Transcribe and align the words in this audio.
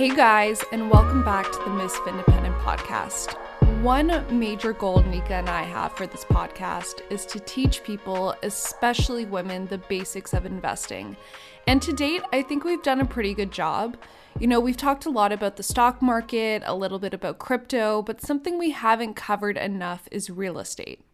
Hey 0.00 0.16
guys, 0.16 0.64
and 0.72 0.90
welcome 0.90 1.22
back 1.22 1.52
to 1.52 1.58
the 1.58 1.68
Misfit 1.68 2.08
Independent 2.08 2.56
podcast. 2.60 3.34
One 3.82 4.24
major 4.38 4.72
goal 4.72 5.02
Nika 5.02 5.34
and 5.34 5.50
I 5.50 5.64
have 5.64 5.92
for 5.92 6.06
this 6.06 6.24
podcast 6.24 7.02
is 7.10 7.26
to 7.26 7.38
teach 7.38 7.84
people, 7.84 8.34
especially 8.42 9.26
women, 9.26 9.66
the 9.66 9.76
basics 9.76 10.32
of 10.32 10.46
investing. 10.46 11.18
And 11.66 11.82
to 11.82 11.92
date, 11.92 12.22
I 12.32 12.40
think 12.40 12.64
we've 12.64 12.82
done 12.82 13.02
a 13.02 13.04
pretty 13.04 13.34
good 13.34 13.52
job. 13.52 13.98
You 14.38 14.46
know, 14.46 14.58
we've 14.58 14.74
talked 14.74 15.04
a 15.04 15.10
lot 15.10 15.32
about 15.32 15.56
the 15.56 15.62
stock 15.62 16.00
market, 16.00 16.62
a 16.64 16.74
little 16.74 16.98
bit 16.98 17.12
about 17.12 17.38
crypto, 17.38 18.00
but 18.00 18.22
something 18.22 18.58
we 18.58 18.70
haven't 18.70 19.16
covered 19.16 19.58
enough 19.58 20.08
is 20.10 20.30
real 20.30 20.58
estate. 20.58 21.04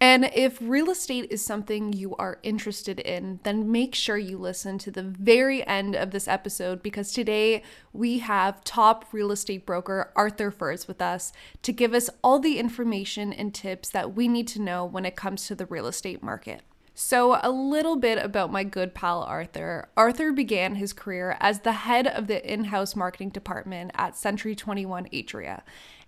And 0.00 0.30
if 0.34 0.58
real 0.60 0.90
estate 0.90 1.28
is 1.30 1.44
something 1.44 1.92
you 1.92 2.14
are 2.16 2.38
interested 2.42 3.00
in, 3.00 3.40
then 3.42 3.70
make 3.70 3.94
sure 3.94 4.18
you 4.18 4.36
listen 4.36 4.76
to 4.78 4.90
the 4.90 5.02
very 5.02 5.66
end 5.66 5.94
of 5.94 6.10
this 6.10 6.28
episode 6.28 6.82
because 6.82 7.12
today 7.12 7.62
we 7.92 8.18
have 8.18 8.64
top 8.64 9.06
real 9.12 9.32
estate 9.32 9.64
broker 9.64 10.12
Arthur 10.14 10.50
Furs 10.50 10.86
with 10.86 11.00
us 11.00 11.32
to 11.62 11.72
give 11.72 11.94
us 11.94 12.10
all 12.22 12.38
the 12.38 12.58
information 12.58 13.32
and 13.32 13.54
tips 13.54 13.88
that 13.90 14.14
we 14.14 14.28
need 14.28 14.48
to 14.48 14.60
know 14.60 14.84
when 14.84 15.06
it 15.06 15.16
comes 15.16 15.46
to 15.46 15.54
the 15.54 15.66
real 15.66 15.86
estate 15.86 16.22
market. 16.22 16.62
So, 16.96 17.40
a 17.42 17.50
little 17.50 17.96
bit 17.96 18.24
about 18.24 18.52
my 18.52 18.62
good 18.62 18.94
pal 18.94 19.24
Arthur. 19.24 19.88
Arthur 19.96 20.30
began 20.30 20.76
his 20.76 20.92
career 20.92 21.36
as 21.40 21.60
the 21.60 21.72
head 21.72 22.06
of 22.06 22.28
the 22.28 22.52
in 22.52 22.64
house 22.64 22.94
marketing 22.94 23.30
department 23.30 23.90
at 23.96 24.16
Century 24.16 24.54
21 24.54 25.06
Atria. 25.06 25.62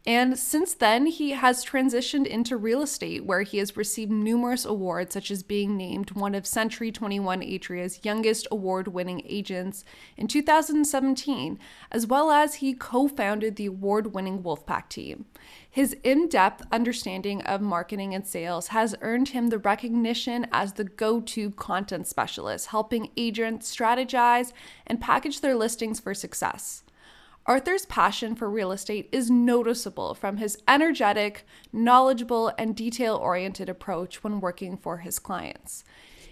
And 0.06 0.38
since 0.38 0.72
then, 0.72 1.06
he 1.06 1.32
has 1.32 1.64
transitioned 1.64 2.26
into 2.26 2.56
real 2.56 2.80
estate, 2.80 3.24
where 3.24 3.42
he 3.42 3.58
has 3.58 3.76
received 3.76 4.12
numerous 4.12 4.64
awards, 4.64 5.14
such 5.14 5.32
as 5.32 5.42
being 5.42 5.76
named 5.76 6.12
one 6.12 6.36
of 6.36 6.46
Century 6.46 6.92
21 6.92 7.42
Atria's 7.42 7.98
youngest 8.04 8.46
award 8.52 8.86
winning 8.86 9.22
agents 9.26 9.84
in 10.16 10.28
2017, 10.28 11.58
as 11.90 12.06
well 12.06 12.30
as 12.30 12.56
he 12.56 12.72
co 12.72 13.08
founded 13.08 13.56
the 13.56 13.66
award 13.66 14.14
winning 14.14 14.44
Wolfpack 14.44 14.88
team. 14.88 15.24
His 15.68 15.96
in 16.04 16.28
depth 16.28 16.62
understanding 16.70 17.42
of 17.42 17.60
marketing 17.60 18.14
and 18.14 18.24
sales 18.24 18.68
has 18.68 18.94
earned 19.02 19.30
him 19.30 19.48
the 19.48 19.58
recognition 19.58 20.46
as 20.52 20.74
the 20.74 20.84
go 20.84 21.20
to 21.20 21.50
content 21.50 22.06
specialist, 22.06 22.68
helping 22.68 23.10
agents 23.16 23.74
strategize 23.74 24.52
and 24.86 25.00
package 25.00 25.40
their 25.40 25.56
listings 25.56 25.98
for 25.98 26.14
success. 26.14 26.84
Arthur's 27.46 27.86
passion 27.86 28.34
for 28.34 28.50
real 28.50 28.72
estate 28.72 29.08
is 29.12 29.30
noticeable 29.30 30.14
from 30.14 30.38
his 30.38 30.58
energetic, 30.66 31.46
knowledgeable, 31.72 32.52
and 32.58 32.74
detail 32.74 33.14
oriented 33.14 33.68
approach 33.68 34.24
when 34.24 34.40
working 34.40 34.76
for 34.76 34.98
his 34.98 35.20
clients. 35.20 35.84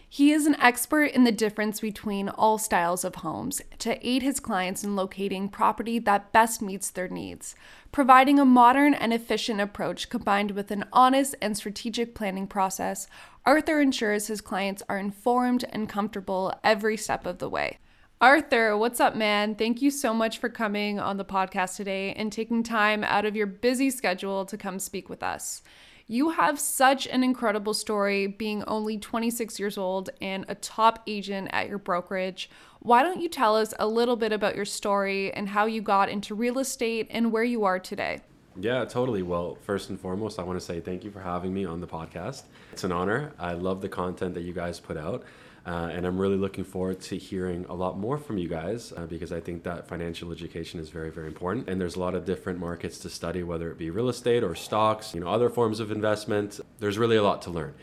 He 0.09 0.33
is 0.33 0.47
an 0.47 0.57
expert 0.61 1.07
in 1.07 1.23
the 1.23 1.33
difference 1.33 1.81
between 1.81 2.29
all 2.29 2.59
styles 2.59 3.05
of 3.05 3.17
homes 3.17 3.63
to 3.79 4.07
aid 4.07 4.23
his 4.23 4.41
clients 4.41 4.83
in 4.83 4.97
locating 4.97 5.49
property 5.49 6.01
that 6.01 6.33
best 6.33 6.61
meets 6.61 6.91
their 6.91 7.09
needs, 7.09 7.55
providing 7.93 8.41
a 8.41 8.45
modern 8.45 8.93
and 8.93 9.13
efficient 9.13 9.61
approach 9.61 10.09
combined 10.09 10.51
with 10.51 10.73
an 10.73 10.85
honest 10.93 11.37
and 11.41 11.57
strategic 11.57 12.15
planning 12.15 12.49
process. 12.49 13.07
Arthur 13.47 13.81
ensures 13.81 14.27
his 14.27 14.41
clients 14.41 14.83
are 14.89 14.99
informed 14.99 15.65
and 15.71 15.89
comfortable 15.89 16.53
every 16.65 16.97
step 16.97 17.25
of 17.25 17.39
the 17.39 17.49
way. 17.49 17.79
Arthur, 18.21 18.77
what's 18.77 19.01
up, 19.01 19.17
man? 19.17 19.55
Thank 19.55 19.83
you 19.83 19.91
so 19.91 20.15
much 20.15 20.39
for 20.39 20.49
coming 20.49 21.01
on 21.01 21.17
the 21.17 21.25
podcast 21.25 21.77
today 21.77 22.13
and 22.15 22.33
taking 22.33 22.63
time 22.63 23.03
out 23.05 23.25
of 23.25 23.35
your 23.35 23.47
busy 23.47 23.91
schedule 23.91 24.47
to 24.47 24.57
come 24.57 24.79
speak 24.79 25.09
with 25.09 25.23
us. 25.23 25.63
You 26.07 26.31
have 26.31 26.61
such 26.61 27.07
an 27.09 27.25
incredible 27.25 27.75
story 27.75 28.27
being 28.29 28.63
only 28.65 28.99
26 28.99 29.59
years 29.59 29.77
old 29.77 30.11
and 30.23 30.45
a 30.49 30.55
top 30.55 31.03
agent 31.07 31.49
at 31.53 31.69
your 31.69 31.79
brokerage. 31.79 32.49
Why 32.81 33.03
don't 33.03 33.21
you 33.21 33.29
tell 33.29 33.57
us 33.57 33.75
a 33.79 33.87
little 33.87 34.17
bit 34.17 34.33
about 34.33 34.55
your 34.55 34.65
story 34.65 35.33
and 35.33 35.49
how 35.49 35.67
you 35.67 35.83
got 35.83 36.09
into 36.09 36.35
real 36.35 36.61
estate 36.61 37.09
and 37.11 37.33
where 37.33 37.45
you 37.45 37.65
are 37.65 37.79
today? 37.81 38.21
Yeah, 38.57 38.85
totally. 38.85 39.23
Well, 39.23 39.59
first 39.63 39.91
and 39.91 39.99
foremost, 39.99 40.39
I 40.39 40.45
want 40.45 40.59
to 40.59 40.65
say 40.65 40.79
thank 40.81 41.03
you 41.03 41.11
for 41.11 41.21
having 41.21 41.53
me 41.53 41.65
on 41.65 41.81
the 41.81 41.89
podcast. 41.89 42.45
It's 42.73 42.85
an 42.85 42.93
honor. 42.93 43.33
I 43.39 43.55
love 43.55 43.81
the 43.81 43.89
content 43.89 44.35
that 44.35 44.43
you 44.43 44.53
guys 44.53 44.79
put 44.79 44.97
out. 44.97 45.25
Uh, 45.67 45.89
and 45.93 46.07
I'm 46.07 46.19
really 46.19 46.37
looking 46.37 46.65
forward 46.65 47.01
to 47.03 47.17
hearing 47.17 47.65
a 47.71 47.75
lot 47.75 47.99
more 47.99 48.19
from 48.19 48.37
you 48.37 48.49
guys 48.49 48.93
uh, 48.95 49.07
because 49.07 49.33
I 49.33 49.41
think 49.41 49.63
that 49.63 49.89
financial 49.89 50.31
education 50.31 50.79
is 50.79 50.91
very, 50.91 51.11
very 51.11 51.27
important. 51.27 51.71
And 51.71 51.81
there's 51.81 51.97
a 51.97 52.01
lot 52.01 52.15
of 52.15 52.27
different 52.27 52.59
markets 52.59 52.99
to 52.99 53.09
study, 53.09 53.43
whether 53.43 53.71
it 53.71 53.79
be 53.79 53.89
real 53.89 54.11
estate 54.11 54.45
or 54.45 54.55
stocks, 54.55 55.15
you 55.15 55.21
know, 55.21 55.29
other 55.29 55.49
forms 55.49 55.81
of 55.81 55.91
investment. 55.91 56.61
There's 56.81 56.99
really 56.99 57.17
a 57.17 57.23
lot 57.23 57.41
to 57.43 57.51
learn. 57.51 57.75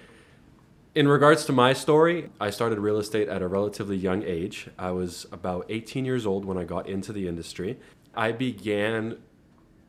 In 0.93 1.07
regards 1.07 1.45
to 1.45 1.53
my 1.53 1.73
story, 1.73 2.29
I 2.39 2.51
started 2.51 2.77
real 2.77 2.97
estate 2.97 3.29
at 3.29 3.41
a 3.41 3.47
relatively 3.47 3.97
young 3.97 4.23
age. 4.23 4.67
I 4.77 4.91
was 4.91 5.25
about 5.31 5.65
18 5.69 6.05
years 6.05 6.25
old 6.25 6.45
when 6.45 6.57
I 6.57 6.65
got 6.65 6.87
into 6.87 7.13
the 7.13 7.27
industry. 7.27 7.79
I 8.13 8.31
began 8.31 9.17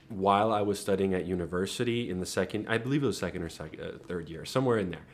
while 0.08 0.52
I 0.52 0.62
was 0.62 0.78
studying 0.78 1.12
at 1.12 1.26
university 1.26 2.08
in 2.08 2.20
the 2.20 2.26
second, 2.26 2.69
I 2.69 2.78
believe 2.78 3.02
it 3.02 3.06
was 3.06 3.19
second 3.19 3.42
or 3.42 3.48
second, 3.48 3.81
uh, 3.81 3.98
third 4.06 4.28
year, 4.28 4.44
somewhere 4.44 4.78
in 4.78 4.91
there. 4.91 5.04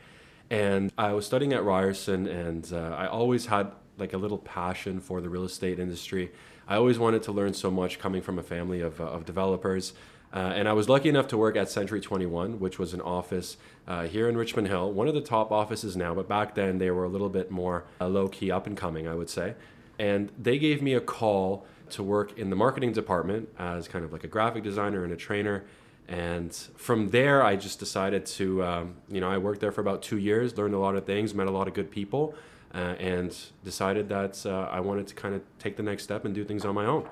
And 0.49 0.91
I 0.97 1.13
was 1.13 1.25
studying 1.25 1.53
at 1.53 1.63
Ryerson, 1.63 2.27
and 2.27 2.71
uh, 2.73 2.95
I 2.97 3.07
always 3.07 3.45
had 3.47 3.71
like 3.97 4.13
a 4.13 4.17
little 4.17 4.37
passion 4.37 4.99
for 4.99 5.21
the 5.21 5.29
real 5.29 5.43
estate 5.43 5.79
industry. 5.79 6.31
I 6.67 6.75
always 6.75 6.97
wanted 6.97 7.23
to 7.23 7.31
learn 7.31 7.53
so 7.53 7.69
much 7.69 7.99
coming 7.99 8.21
from 8.21 8.39
a 8.39 8.43
family 8.43 8.81
of, 8.81 8.99
uh, 8.99 9.05
of 9.05 9.25
developers. 9.25 9.93
Uh, 10.31 10.53
and 10.55 10.67
I 10.69 10.73
was 10.73 10.87
lucky 10.87 11.09
enough 11.09 11.27
to 11.29 11.37
work 11.37 11.55
at 11.55 11.69
Century 11.69 11.99
21, 11.99 12.59
which 12.59 12.77
was 12.77 12.93
an 12.93 13.01
office 13.01 13.57
uh, 13.87 14.03
here 14.03 14.29
in 14.29 14.37
Richmond 14.37 14.67
Hill, 14.67 14.91
one 14.91 15.07
of 15.07 15.15
the 15.15 15.21
top 15.21 15.51
offices 15.51 15.97
now, 15.97 16.13
but 16.13 16.27
back 16.27 16.53
then 16.53 16.77
they 16.77 16.91
were 16.91 17.03
a 17.03 17.09
little 17.09 17.29
bit 17.29 17.49
more 17.49 17.85
uh, 17.99 18.07
low 18.07 18.27
key, 18.27 18.51
up 18.51 18.67
and 18.67 18.77
coming, 18.77 19.07
I 19.07 19.15
would 19.15 19.29
say. 19.29 19.55
And 19.97 20.31
they 20.37 20.59
gave 20.59 20.83
me 20.83 20.93
a 20.93 21.01
call 21.01 21.65
to 21.91 22.03
work 22.03 22.37
in 22.37 22.51
the 22.51 22.55
marketing 22.55 22.93
department 22.93 23.49
as 23.57 23.87
kind 23.87 24.05
of 24.05 24.13
like 24.13 24.23
a 24.23 24.27
graphic 24.27 24.63
designer 24.63 25.03
and 25.03 25.11
a 25.11 25.15
trainer. 25.15 25.65
And 26.09 26.51
from 26.75 27.09
there, 27.09 27.43
I 27.43 27.55
just 27.55 27.77
decided 27.77 28.25
to, 28.25 28.63
um, 28.63 28.95
you 29.09 29.21
know, 29.21 29.29
I 29.29 29.37
worked 29.37 29.61
there 29.61 29.71
for 29.71 29.81
about 29.81 30.01
two 30.01 30.17
years, 30.17 30.57
learned 30.57 30.73
a 30.73 30.79
lot 30.79 30.95
of 30.95 31.05
things, 31.05 31.35
met 31.35 31.45
a 31.45 31.51
lot 31.51 31.67
of 31.67 31.75
good 31.75 31.91
people, 31.91 32.33
uh, 32.73 32.95
and 32.97 33.37
decided 33.63 34.09
that 34.09 34.43
uh, 34.43 34.67
I 34.71 34.79
wanted 34.79 35.05
to 35.07 35.13
kind 35.13 35.35
of 35.35 35.43
take 35.59 35.77
the 35.77 35.83
next 35.83 36.03
step 36.03 36.25
and 36.25 36.33
do 36.33 36.43
things 36.43 36.65
on 36.65 36.73
my 36.73 36.85
own. 36.85 37.07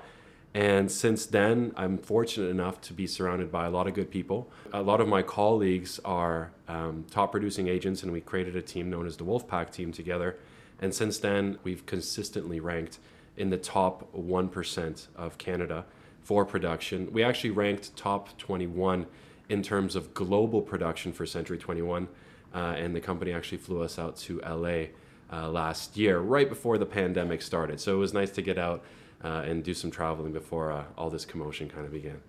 And 0.52 0.90
since 0.90 1.26
then, 1.26 1.72
I'm 1.76 1.96
fortunate 1.96 2.48
enough 2.48 2.80
to 2.82 2.92
be 2.92 3.06
surrounded 3.06 3.52
by 3.52 3.66
a 3.66 3.70
lot 3.70 3.86
of 3.86 3.94
good 3.94 4.10
people. 4.10 4.50
A 4.72 4.82
lot 4.82 5.00
of 5.00 5.06
my 5.06 5.22
colleagues 5.22 6.00
are 6.04 6.50
um, 6.66 7.04
top 7.08 7.30
producing 7.30 7.68
agents, 7.68 8.02
and 8.02 8.10
we 8.10 8.20
created 8.20 8.56
a 8.56 8.62
team 8.62 8.90
known 8.90 9.06
as 9.06 9.16
the 9.16 9.24
Wolfpack 9.24 9.70
team 9.70 9.92
together. 9.92 10.36
And 10.80 10.92
since 10.92 11.18
then, 11.18 11.58
we've 11.62 11.86
consistently 11.86 12.58
ranked 12.58 12.98
in 13.36 13.50
the 13.50 13.58
top 13.58 14.12
1% 14.12 15.06
of 15.14 15.38
Canada 15.38 15.84
for 16.28 16.44
production. 16.44 17.10
We 17.10 17.22
actually 17.22 17.52
ranked 17.52 17.96
top 17.96 18.36
21 18.36 19.06
in 19.48 19.62
terms 19.62 19.96
of 19.96 20.12
global 20.12 20.60
production 20.60 21.10
for 21.10 21.24
Century 21.24 21.56
21, 21.56 22.06
uh, 22.54 22.58
and 22.58 22.94
the 22.94 23.00
company 23.00 23.32
actually 23.32 23.56
flew 23.56 23.82
us 23.82 23.98
out 23.98 24.14
to 24.18 24.38
LA 24.40 24.88
uh, 25.32 25.48
last 25.48 25.96
year, 25.96 26.18
right 26.18 26.46
before 26.46 26.76
the 26.76 26.84
pandemic 26.84 27.40
started. 27.40 27.80
So 27.80 27.94
it 27.94 27.98
was 27.98 28.12
nice 28.12 28.30
to 28.32 28.42
get 28.42 28.58
out 28.58 28.84
uh, 29.24 29.44
and 29.46 29.64
do 29.64 29.72
some 29.72 29.90
traveling 29.90 30.34
before 30.34 30.70
uh, 30.70 30.84
all 30.98 31.08
this 31.08 31.24
commotion 31.24 31.70
kind 31.70 31.86
of 31.86 31.92
began. 31.92 32.20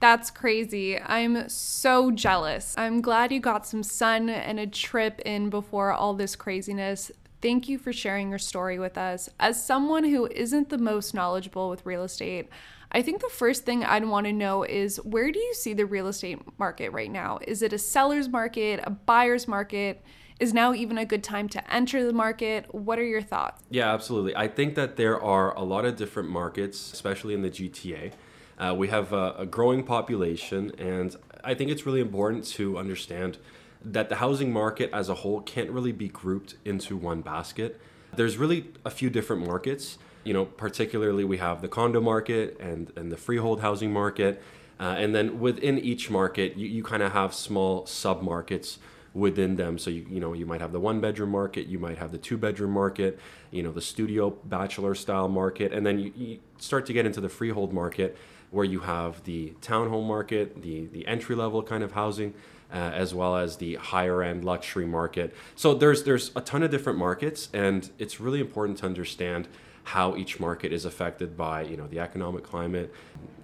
That's 0.00 0.30
crazy. 0.30 0.98
I'm 0.98 1.46
so 1.50 2.10
jealous. 2.12 2.74
I'm 2.78 3.02
glad 3.02 3.32
you 3.32 3.40
got 3.40 3.66
some 3.66 3.82
sun 3.82 4.30
and 4.30 4.58
a 4.58 4.66
trip 4.66 5.20
in 5.26 5.50
before 5.50 5.92
all 5.92 6.14
this 6.14 6.36
craziness. 6.36 7.10
Thank 7.42 7.68
you 7.68 7.76
for 7.76 7.92
sharing 7.92 8.30
your 8.30 8.38
story 8.38 8.78
with 8.78 8.96
us. 8.96 9.28
As 9.38 9.62
someone 9.62 10.04
who 10.04 10.26
isn't 10.28 10.70
the 10.70 10.78
most 10.78 11.12
knowledgeable 11.12 11.68
with 11.68 11.84
real 11.84 12.02
estate, 12.02 12.48
I 12.92 13.02
think 13.02 13.20
the 13.20 13.28
first 13.28 13.64
thing 13.64 13.84
I'd 13.84 14.04
want 14.04 14.26
to 14.26 14.32
know 14.32 14.62
is 14.62 14.96
where 14.98 15.30
do 15.30 15.38
you 15.38 15.54
see 15.54 15.74
the 15.74 15.86
real 15.86 16.06
estate 16.06 16.38
market 16.58 16.90
right 16.90 17.10
now? 17.10 17.38
Is 17.46 17.62
it 17.62 17.72
a 17.72 17.78
seller's 17.78 18.28
market, 18.28 18.80
a 18.84 18.90
buyer's 18.90 19.48
market? 19.48 20.02
Is 20.38 20.52
now 20.52 20.74
even 20.74 20.98
a 20.98 21.04
good 21.04 21.24
time 21.24 21.48
to 21.50 21.72
enter 21.72 22.04
the 22.04 22.12
market? 22.12 22.72
What 22.74 22.98
are 22.98 23.04
your 23.04 23.22
thoughts? 23.22 23.62
Yeah, 23.70 23.92
absolutely. 23.92 24.36
I 24.36 24.48
think 24.48 24.74
that 24.74 24.96
there 24.96 25.20
are 25.20 25.56
a 25.56 25.62
lot 25.62 25.84
of 25.84 25.96
different 25.96 26.28
markets, 26.28 26.92
especially 26.92 27.34
in 27.34 27.42
the 27.42 27.50
GTA. 27.50 28.12
Uh, 28.58 28.74
we 28.76 28.88
have 28.88 29.12
a, 29.12 29.34
a 29.38 29.46
growing 29.46 29.82
population, 29.82 30.72
and 30.78 31.16
I 31.42 31.54
think 31.54 31.70
it's 31.70 31.86
really 31.86 32.00
important 32.00 32.44
to 32.48 32.78
understand 32.78 33.38
that 33.82 34.08
the 34.08 34.16
housing 34.16 34.52
market 34.52 34.90
as 34.92 35.08
a 35.08 35.14
whole 35.14 35.40
can't 35.40 35.70
really 35.70 35.92
be 35.92 36.08
grouped 36.08 36.56
into 36.64 36.96
one 36.96 37.22
basket. 37.22 37.80
There's 38.14 38.36
really 38.36 38.72
a 38.84 38.90
few 38.90 39.10
different 39.10 39.46
markets 39.46 39.98
you 40.26 40.34
know, 40.36 40.44
particularly 40.44 41.24
we 41.24 41.38
have 41.38 41.56
the 41.62 41.68
condo 41.68 42.00
market 42.00 42.46
and, 42.60 42.92
and 42.98 43.06
the 43.12 43.16
freehold 43.16 43.60
housing 43.60 43.92
market. 43.92 44.42
Uh, 44.78 45.02
and 45.02 45.14
then 45.14 45.26
within 45.40 45.78
each 45.78 46.10
market, 46.10 46.48
you, 46.60 46.66
you 46.76 46.82
kind 46.82 47.02
of 47.02 47.12
have 47.12 47.32
small 47.32 47.86
sub 47.86 48.18
markets 48.22 48.78
within 49.14 49.56
them. 49.56 49.78
So, 49.78 49.88
you, 49.90 50.04
you 50.10 50.20
know, 50.20 50.34
you 50.34 50.46
might 50.50 50.60
have 50.60 50.72
the 50.72 50.80
one 50.80 51.00
bedroom 51.00 51.30
market, 51.30 51.66
you 51.66 51.78
might 51.78 51.98
have 51.98 52.10
the 52.10 52.18
two 52.18 52.36
bedroom 52.36 52.72
market, 52.72 53.18
you 53.50 53.62
know, 53.62 53.72
the 53.72 53.80
studio 53.80 54.30
bachelor 54.30 54.94
style 54.94 55.28
market. 55.28 55.72
And 55.72 55.86
then 55.86 55.98
you, 55.98 56.12
you 56.14 56.38
start 56.58 56.84
to 56.86 56.92
get 56.92 57.06
into 57.06 57.20
the 57.20 57.30
freehold 57.30 57.72
market 57.72 58.10
where 58.50 58.68
you 58.74 58.80
have 58.80 59.22
the 59.24 59.54
townhome 59.62 60.06
market, 60.06 60.62
the, 60.62 60.86
the 60.86 61.06
entry 61.06 61.36
level 61.36 61.62
kind 61.62 61.82
of 61.82 61.92
housing. 61.92 62.34
uh, 62.72 62.76
as 62.76 63.14
well 63.14 63.36
as 63.36 63.56
the 63.56 63.76
higher 63.76 64.22
end 64.22 64.44
luxury 64.44 64.86
market. 64.86 65.34
So 65.54 65.74
there's 65.74 66.04
there's 66.04 66.30
a 66.34 66.40
ton 66.40 66.62
of 66.62 66.70
different 66.70 66.98
markets, 66.98 67.48
and 67.52 67.90
it's 67.98 68.20
really 68.20 68.40
important 68.40 68.78
to 68.78 68.86
understand 68.86 69.48
how 69.86 70.16
each 70.16 70.40
market 70.40 70.72
is 70.72 70.84
affected 70.84 71.36
by 71.36 71.62
you 71.62 71.76
know 71.76 71.86
the 71.86 72.00
economic 72.00 72.42
climate, 72.42 72.92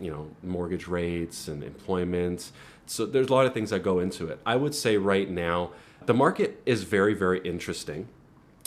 you 0.00 0.10
know 0.10 0.28
mortgage 0.42 0.88
rates 0.88 1.46
and 1.46 1.62
employment. 1.62 2.50
So 2.86 3.06
there's 3.06 3.28
a 3.28 3.32
lot 3.32 3.46
of 3.46 3.54
things 3.54 3.70
that 3.70 3.84
go 3.84 4.00
into 4.00 4.26
it. 4.26 4.40
I 4.44 4.56
would 4.56 4.74
say 4.74 4.96
right 4.96 5.30
now 5.30 5.70
the 6.04 6.14
market 6.14 6.60
is 6.66 6.82
very 6.82 7.14
very 7.14 7.40
interesting. 7.42 8.08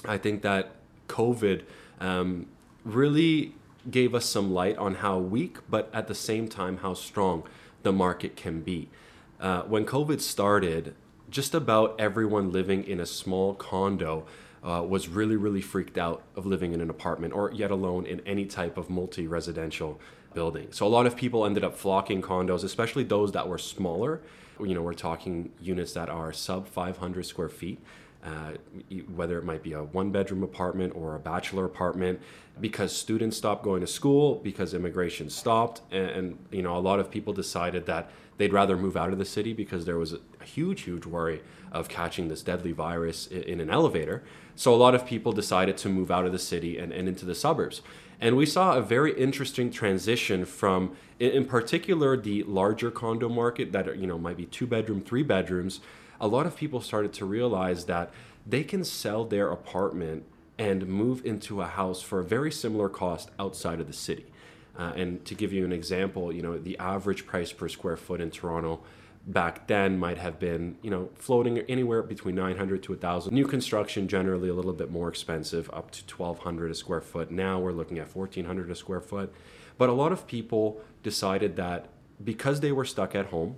I 0.06 0.18
think 0.18 0.42
that 0.44 0.72
COVID 1.10 1.64
um, 2.00 2.46
really 2.86 3.54
gave 3.92 4.16
us 4.16 4.26
some 4.26 4.54
light 4.54 4.78
on 4.78 4.96
how 4.96 5.20
weak, 5.20 5.58
but 5.70 5.90
at 5.94 6.08
the 6.08 6.16
same 6.16 6.48
time 6.48 6.78
how 6.78 6.94
strong 6.94 7.44
the 7.84 7.92
market 7.92 8.38
can 8.38 8.62
be. 8.62 8.88
Uh, 9.42 9.64
when 9.64 9.86
COVID 9.86 10.22
started, 10.22 10.96
just 11.30 11.54
about 11.54 11.94
everyone 12.00 12.54
living 12.54 12.86
in 12.86 13.02
a 13.02 13.06
small 13.06 13.54
condo 13.54 14.26
uh, 14.66 14.82
was 14.82 15.08
really, 15.08 15.36
really 15.36 15.62
freaked 15.62 15.98
out 15.98 16.24
of 16.36 16.46
living 16.46 16.74
in 16.74 16.82
an 16.82 16.90
apartment 16.90 17.34
or 17.34 17.52
yet 17.52 17.70
alone 17.70 18.06
in 18.06 18.20
any 18.26 18.46
type 18.46 18.78
of 18.78 18.90
multi 18.90 19.28
residential 19.28 20.00
building. 20.34 20.68
So 20.72 20.88
a 20.88 20.90
lot 20.90 21.06
of 21.06 21.16
people 21.16 21.46
ended 21.46 21.64
up 21.64 21.78
flocking 21.78 22.22
condos, 22.22 22.64
especially 22.64 23.04
those 23.04 23.32
that 23.34 23.48
were 23.48 23.60
smaller. 23.60 24.22
You 24.60 24.74
know, 24.74 24.82
we're 24.82 24.94
talking 24.94 25.52
units 25.62 25.94
that 25.94 26.10
are 26.10 26.34
sub 26.34 26.68
500 26.68 27.26
square 27.26 27.50
feet. 27.50 27.80
Uh, 28.24 28.54
whether 29.14 29.38
it 29.38 29.46
might 29.46 29.62
be 29.62 29.74
a 29.74 29.84
one 29.84 30.10
bedroom 30.10 30.42
apartment 30.42 30.92
or 30.96 31.14
a 31.14 31.20
bachelor 31.20 31.64
apartment 31.64 32.20
because 32.60 32.96
students 32.96 33.38
stopped 33.38 33.64
going 33.64 33.82
to 33.82 33.88
school 33.88 34.36
because 34.44 34.74
immigration 34.74 35.30
stopped 35.30 35.82
and, 35.92 36.10
and, 36.10 36.38
you 36.50 36.64
know 36.64 36.76
a 36.76 36.80
lot 36.80 37.00
of 37.00 37.12
people 37.12 37.34
decided 37.34 37.86
that 37.86 38.10
they'd 38.38 38.54
rather 38.54 38.78
move 38.78 38.98
out 38.98 39.12
of 39.12 39.18
the 39.18 39.26
city 39.26 39.54
because 39.54 39.86
there 39.86 39.98
was 39.98 40.14
a, 40.14 40.20
a 40.42 40.44
huge 40.44 40.82
huge 40.82 41.06
worry 41.06 41.42
of 41.72 41.90
catching 41.90 42.28
this 42.28 42.42
deadly 42.42 42.72
virus 42.72 43.28
in, 43.28 43.44
in, 43.44 43.60
an 43.60 43.70
elevator. 43.70 44.24
So 44.56 44.74
a 44.74 44.78
lot 44.78 44.96
of 44.96 45.06
people 45.06 45.34
decided 45.34 45.78
to 45.78 45.90
move 45.90 46.10
out 46.10 46.26
of 46.26 46.32
the 46.32 46.40
city 46.40 46.78
and, 46.78 46.94
and 46.94 47.08
into 47.08 47.26
the 47.26 47.36
suburbs. 47.36 47.82
And 48.22 48.38
we 48.38 48.46
saw 48.46 48.78
a 48.78 48.82
very 48.82 49.14
interesting 49.20 49.70
transition 49.72 50.46
from 50.46 50.96
in, 51.20 51.46
particular 51.46 52.16
the 52.16 52.44
larger 52.44 52.92
condo 52.92 53.30
market 53.30 53.72
that 53.74 53.98
you 53.98 54.08
know 54.08 54.18
might 54.18 54.38
be 54.38 54.46
two 54.46 54.68
bedroom 54.68 55.02
three 55.02 55.24
bedrooms. 55.24 55.82
A 56.20 56.28
lot 56.28 56.46
of 56.46 56.56
people 56.56 56.80
started 56.82 57.12
to 57.14 57.26
realize 57.26 57.86
that 57.86 58.12
they 58.46 58.64
can 58.64 58.84
sell 58.84 59.26
their 59.26 59.52
apartment 59.52 60.24
and 60.58 60.88
move 60.88 61.26
into 61.26 61.62
a 61.62 61.66
house 61.66 62.02
for 62.02 62.20
a 62.20 62.24
very 62.24 62.52
similar 62.52 62.88
cost 62.88 63.32
outside 63.38 63.82
of 63.82 63.88
the 63.88 63.94
city. 63.94 64.26
Uh, 64.78 64.94
and 64.96 65.24
to 65.26 65.36
give 65.36 65.54
you 65.54 65.64
an 65.64 65.72
example, 65.72 66.34
you 66.34 66.42
know, 66.42 66.58
the 66.58 66.78
average 66.80 67.26
price 67.26 67.52
per 67.52 67.70
square 67.70 67.96
foot 67.96 68.20
in 68.20 68.30
Toronto 68.30 68.82
back 69.28 69.68
then 69.68 69.98
might 69.98 70.18
have 70.18 70.40
been, 70.40 70.78
you 70.82 70.90
know, 70.90 71.10
floating 71.16 71.60
anywhere 71.60 72.04
between 72.04 72.36
900 72.36 72.84
to 72.84 72.92
1000. 72.92 73.34
New 73.34 73.46
construction 73.46 74.08
generally 74.08 74.50
a 74.50 74.54
little 74.54 74.74
bit 74.74 74.92
more 74.92 75.10
expensive, 75.10 75.70
up 75.74 75.92
to 75.92 76.04
1200 76.16 76.72
a 76.72 76.76
square 76.76 77.02
foot. 77.02 77.32
Now 77.32 77.60
we're 77.60 77.72
looking 77.72 77.98
at 77.98 78.16
1400 78.16 78.70
a 78.70 78.76
square 78.76 79.02
foot. 79.02 79.34
But 79.78 79.90
a 79.90 79.94
lot 79.94 80.12
of 80.12 80.28
people 80.28 80.82
decided 81.04 81.56
that 81.56 81.88
because 82.24 82.60
they 82.60 82.72
were 82.72 82.86
stuck 82.86 83.16
at 83.16 83.28
home, 83.28 83.56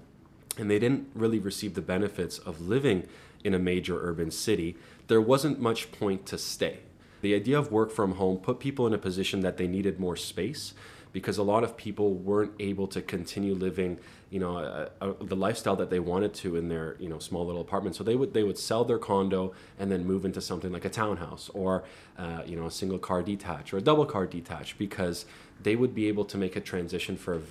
and 0.57 0.69
they 0.69 0.79
didn't 0.79 1.07
really 1.13 1.39
receive 1.39 1.75
the 1.75 1.81
benefits 1.81 2.39
of 2.39 2.61
living 2.61 3.07
in 3.43 3.53
a 3.53 3.59
major 3.59 3.99
urban 4.01 4.31
city, 4.31 4.75
there 5.07 5.21
wasn't 5.21 5.59
much 5.59 5.91
point 5.91 6.25
to 6.25 6.37
stay. 6.37 6.79
The 7.21 7.35
idea 7.35 7.57
of 7.57 7.71
work 7.71 7.91
from 7.91 8.13
home 8.13 8.37
put 8.37 8.59
people 8.59 8.87
in 8.87 8.93
a 8.93 8.97
position 8.97 9.41
that 9.41 9.57
they 9.57 9.67
needed 9.67 9.99
more 9.99 10.15
space 10.15 10.73
because 11.11 11.37
a 11.37 11.43
lot 11.43 11.63
of 11.63 11.77
people 11.77 12.13
weren't 12.13 12.51
able 12.59 12.87
to 12.87 13.01
continue 13.01 13.53
living, 13.53 13.99
you 14.29 14.39
know, 14.39 14.57
a, 14.57 14.89
a, 15.01 15.13
the 15.23 15.35
lifestyle 15.35 15.75
that 15.75 15.89
they 15.89 15.99
wanted 15.99 16.33
to 16.35 16.55
in 16.55 16.69
their, 16.69 16.95
you 16.99 17.09
know, 17.09 17.19
small 17.19 17.45
little 17.45 17.61
apartment. 17.61 17.95
So 17.95 18.03
they 18.03 18.15
would 18.15 18.33
they 18.33 18.43
would 18.43 18.57
sell 18.57 18.83
their 18.83 18.99
condo 18.99 19.53
and 19.79 19.91
then 19.91 20.05
move 20.05 20.25
into 20.25 20.41
something 20.41 20.71
like 20.71 20.85
a 20.85 20.89
townhouse 20.89 21.49
or, 21.53 21.83
uh, 22.17 22.41
you 22.45 22.55
know, 22.55 22.65
a 22.65 22.71
single 22.71 22.99
car 22.99 23.21
detached 23.21 23.73
or 23.73 23.77
a 23.77 23.81
double 23.81 24.05
car 24.05 24.25
detached 24.25 24.77
because 24.77 25.25
they 25.61 25.75
would 25.75 25.95
be 25.95 26.07
able 26.07 26.25
to 26.25 26.37
make 26.37 26.55
a 26.55 26.61
transition 26.61 27.17
for 27.17 27.35
a 27.35 27.41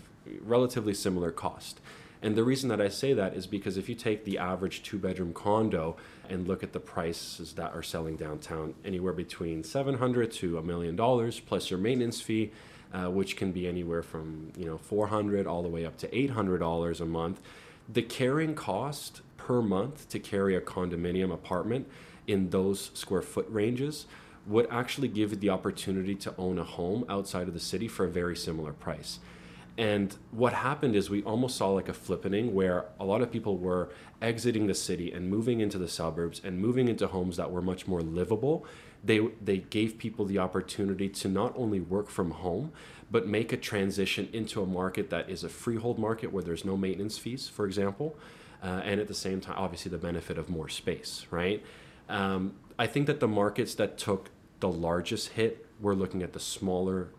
relatively 0.43 0.95
similar 0.95 1.31
cost. 1.31 1.81
And 2.23 2.35
the 2.35 2.45
reason 2.45 2.69
that 2.71 2.81
I 2.81 2.89
say 2.89 3.13
that 3.13 3.35
is 3.35 3.47
because 3.47 3.77
if 3.77 3.89
you 3.89 3.95
take 3.95 4.25
the 4.25 4.39
average 4.39 4.83
two 4.83 4.99
bedroom 4.99 5.33
condo 5.33 5.97
and 6.29 6.49
look 6.49 6.63
at 6.63 6.73
the 6.73 6.81
prices 6.81 7.53
that 7.53 7.73
are 7.75 7.83
selling 7.83 8.17
downtown, 8.17 8.75
anywhere 8.85 9.13
between 9.13 9.63
700 9.63 10.33
to 10.33 10.59
a 10.59 10.63
million 10.63 10.97
dollars 10.97 11.41
plus 11.41 11.71
your 11.71 11.79
maintenance 11.79 12.21
fee, 12.21 12.51
uh, 12.97 13.11
which 13.11 13.37
can 13.37 13.53
be 13.53 13.69
anywhere 13.69 14.03
from 14.03 14.53
you 14.57 14.65
know 14.65 14.79
400 14.79 15.47
all 15.47 15.63
the 15.63 15.69
way 15.69 15.85
up 15.85 15.99
to 15.99 16.17
800 16.17 16.59
dollars 16.59 17.01
a 17.01 17.07
month. 17.07 17.41
The 17.89 18.03
carrying 18.03 18.55
cost 18.55 19.21
per 19.37 19.61
month 19.61 20.09
to 20.09 20.19
carry 20.19 20.57
a 20.57 20.61
condominium 20.61 21.33
apartment 21.33 21.89
in 22.27 22.51
those 22.51 22.91
square 22.95 23.23
foot 23.23 23.47
ranges 23.49 24.07
would 24.47 24.67
actually 24.71 25.09
give 25.09 25.31
you 25.31 25.37
the 25.37 25.51
opportunity 25.51 26.15
to 26.15 26.35
own 26.39 26.59
a 26.59 26.65
home 26.65 27.05
outside 27.09 27.49
of 27.49 27.55
the 27.55 27.61
city 27.61 27.87
for 27.87 28.05
a 28.05 28.09
very 28.09 28.37
similar 28.37 28.73
price. 28.73 29.19
And 29.79 30.17
what 30.31 30.55
happened 30.55 30.97
is 30.97 31.11
we 31.11 31.23
almost 31.25 31.57
saw 31.57 31.69
like 31.69 31.89
a 31.89 31.93
flippening 31.93 32.53
where 32.53 32.87
a 32.99 33.05
lot 33.05 33.21
of 33.21 33.31
people 33.31 33.59
were 33.59 33.91
exiting 34.23 34.67
the 34.67 34.75
city 34.75 35.13
and 35.13 35.29
moving 35.29 35.61
into 35.61 35.77
the 35.77 35.89
suburbs 35.89 36.41
and 36.43 36.59
moving 36.59 36.89
into 36.89 37.07
homes 37.07 37.37
that 37.37 37.51
were 37.51 37.61
much 37.61 37.87
more 37.87 38.01
livable. 38.01 38.65
They, 39.05 39.19
they 39.43 39.59
gave 39.59 39.99
people 39.99 40.25
the 40.25 40.39
opportunity 40.39 41.11
to 41.11 41.29
not 41.29 41.53
only 41.57 41.81
work 41.81 42.09
from 42.09 42.31
home, 42.31 42.73
but 43.11 43.27
make 43.27 43.53
a 43.53 43.57
transition 43.57 44.29
into 44.33 44.63
a 44.63 44.67
market 44.67 45.11
that 45.11 45.29
is 45.29 45.45
a 45.45 45.49
freehold 45.49 45.99
market 45.99 46.33
where 46.33 46.43
there's 46.43 46.65
no 46.65 46.77
maintenance 46.77 47.19
fees, 47.19 47.49
for 47.49 47.67
example. 47.67 48.17
Uh, 48.63 48.81
and 48.85 48.99
at 48.99 49.09
the 49.09 49.15
same 49.15 49.41
time, 49.41 49.55
obviously, 49.59 49.91
the 49.91 49.99
benefit 49.99 50.39
of 50.39 50.49
more 50.49 50.69
space, 50.69 51.27
right? 51.31 51.63
Um, 52.09 52.55
I 52.79 52.87
think 52.87 53.07
that 53.07 53.21
the 53.21 53.29
markets 53.29 53.75
that 53.75 53.99
took 53.99 54.31
the 54.61 54.69
largest 54.69 55.31
hit 55.31 55.67
were 55.79 55.95
looking 55.95 56.23
at 56.23 56.33
the 56.33 56.41
smaller, 56.41 57.11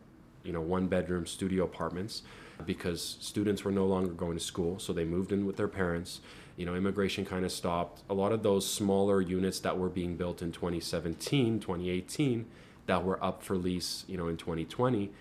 you 0.43 0.51
know, 0.51 0.61
one 0.61 0.87
bedroom 0.87 1.27
studio 1.27 1.63
apartments 1.63 2.23
because 2.65 3.17
students 3.19 3.63
were 3.63 3.71
no 3.71 3.85
longer 3.85 4.11
going 4.11 4.37
to 4.37 4.43
school, 4.43 4.79
so 4.79 4.93
they 4.93 5.05
moved 5.05 5.31
in 5.31 5.45
with 5.45 5.57
their 5.57 5.67
parents. 5.67 6.21
You 6.55 6.65
know, 6.65 6.75
immigration 6.75 7.25
kind 7.25 7.45
of 7.45 7.51
stopped. 7.51 8.01
A 8.09 8.13
lot 8.13 8.31
of 8.31 8.43
those 8.43 8.69
smaller 8.69 9.21
units 9.21 9.59
that 9.59 9.77
were 9.77 9.89
being 9.89 10.15
built 10.15 10.41
in 10.41 10.51
2017, 10.51 11.59
2018, 11.59 12.45
that 12.87 13.03
were 13.03 13.23
up 13.23 13.43
for 13.43 13.55
lease, 13.55 14.05
you 14.07 14.17
know, 14.17 14.27
in 14.27 14.37
2020, 14.37 15.11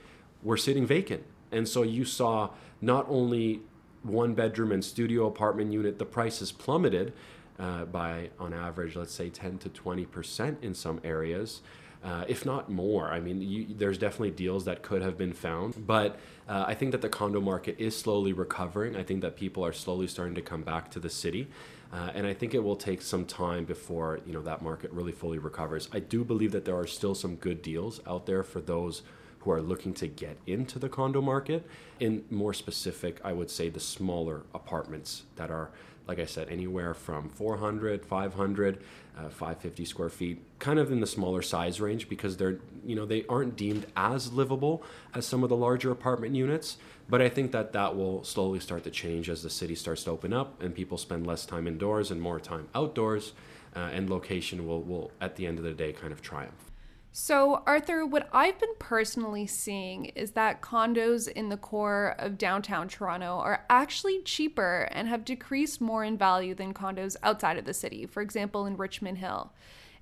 were 0.43 0.57
sitting 0.57 0.87
vacant. 0.87 1.25
And 1.53 1.69
so 1.69 1.83
you 1.83 2.05
saw 2.05 2.51
not 2.81 3.07
only 3.09 3.61
one 4.03 4.35
bedroom 4.35 4.73
and 4.73 4.85
studio 4.85 5.27
apartment 5.27 5.73
unit, 5.73 5.99
the 5.99 6.07
prices 6.07 6.53
plummeted 6.53 7.13
uh, 7.59 7.85
by, 7.87 8.31
on 8.39 8.53
average, 8.55 8.97
let's 8.97 9.13
say 9.13 9.29
10 9.29 9.59
to 9.59 9.69
20% 9.69 10.63
in 10.63 10.75
some 10.75 11.01
areas 11.05 11.63
uh, 12.05 12.25
if 12.29 12.47
not 12.47 12.71
more. 12.71 13.11
I 13.11 13.21
mean, 13.21 13.41
you, 13.41 13.67
there's 13.69 13.99
definitely 13.99 14.31
deals 14.31 14.65
that 14.65 14.83
could 14.83 15.03
have 15.03 15.19
been 15.19 15.33
found, 15.33 15.87
but 15.87 16.19
uh, 16.49 16.65
I 16.67 16.75
think 16.75 16.93
that 16.93 17.03
the 17.03 17.09
condo 17.09 17.41
market 17.41 17.77
is 17.79 17.97
slowly 17.97 18.33
recovering. 18.33 18.97
I 18.97 19.03
think 19.03 19.23
that 19.23 19.37
people 19.37 19.65
are 19.65 19.73
slowly 19.73 20.07
starting 20.07 20.35
to 20.37 20.43
come 20.43 20.63
back 20.63 20.91
to 20.93 21.01
the 21.01 21.11
city. 21.11 21.49
Uh, 21.93 22.11
and 22.15 22.27
I 22.27 22.35
think 22.35 22.55
it 22.55 22.63
will 22.63 22.77
take 22.77 23.01
some 23.01 23.25
time 23.25 23.65
before 23.65 24.21
you 24.27 24.33
know 24.33 24.43
that 24.43 24.61
market 24.61 24.91
really 24.91 25.13
fully 25.13 25.39
recovers. 25.39 25.89
I 25.93 26.01
do 26.01 26.25
believe 26.25 26.53
that 26.53 26.65
there 26.65 26.77
are 26.77 26.87
still 26.87 27.15
some 27.15 27.37
good 27.37 27.63
deals 27.63 28.01
out 28.07 28.27
there 28.27 28.43
for 28.43 28.61
those 28.61 29.03
who 29.41 29.53
are 29.53 29.63
looking 29.63 29.95
to 29.95 30.09
get 30.09 30.37
into 30.47 30.79
the 30.79 30.89
condo 30.89 31.21
market. 31.21 31.65
In 32.01 32.25
more 32.31 32.53
specific, 32.53 33.21
I 33.25 33.33
would 33.33 33.51
say 33.51 33.69
the 33.69 33.81
smaller 33.81 34.43
apartments 34.53 35.23
that 35.37 35.51
are 35.51 35.71
like 36.07 36.19
I 36.19 36.25
said, 36.25 36.49
anywhere 36.49 36.95
from 36.95 37.29
400, 37.29 38.05
500, 38.05 38.83
uh, 39.17 39.29
550 39.29 39.85
square 39.85 40.09
feet, 40.09 40.43
kind 40.59 40.79
of 40.79 40.93
in 40.93 41.01
the 41.01 41.07
smaller 41.07 41.43
size 41.43 41.81
range 41.81 42.09
because 42.09 42.37
they're, 42.37 42.59
you 42.85 42.95
know, 42.95 43.07
they 43.07 43.25
aren't 43.29 43.57
deemed 43.57 43.87
as 43.97 44.33
livable 44.33 44.83
as 45.15 45.27
some 45.27 45.43
of 45.43 45.49
the 45.49 45.57
larger 45.57 45.91
apartment 45.91 46.35
units. 46.35 46.77
But 47.09 47.23
I 47.23 47.29
think 47.29 47.53
that 47.53 47.73
that 47.73 47.97
will 47.97 48.25
slowly 48.25 48.61
start 48.61 48.85
to 48.85 48.91
change 48.91 49.29
as 49.29 49.43
the 49.43 49.51
city 49.51 49.75
starts 49.75 50.05
to 50.05 50.11
open 50.11 50.33
up 50.33 50.63
and 50.63 50.75
people 50.75 50.99
spend 50.99 51.27
less 51.27 51.47
time 51.47 51.67
indoors 51.67 52.11
and 52.11 52.21
more 52.21 52.41
time 52.41 52.69
outdoors, 52.75 53.33
uh, 53.75 53.91
and 53.93 54.09
location 54.09 54.67
will, 54.67 54.83
will, 54.83 55.13
at 55.21 55.37
the 55.37 55.47
end 55.47 55.59
of 55.59 55.65
the 55.65 55.73
day, 55.73 55.93
kind 55.93 56.13
of 56.13 56.23
triumph. 56.23 56.71
So, 57.19 57.63
Arthur, 57.65 58.05
what 58.05 58.29
I've 58.31 58.61
been 58.61 58.75
personally 58.79 59.47
seeing 59.47 60.05
is 60.05 60.33
that 60.33 60.61
condos 60.61 61.29
in 61.29 61.49
the 61.49 61.57
core 61.57 62.15
of 62.19 62.37
downtown 62.37 62.89
Toronto 62.89 63.39
are 63.39 63.65
actually 63.71 64.21
cheaper 64.21 64.87
and 64.93 65.09
have 65.09 65.25
decreased 65.25 65.81
more 65.81 66.05
in 66.05 66.19
value 66.19 66.55
than 66.55 66.75
condos 66.75 67.17
outside 67.23 67.57
of 67.57 67.65
the 67.65 67.73
city, 67.73 68.05
for 68.05 68.21
example, 68.21 68.67
in 68.67 68.77
Richmond 68.77 69.17
Hill. 69.17 69.55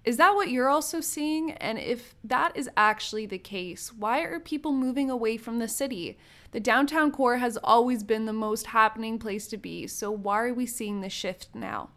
Is 0.03 0.17
that 0.17 0.35
what 0.35 0.51
you're 0.51 0.69
also 0.69 1.01
seeing? 1.01 1.53
And 1.53 1.79
if 1.79 2.17
that 2.25 2.57
is 2.57 2.69
actually 2.77 3.27
the 3.27 3.39
case, 3.39 3.93
why 3.93 4.23
are 4.23 4.41
people 4.41 4.73
moving 4.73 5.09
away 5.09 5.37
from 5.37 5.61
the 5.61 5.69
city? 5.69 6.19
The 6.51 6.59
downtown 6.59 7.13
core 7.13 7.37
has 7.37 7.57
always 7.63 8.03
been 8.03 8.25
the 8.25 8.33
most 8.33 8.67
happening 8.67 9.21
place 9.21 9.47
to 9.47 9.57
be, 9.57 9.87
so 9.87 10.11
why 10.11 10.41
are 10.47 10.53
we 10.53 10.67
seeing 10.67 11.01
the 11.01 11.09
shift 11.09 11.51
now? 11.55 11.91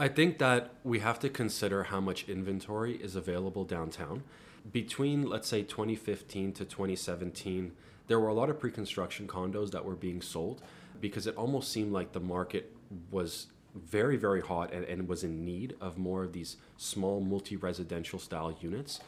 I 0.00 0.06
think 0.06 0.38
that 0.38 0.70
we 0.84 1.00
have 1.00 1.18
to 1.20 1.28
consider 1.28 1.82
how 1.82 2.00
much 2.00 2.28
inventory 2.28 2.94
is 2.94 3.16
available 3.16 3.64
downtown. 3.64 4.22
Between, 4.70 5.28
let's 5.28 5.48
say, 5.48 5.62
2015 5.62 6.52
to 6.52 6.64
2017, 6.64 7.72
there 8.06 8.20
were 8.20 8.28
a 8.28 8.34
lot 8.34 8.48
of 8.48 8.60
pre 8.60 8.70
construction 8.70 9.26
condos 9.26 9.72
that 9.72 9.84
were 9.84 9.96
being 9.96 10.22
sold 10.22 10.62
because 11.00 11.26
it 11.26 11.34
almost 11.36 11.72
seemed 11.72 11.92
like 11.92 12.12
the 12.12 12.20
market 12.20 12.72
was 13.10 13.48
very, 13.74 14.16
very 14.16 14.40
hot 14.40 14.72
and, 14.72 14.84
and 14.84 15.08
was 15.08 15.24
in 15.24 15.44
need 15.44 15.74
of 15.80 15.98
more 15.98 16.22
of 16.22 16.32
these 16.32 16.58
small 16.76 17.20
multi 17.20 17.56
residential 17.56 18.20
style 18.20 18.56
units. 18.60 19.00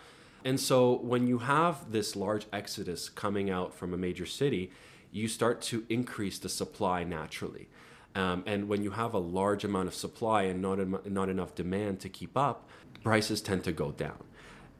And 0.44 0.58
so 0.58 0.96
when 0.96 1.28
you 1.28 1.38
have 1.38 1.92
this 1.92 2.16
large 2.16 2.46
exodus 2.52 3.08
coming 3.08 3.48
out 3.48 3.72
from 3.72 3.94
a 3.94 3.96
major 3.96 4.26
city, 4.26 4.72
you 5.12 5.28
start 5.28 5.62
to 5.62 5.84
increase 5.88 6.40
the 6.40 6.48
supply 6.48 7.04
naturally. 7.04 7.68
Um, 8.14 8.42
and 8.46 8.68
when 8.68 8.82
you 8.82 8.90
have 8.90 9.14
a 9.14 9.18
large 9.18 9.64
amount 9.64 9.88
of 9.88 9.94
supply 9.94 10.42
and 10.42 10.60
not, 10.60 10.80
em- 10.80 11.00
not 11.04 11.28
enough 11.28 11.54
demand 11.54 12.00
to 12.00 12.08
keep 12.08 12.36
up, 12.36 12.68
prices 13.04 13.40
tend 13.40 13.64
to 13.64 13.72
go 13.72 13.92
down. 13.92 14.24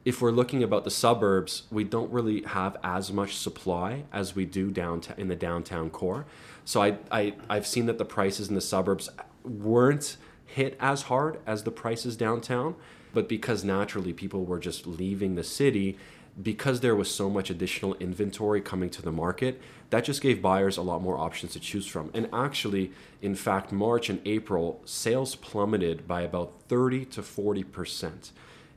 If 0.03 0.21
we're 0.21 0.31
looking 0.31 0.63
about 0.63 0.83
the 0.83 0.91
suburbs, 0.91 1.63
we 1.69 1.83
don't 1.83 2.11
really 2.11 2.41
have 2.41 2.75
as 2.83 3.11
much 3.11 3.37
supply 3.37 4.03
as 4.11 4.35
we 4.35 4.45
do 4.45 4.71
downtown 4.71 5.15
in 5.19 5.27
the 5.27 5.35
downtown 5.35 5.91
core. 5.91 6.25
So 6.65 6.81
I, 6.81 6.97
I 7.11 7.33
I've 7.49 7.67
seen 7.67 7.85
that 7.85 7.99
the 7.99 8.05
prices 8.05 8.49
in 8.49 8.55
the 8.55 8.61
suburbs 8.61 9.09
weren't 9.43 10.17
hit 10.45 10.75
as 10.79 11.03
hard 11.03 11.39
as 11.45 11.63
the 11.63 11.71
prices 11.71 12.17
downtown, 12.17 12.75
but 13.13 13.29
because 13.29 13.63
naturally 13.63 14.11
people 14.11 14.43
were 14.43 14.59
just 14.59 14.87
leaving 14.87 15.35
the 15.35 15.43
city, 15.43 15.97
because 16.41 16.79
there 16.79 16.95
was 16.95 17.13
so 17.13 17.29
much 17.29 17.49
additional 17.49 17.95
inventory 17.95 18.61
coming 18.61 18.89
to 18.89 19.01
the 19.01 19.11
market, 19.11 19.61
that 19.89 20.05
just 20.05 20.21
gave 20.21 20.41
buyers 20.41 20.77
a 20.77 20.81
lot 20.81 21.01
more 21.01 21.17
options 21.17 21.53
to 21.53 21.59
choose 21.59 21.85
from. 21.85 22.09
And 22.13 22.29
actually, 22.31 22.91
in 23.21 23.35
fact, 23.35 23.71
March 23.71 24.09
and 24.09 24.21
April, 24.25 24.81
sales 24.85 25.35
plummeted 25.35 26.07
by 26.07 26.21
about 26.21 26.53
30 26.69 27.05
to 27.05 27.21
40% 27.21 28.31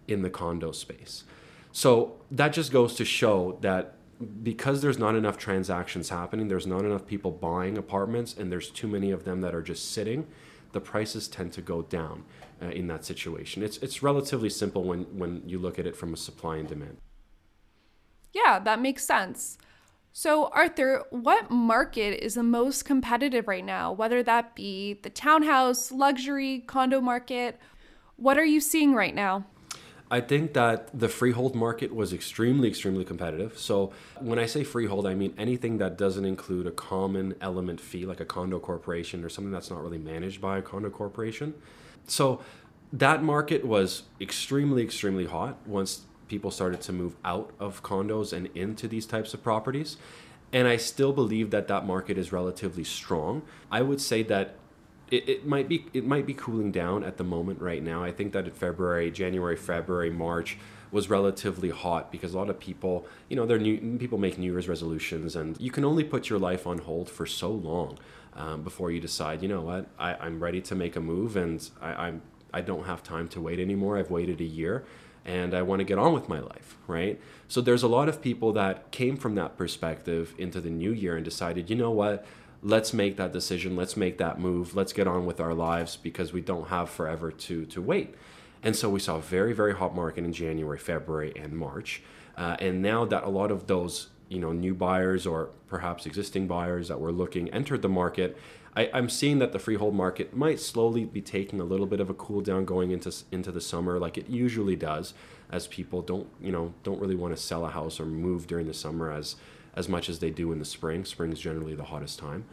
in 0.08 0.22
the 0.22 0.30
condo 0.30 0.72
space. 0.72 1.24
So 1.72 2.16
that 2.30 2.52
just 2.52 2.72
goes 2.72 2.94
to 2.96 3.04
show 3.04 3.58
that 3.60 3.94
because 4.42 4.82
there's 4.82 4.98
not 4.98 5.14
enough 5.14 5.38
transactions 5.38 6.08
happening, 6.08 6.48
there's 6.48 6.66
not 6.66 6.84
enough 6.84 7.06
people 7.06 7.30
buying 7.30 7.76
apartments, 7.78 8.34
and 8.36 8.50
there's 8.50 8.70
too 8.70 8.86
many 8.86 9.10
of 9.10 9.24
them 9.24 9.40
that 9.40 9.54
are 9.54 9.62
just 9.62 9.92
sitting, 9.92 10.26
the 10.72 10.80
prices 10.80 11.28
tend 11.28 11.52
to 11.52 11.62
go 11.62 11.82
down 11.82 12.24
uh, 12.62 12.66
in 12.66 12.86
that 12.88 13.04
situation. 13.04 13.62
It's, 13.62 13.78
it's 13.78 14.02
relatively 14.02 14.50
simple 14.50 14.84
when, 14.84 15.02
when 15.16 15.42
you 15.46 15.58
look 15.58 15.78
at 15.78 15.86
it 15.86 15.96
from 15.96 16.12
a 16.12 16.16
supply 16.16 16.56
and 16.56 16.68
demand. 16.68 16.96
Yeah, 18.34 18.58
that 18.58 18.80
makes 18.80 19.04
sense. 19.04 19.56
So, 20.12 20.46
Arthur, 20.48 21.04
what 21.10 21.50
market 21.50 22.24
is 22.24 22.34
the 22.34 22.42
most 22.42 22.84
competitive 22.84 23.48
right 23.48 23.64
now, 23.64 23.92
whether 23.92 24.22
that 24.22 24.54
be 24.54 25.00
the 25.02 25.10
townhouse, 25.10 25.90
luxury, 25.90 26.62
condo 26.66 27.00
market? 27.00 27.58
What 28.16 28.38
are 28.38 28.44
you 28.44 28.60
seeing 28.60 28.94
right 28.94 29.14
now? 29.14 29.44
I 30.10 30.20
think 30.20 30.52
that 30.52 30.96
the 30.96 31.08
freehold 31.08 31.56
market 31.56 31.92
was 31.92 32.12
extremely, 32.12 32.68
extremely 32.68 33.04
competitive. 33.04 33.58
So, 33.58 33.92
when 34.20 34.38
I 34.38 34.46
say 34.46 34.62
freehold, 34.62 35.06
I 35.06 35.14
mean 35.14 35.34
anything 35.36 35.78
that 35.78 35.98
doesn't 35.98 36.24
include 36.24 36.68
a 36.68 36.70
common 36.70 37.34
element 37.40 37.80
fee, 37.80 38.06
like 38.06 38.20
a 38.20 38.24
condo 38.24 38.60
corporation 38.60 39.24
or 39.24 39.28
something 39.28 39.50
that's 39.50 39.70
not 39.70 39.82
really 39.82 39.98
managed 39.98 40.40
by 40.40 40.58
a 40.58 40.62
condo 40.62 40.90
corporation. 40.90 41.54
So, 42.06 42.40
that 42.92 43.24
market 43.24 43.64
was 43.64 44.04
extremely, 44.20 44.84
extremely 44.84 45.24
hot 45.24 45.58
once 45.66 46.02
people 46.28 46.50
started 46.50 46.80
to 46.82 46.92
move 46.92 47.16
out 47.24 47.52
of 47.58 47.82
condos 47.82 48.32
and 48.32 48.48
into 48.54 48.88
these 48.88 49.06
types 49.06 49.34
of 49.34 49.42
properties. 49.42 49.96
And 50.52 50.68
I 50.68 50.76
still 50.76 51.12
believe 51.12 51.50
that 51.50 51.68
that 51.68 51.84
market 51.86 52.16
is 52.16 52.32
relatively 52.32 52.84
strong. 52.84 53.42
I 53.70 53.82
would 53.82 54.00
say 54.00 54.22
that 54.24 54.54
it, 55.10 55.28
it 55.28 55.46
might 55.46 55.68
be 55.68 55.86
it 55.92 56.06
might 56.06 56.26
be 56.26 56.34
cooling 56.34 56.72
down 56.72 57.04
at 57.04 57.16
the 57.16 57.24
moment 57.24 57.60
right 57.60 57.82
now. 57.82 58.02
I 58.02 58.12
think 58.12 58.32
that 58.32 58.46
in 58.46 58.52
February, 58.52 59.10
January, 59.10 59.56
February, 59.56 60.10
March 60.10 60.58
was 60.90 61.10
relatively 61.10 61.70
hot 61.70 62.12
because 62.12 62.34
a 62.34 62.38
lot 62.38 62.48
of 62.48 62.58
people, 62.60 63.04
you 63.28 63.36
know, 63.36 63.46
they're 63.46 63.58
new 63.58 63.98
people 63.98 64.16
make 64.16 64.38
New 64.38 64.50
Year's 64.52 64.68
resolutions, 64.68 65.34
and 65.34 65.60
you 65.60 65.70
can 65.70 65.84
only 65.84 66.04
put 66.04 66.30
your 66.30 66.38
life 66.38 66.66
on 66.66 66.78
hold 66.78 67.10
for 67.10 67.26
so 67.26 67.50
long 67.50 67.98
um, 68.34 68.62
before 68.62 68.90
you 68.90 69.00
decide, 69.00 69.42
you 69.42 69.48
know 69.48 69.60
what, 69.60 69.86
I, 69.98 70.14
I'm 70.14 70.40
ready 70.40 70.60
to 70.62 70.74
make 70.74 70.96
a 70.96 71.00
move, 71.00 71.36
and 71.36 71.68
I, 71.80 72.06
I'm 72.06 72.22
I 72.52 72.60
don't 72.60 72.84
have 72.84 73.02
time 73.02 73.26
to 73.28 73.40
wait 73.40 73.58
anymore. 73.58 73.98
I've 73.98 74.12
waited 74.12 74.40
a 74.40 74.44
year 74.44 74.84
and 75.24 75.54
I 75.54 75.62
want 75.62 75.80
to 75.80 75.84
get 75.84 75.98
on 75.98 76.12
with 76.12 76.28
my 76.28 76.40
life, 76.40 76.76
right? 76.86 77.20
So 77.48 77.60
there's 77.60 77.82
a 77.82 77.88
lot 77.88 78.08
of 78.08 78.20
people 78.20 78.52
that 78.52 78.90
came 78.90 79.16
from 79.16 79.34
that 79.36 79.56
perspective 79.56 80.34
into 80.38 80.60
the 80.60 80.70
new 80.70 80.92
year 80.92 81.16
and 81.16 81.24
decided, 81.24 81.70
you 81.70 81.76
know 81.76 81.90
what, 81.90 82.26
let's 82.62 82.92
make 82.92 83.16
that 83.16 83.32
decision, 83.32 83.76
let's 83.76 83.96
make 83.96 84.18
that 84.18 84.38
move, 84.38 84.74
let's 84.74 84.92
get 84.92 85.06
on 85.06 85.26
with 85.26 85.40
our 85.40 85.54
lives 85.54 85.96
because 85.96 86.32
we 86.32 86.40
don't 86.40 86.68
have 86.68 86.90
forever 86.90 87.30
to 87.30 87.66
to 87.66 87.82
wait. 87.82 88.14
And 88.62 88.74
so 88.74 88.88
we 88.88 89.00
saw 89.00 89.16
a 89.16 89.20
very 89.20 89.52
very 89.52 89.74
hot 89.74 89.94
market 89.94 90.24
in 90.24 90.32
January, 90.32 90.78
February, 90.78 91.32
and 91.36 91.52
March, 91.52 92.02
uh, 92.36 92.56
and 92.58 92.82
now 92.82 93.04
that 93.04 93.22
a 93.24 93.28
lot 93.28 93.50
of 93.50 93.66
those 93.66 94.08
you 94.34 94.40
know 94.40 94.52
new 94.52 94.74
buyers 94.74 95.26
or 95.26 95.50
perhaps 95.68 96.04
existing 96.04 96.46
buyers 96.46 96.88
that 96.88 97.00
were 97.00 97.12
looking 97.12 97.48
entered 97.50 97.82
the 97.82 97.88
market 97.88 98.36
I, 98.76 98.84
am 98.92 99.08
seeing 99.08 99.38
that 99.38 99.52
the 99.52 99.58
freehold 99.58 99.94
market 99.94 100.36
might 100.36 100.58
slowly 100.58 101.04
be 101.04 101.20
taking 101.20 101.60
a 101.60 101.64
little 101.64 101.86
bit 101.86 102.00
of 102.00 102.10
a 102.10 102.14
cool 102.14 102.40
down 102.40 102.64
going 102.64 102.90
into 102.90 103.14
into 103.30 103.52
the 103.52 103.60
summer, 103.60 103.98
like 103.98 104.18
it 104.18 104.28
usually 104.28 104.76
does, 104.76 105.14
as 105.50 105.66
people 105.68 106.02
don't 106.02 106.26
you 106.40 106.50
know 106.50 106.74
don't 106.82 107.00
really 107.00 107.14
want 107.14 107.36
to 107.36 107.40
sell 107.40 107.64
a 107.64 107.70
house 107.70 108.00
or 108.00 108.06
move 108.06 108.46
during 108.46 108.66
the 108.66 108.74
summer 108.74 109.12
as 109.12 109.36
as 109.76 109.88
much 109.88 110.08
as 110.08 110.18
they 110.18 110.30
do 110.30 110.50
in 110.52 110.58
the 110.58 110.64
spring. 110.64 111.04
Spring 111.04 111.32
is 111.32 111.40
generally 111.40 111.74
the 111.74 111.84
hottest 111.84 112.18
time. 112.18 112.44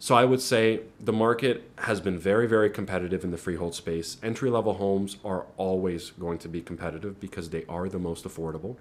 So 0.00 0.14
I 0.14 0.24
would 0.24 0.40
say 0.40 0.82
the 1.00 1.12
market 1.12 1.68
has 1.78 2.00
been 2.00 2.18
very, 2.18 2.46
very 2.46 2.70
competitive 2.70 3.24
in 3.24 3.32
the 3.32 3.36
freehold 3.36 3.74
space. 3.74 4.16
Entry 4.22 4.48
level 4.48 4.74
homes 4.74 5.16
are 5.24 5.46
always 5.56 6.10
going 6.10 6.38
to 6.38 6.48
be 6.48 6.60
competitive 6.60 7.18
because 7.18 7.50
they 7.50 7.64
are 7.68 7.88
the 7.88 7.98
most 7.98 8.24
affordable. 8.24 8.76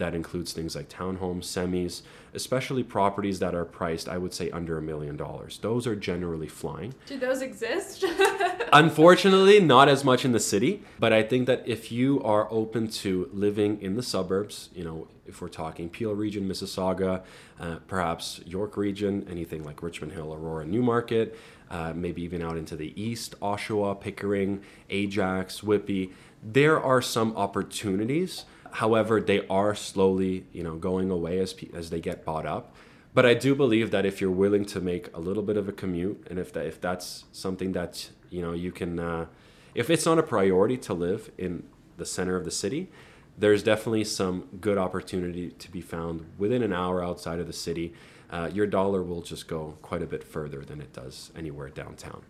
That 0.00 0.14
includes 0.14 0.54
things 0.54 0.74
like 0.74 0.88
townhomes, 0.88 1.44
semis, 1.44 2.00
especially 2.32 2.82
properties 2.82 3.38
that 3.40 3.54
are 3.54 3.66
priced, 3.66 4.08
I 4.08 4.16
would 4.16 4.32
say, 4.32 4.50
under 4.50 4.78
a 4.78 4.82
million 4.82 5.14
dollars. 5.14 5.58
Those 5.58 5.86
are 5.86 5.94
generally 5.94 6.48
flying. 6.48 6.94
Do 7.06 7.18
those 7.18 7.42
exist? 7.42 8.06
Unfortunately, 8.72 9.60
not 9.60 9.90
as 9.90 10.02
much 10.02 10.24
in 10.24 10.32
the 10.32 10.40
city, 10.40 10.82
but 10.98 11.12
I 11.12 11.22
think 11.22 11.46
that 11.48 11.68
if 11.68 11.92
you 11.92 12.22
are 12.22 12.48
open 12.50 12.88
to 13.02 13.28
living 13.30 13.78
in 13.82 13.96
the 13.96 14.02
suburbs, 14.02 14.70
you 14.74 14.84
know, 14.84 15.06
if 15.26 15.42
we're 15.42 15.48
talking 15.48 15.90
Peel 15.90 16.14
region, 16.14 16.48
Mississauga, 16.48 17.22
uh, 17.60 17.76
perhaps 17.86 18.40
York 18.46 18.78
region, 18.78 19.26
anything 19.30 19.64
like 19.64 19.82
Richmond 19.82 20.12
Hill, 20.12 20.32
Aurora, 20.32 20.64
Newmarket, 20.64 21.36
uh, 21.70 21.92
maybe 21.94 22.22
even 22.22 22.40
out 22.40 22.56
into 22.56 22.74
the 22.74 22.98
east, 23.00 23.38
Oshawa, 23.42 24.00
Pickering, 24.00 24.62
Ajax, 24.88 25.62
Whitby, 25.62 26.14
there 26.42 26.80
are 26.80 27.02
some 27.02 27.36
opportunities 27.36 28.46
However, 28.72 29.20
they 29.20 29.46
are 29.48 29.74
slowly, 29.74 30.46
you 30.52 30.62
know, 30.62 30.76
going 30.76 31.10
away 31.10 31.38
as 31.38 31.54
as 31.74 31.90
they 31.90 32.00
get 32.00 32.24
bought 32.24 32.46
up. 32.46 32.74
But 33.12 33.26
I 33.26 33.34
do 33.34 33.54
believe 33.54 33.90
that 33.90 34.06
if 34.06 34.20
you're 34.20 34.30
willing 34.30 34.64
to 34.66 34.80
make 34.80 35.14
a 35.14 35.20
little 35.20 35.42
bit 35.42 35.56
of 35.56 35.68
a 35.68 35.72
commute, 35.72 36.26
and 36.30 36.38
if 36.38 36.52
that 36.52 36.66
if 36.66 36.80
that's 36.80 37.24
something 37.32 37.72
that 37.72 38.10
you 38.30 38.40
know 38.40 38.52
you 38.52 38.70
can, 38.70 38.98
uh, 38.98 39.26
if 39.74 39.90
it's 39.90 40.06
not 40.06 40.18
a 40.18 40.22
priority 40.22 40.76
to 40.78 40.94
live 40.94 41.30
in 41.36 41.64
the 41.96 42.06
center 42.06 42.36
of 42.36 42.44
the 42.44 42.50
city, 42.50 42.90
there's 43.36 43.62
definitely 43.62 44.04
some 44.04 44.48
good 44.60 44.78
opportunity 44.78 45.50
to 45.50 45.70
be 45.70 45.80
found 45.80 46.26
within 46.38 46.62
an 46.62 46.72
hour 46.72 47.02
outside 47.02 47.40
of 47.40 47.46
the 47.46 47.52
city. 47.52 47.92
Uh, 48.30 48.48
your 48.52 48.66
dollar 48.66 49.02
will 49.02 49.22
just 49.22 49.48
go 49.48 49.76
quite 49.82 50.02
a 50.02 50.06
bit 50.06 50.22
further 50.22 50.64
than 50.64 50.80
it 50.80 50.92
does 50.92 51.32
anywhere 51.34 51.68
downtown, 51.68 52.22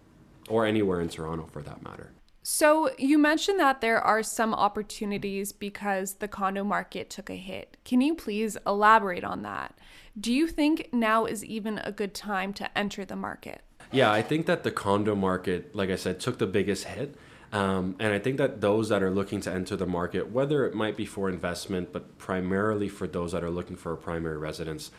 or 0.49 0.64
anywhere 0.64 1.00
in 1.00 1.09
Toronto 1.11 1.47
for 1.52 1.62
that 1.62 1.82
matter. 1.82 2.11
So, 2.42 2.90
you 2.99 3.18
mentioned 3.18 3.61
that 3.61 3.82
there 3.82 4.00
are 4.00 4.23
some 4.23 4.54
opportunities 4.54 5.52
because 5.52 6.14
the 6.14 6.28
condo 6.28 6.64
market 6.64 7.11
took 7.11 7.28
a 7.28 7.37
hit. 7.37 7.76
Can 7.85 8.00
you 8.00 8.14
please 8.14 8.56
elaborate 8.66 9.25
on 9.25 9.42
that? 9.42 9.76
Do 10.18 10.32
you 10.32 10.47
think 10.47 10.88
now 10.90 11.26
is 11.26 11.44
even 11.44 11.78
a 11.78 11.92
good 11.92 12.14
time 12.14 12.54
to 12.54 12.78
enter 12.78 13.04
the 13.04 13.16
market? 13.16 13.62
Yeah, 13.92 14.11
I 14.11 14.23
think 14.23 14.47
that 14.47 14.62
the 14.62 14.70
condo 14.70 15.14
market, 15.14 15.75
like 15.75 15.90
I 15.90 15.97
said, 15.97 16.18
took 16.18 16.38
the 16.38 16.47
biggest 16.47 16.85
hit. 16.85 17.14
Um, 17.52 17.97
and 17.99 18.12
I 18.12 18.18
think 18.18 18.38
that 18.38 18.61
those 18.61 18.88
that 18.88 19.02
are 19.02 19.11
looking 19.11 19.40
to 19.42 19.52
enter 19.52 19.76
the 19.76 19.87
market, 19.87 20.30
whether 20.30 20.64
it 20.64 20.75
might 20.75 20.97
be 20.97 21.04
for 21.04 21.28
investment, 21.28 21.92
but 21.92 22.16
primarily 22.16 22.88
for 22.88 23.06
those 23.06 23.32
that 23.32 23.42
are 23.42 23.50
looking 23.50 23.76
for 23.76 23.92
a 23.92 23.97
primary 23.97 24.38
residence, 24.38 24.90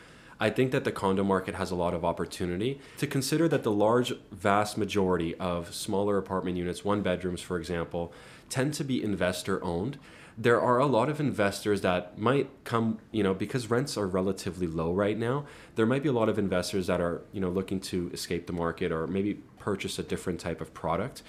I 0.42 0.50
think 0.50 0.72
that 0.72 0.86
the 0.86 0.92
condo 0.92 1.24
market 1.24 1.54
has 1.54 1.70
a 1.70 1.76
lot 1.76 1.94
of 1.94 2.04
opportunity 2.04 2.82
to 2.98 3.06
consider 3.06 3.48
that 3.50 3.62
the 3.62 3.72
large, 3.72 4.12
vast 4.32 4.76
majority 4.76 5.36
of 5.36 5.72
smaller 5.72 6.18
apartment 6.18 6.58
units, 6.58 6.84
one 6.84 7.04
bedrooms, 7.04 7.42
for 7.42 7.60
example, 7.60 8.12
tend 8.50 8.74
to 8.74 8.84
be 8.84 9.04
investor 9.04 9.64
owned. 9.64 10.00
There 10.36 10.60
are 10.60 10.80
a 10.80 10.88
lot 10.88 11.10
of 11.10 11.20
investors 11.20 11.82
that 11.82 12.18
might 12.18 12.50
come, 12.64 12.98
you 13.12 13.22
know, 13.22 13.36
because 13.36 13.70
rents 13.70 13.96
are 13.98 14.08
relatively 14.08 14.66
low 14.66 14.92
right 14.92 15.16
now. 15.16 15.46
There 15.76 15.86
might 15.86 16.02
be 16.02 16.10
a 16.10 16.12
lot 16.12 16.28
of 16.28 16.40
investors 16.40 16.88
that 16.88 17.00
are, 17.00 17.22
you 17.32 17.40
know, 17.40 17.50
looking 17.52 17.80
to 17.82 18.10
escape 18.12 18.48
the 18.48 18.54
market 18.54 18.92
or 18.92 19.06
maybe 19.06 19.36
purchase 19.60 20.00
a 20.00 20.04
different 20.04 20.40
type 20.40 20.60
of 20.60 20.74
product. 20.74 21.22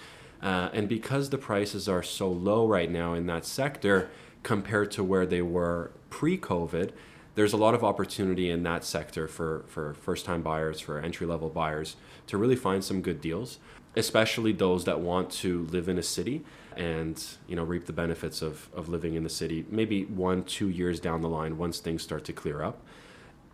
Uh, 0.42 0.70
and 0.72 0.88
because 0.88 1.28
the 1.28 1.36
prices 1.36 1.86
are 1.86 2.02
so 2.02 2.30
low 2.30 2.66
right 2.66 2.90
now 2.90 3.12
in 3.12 3.26
that 3.26 3.44
sector 3.44 4.08
compared 4.42 4.90
to 4.92 5.04
where 5.04 5.26
they 5.26 5.42
were 5.42 5.92
pre 6.08 6.38
COVID, 6.38 6.92
there's 7.34 7.52
a 7.52 7.56
lot 7.56 7.74
of 7.74 7.82
opportunity 7.82 8.50
in 8.50 8.62
that 8.64 8.84
sector 8.84 9.26
for, 9.26 9.64
for 9.68 9.94
first 9.94 10.24
time 10.24 10.42
buyers, 10.42 10.80
for 10.80 10.98
entry 10.98 11.26
level 11.26 11.48
buyers 11.48 11.96
to 12.26 12.36
really 12.36 12.56
find 12.56 12.84
some 12.84 13.00
good 13.00 13.20
deals, 13.20 13.58
especially 13.96 14.52
those 14.52 14.84
that 14.84 15.00
want 15.00 15.30
to 15.30 15.64
live 15.66 15.88
in 15.88 15.98
a 15.98 16.02
city 16.02 16.44
and 16.76 17.22
you 17.46 17.54
know 17.54 17.64
reap 17.64 17.84
the 17.86 17.92
benefits 17.92 18.40
of, 18.40 18.68
of 18.74 18.88
living 18.88 19.14
in 19.14 19.22
the 19.22 19.28
city 19.28 19.66
maybe 19.68 20.06
one 20.06 20.42
two 20.42 20.70
years 20.70 20.98
down 20.98 21.20
the 21.20 21.28
line 21.28 21.58
once 21.58 21.80
things 21.80 22.02
start 22.02 22.24
to 22.24 22.32
clear 22.32 22.62
up 22.62 22.80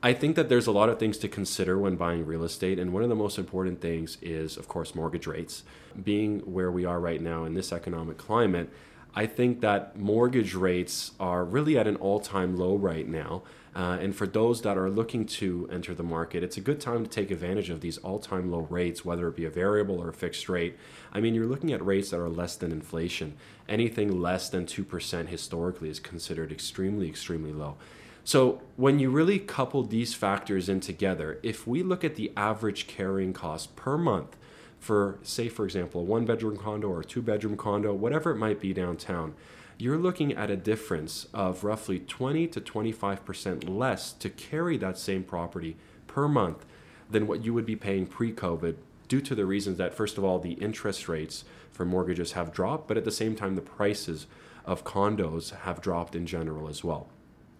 I 0.00 0.12
think 0.12 0.36
that 0.36 0.48
there's 0.48 0.68
a 0.68 0.72
lot 0.72 0.88
of 0.88 1.00
things 1.00 1.18
to 1.18 1.28
consider 1.28 1.76
when 1.76 1.96
buying 1.96 2.24
real 2.24 2.44
estate, 2.44 2.78
and 2.78 2.92
one 2.92 3.02
of 3.02 3.08
the 3.08 3.16
most 3.16 3.36
important 3.36 3.80
things 3.80 4.16
is, 4.22 4.56
of 4.56 4.68
course, 4.68 4.94
mortgage 4.94 5.26
rates. 5.26 5.64
Being 6.04 6.38
where 6.40 6.70
we 6.70 6.84
are 6.84 7.00
right 7.00 7.20
now 7.20 7.44
in 7.44 7.54
this 7.54 7.72
economic 7.72 8.16
climate, 8.16 8.70
I 9.16 9.26
think 9.26 9.60
that 9.62 9.98
mortgage 9.98 10.54
rates 10.54 11.12
are 11.18 11.44
really 11.44 11.76
at 11.76 11.88
an 11.88 11.96
all 11.96 12.20
time 12.20 12.56
low 12.56 12.76
right 12.76 13.08
now. 13.08 13.42
Uh, 13.78 13.96
and 14.00 14.16
for 14.16 14.26
those 14.26 14.62
that 14.62 14.76
are 14.76 14.90
looking 14.90 15.24
to 15.24 15.68
enter 15.70 15.94
the 15.94 16.02
market, 16.02 16.42
it's 16.42 16.56
a 16.56 16.60
good 16.60 16.80
time 16.80 17.04
to 17.04 17.08
take 17.08 17.30
advantage 17.30 17.70
of 17.70 17.80
these 17.80 17.96
all 17.98 18.18
time 18.18 18.50
low 18.50 18.66
rates, 18.68 19.04
whether 19.04 19.28
it 19.28 19.36
be 19.36 19.44
a 19.44 19.50
variable 19.50 20.00
or 20.00 20.08
a 20.08 20.12
fixed 20.12 20.48
rate. 20.48 20.76
I 21.12 21.20
mean, 21.20 21.32
you're 21.32 21.46
looking 21.46 21.72
at 21.72 21.86
rates 21.86 22.10
that 22.10 22.18
are 22.18 22.28
less 22.28 22.56
than 22.56 22.72
inflation. 22.72 23.34
Anything 23.68 24.20
less 24.20 24.48
than 24.50 24.66
2% 24.66 25.28
historically 25.28 25.88
is 25.90 26.00
considered 26.00 26.50
extremely, 26.50 27.08
extremely 27.08 27.52
low. 27.52 27.76
So 28.24 28.60
when 28.74 28.98
you 28.98 29.10
really 29.10 29.38
couple 29.38 29.84
these 29.84 30.12
factors 30.12 30.68
in 30.68 30.80
together, 30.80 31.38
if 31.44 31.64
we 31.64 31.84
look 31.84 32.02
at 32.02 32.16
the 32.16 32.32
average 32.36 32.88
carrying 32.88 33.32
cost 33.32 33.76
per 33.76 33.96
month 33.96 34.36
for, 34.80 35.20
say, 35.22 35.48
for 35.48 35.64
example, 35.64 36.00
a 36.00 36.04
one 36.04 36.24
bedroom 36.24 36.56
condo 36.56 36.88
or 36.88 37.00
a 37.00 37.04
two 37.04 37.22
bedroom 37.22 37.56
condo, 37.56 37.94
whatever 37.94 38.32
it 38.32 38.38
might 38.38 38.58
be 38.58 38.74
downtown, 38.74 39.34
you're 39.78 39.96
looking 39.96 40.32
at 40.32 40.50
a 40.50 40.56
difference 40.56 41.28
of 41.32 41.62
roughly 41.62 42.00
20 42.00 42.48
to 42.48 42.60
25% 42.60 43.68
less 43.68 44.12
to 44.12 44.28
carry 44.28 44.76
that 44.76 44.98
same 44.98 45.22
property 45.22 45.76
per 46.08 46.26
month 46.26 46.66
than 47.08 47.28
what 47.28 47.44
you 47.44 47.54
would 47.54 47.64
be 47.64 47.76
paying 47.76 48.04
pre 48.04 48.32
COVID 48.32 48.76
due 49.06 49.20
to 49.20 49.34
the 49.34 49.46
reasons 49.46 49.78
that, 49.78 49.94
first 49.94 50.18
of 50.18 50.24
all, 50.24 50.40
the 50.40 50.52
interest 50.54 51.08
rates 51.08 51.44
for 51.70 51.84
mortgages 51.84 52.32
have 52.32 52.52
dropped, 52.52 52.88
but 52.88 52.96
at 52.96 53.04
the 53.04 53.12
same 53.12 53.36
time, 53.36 53.54
the 53.54 53.62
prices 53.62 54.26
of 54.64 54.84
condos 54.84 55.56
have 55.60 55.80
dropped 55.80 56.14
in 56.14 56.26
general 56.26 56.68
as 56.68 56.82
well. 56.82 57.08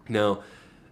Now, 0.09 0.43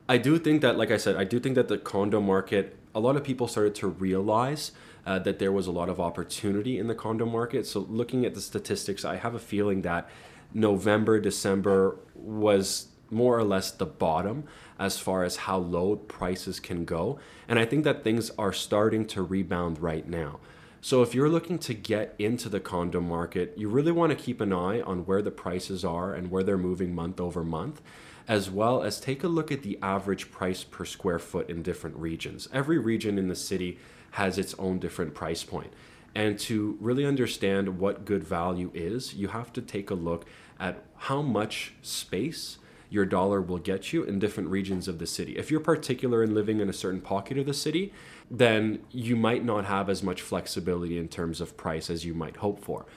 I 0.10 0.18
do 0.18 0.40
think 0.40 0.62
that, 0.62 0.78
like 0.78 0.92
I 0.92 0.98
said, 0.98 1.18
I 1.18 1.26
do 1.26 1.40
think 1.40 1.56
that 1.56 1.68
the 1.68 1.78
condo 1.78 2.22
market, 2.22 2.78
a 2.96 3.00
lot 3.02 3.18
of 3.18 3.24
people 3.24 3.48
started 3.50 3.76
to 3.76 3.88
realize 3.88 4.72
uh, 5.06 5.20
that 5.20 5.40
there 5.40 5.52
was 5.52 5.68
a 5.68 5.72
lot 5.72 5.90
of 5.90 6.00
opportunity 6.00 6.80
in 6.80 6.88
the 6.88 6.96
condo 6.96 7.26
market. 7.26 7.66
So, 7.66 7.82
looking 7.82 8.26
at 8.26 8.34
the 8.34 8.42
statistics, 8.42 9.04
I 9.04 9.18
have 9.18 9.36
a 9.36 9.40
feeling 9.40 9.82
that 9.82 10.10
November, 10.54 11.20
December 11.20 12.00
was 12.16 12.88
more 13.10 13.38
or 13.38 13.44
less 13.44 13.72
the 13.72 13.86
bottom 13.86 14.44
as 14.80 15.00
far 15.00 15.24
as 15.24 15.38
how 15.38 15.58
low 15.58 15.96
prices 15.96 16.60
can 16.60 16.86
go. 16.86 17.20
And 17.48 17.58
I 17.58 17.66
think 17.66 17.84
that 17.84 18.04
things 18.04 18.32
are 18.38 18.54
starting 18.54 19.06
to 19.08 19.22
rebound 19.22 19.80
right 19.80 20.08
now. 20.08 20.40
So 20.82 21.02
if 21.02 21.16
you're 21.16 21.30
looking 21.30 21.58
to 21.60 21.74
get 21.74 22.16
into 22.20 22.50
the 22.50 22.60
condo 22.60 23.02
market, 23.02 23.54
you 23.58 23.70
really 23.70 23.92
want 23.92 24.12
to 24.12 24.24
keep 24.24 24.40
an 24.40 24.54
eye 24.54 24.82
on 24.82 25.06
where 25.06 25.22
the 25.22 25.32
prices 25.32 25.84
are 25.84 26.14
and 26.14 26.30
where 26.30 26.44
they're 26.44 26.58
moving 26.58 26.94
month 26.94 27.20
over 27.20 27.44
month 27.44 27.82
as 28.28 28.50
well 28.50 28.84
as 28.84 29.00
take 29.00 29.24
a 29.24 29.28
look 29.28 29.52
at 29.52 29.64
the 29.64 29.80
average 29.82 30.32
price 30.32 30.64
per 30.64 30.84
square 30.84 31.20
foot 31.20 31.50
in 31.50 31.64
different 31.64 31.96
regions. 31.96 32.48
Every 32.52 32.78
region 32.78 33.18
in 33.18 33.30
the 33.30 33.36
city 33.36 33.80
has 34.12 34.38
its 34.38 34.54
own 34.60 34.80
different 34.80 35.14
price 35.14 35.44
point. 35.44 35.72
And 36.18 36.40
to 36.40 36.80
really 36.82 37.06
understand 37.06 37.78
what 37.78 38.04
good 38.04 38.24
value 38.24 38.72
is, 38.74 39.14
you 39.14 39.28
have 39.28 39.54
to 39.54 39.62
take 39.62 39.92
a 39.92 39.94
look 39.94 40.26
at 40.60 40.84
how 40.96 41.22
much 41.22 41.74
space 41.84 42.58
your 42.90 43.06
dollar 43.06 43.40
will 43.40 43.60
get 43.60 43.94
you 43.94 44.02
in 44.02 44.18
different 44.18 44.50
regions 44.50 44.88
of 44.88 44.98
the 44.98 45.06
city. 45.06 45.38
If 45.38 45.52
you're 45.52 45.60
particular 45.60 46.24
in 46.24 46.34
living 46.34 46.60
in 46.60 46.70
a 46.70 46.74
certain 46.74 47.02
pocket 47.02 47.38
of 47.38 47.46
the 47.46 47.54
city, 47.54 47.94
then 48.32 48.80
you 48.90 49.16
might 49.16 49.46
not 49.46 49.66
have 49.66 49.92
as 49.92 50.02
much 50.02 50.24
flexibility 50.24 50.98
in 50.98 51.08
terms 51.08 51.40
of 51.40 51.56
price 51.56 51.88
as 51.88 52.04
you 52.04 52.16
might 52.16 52.38
hope 52.38 52.64
for. 52.64 52.88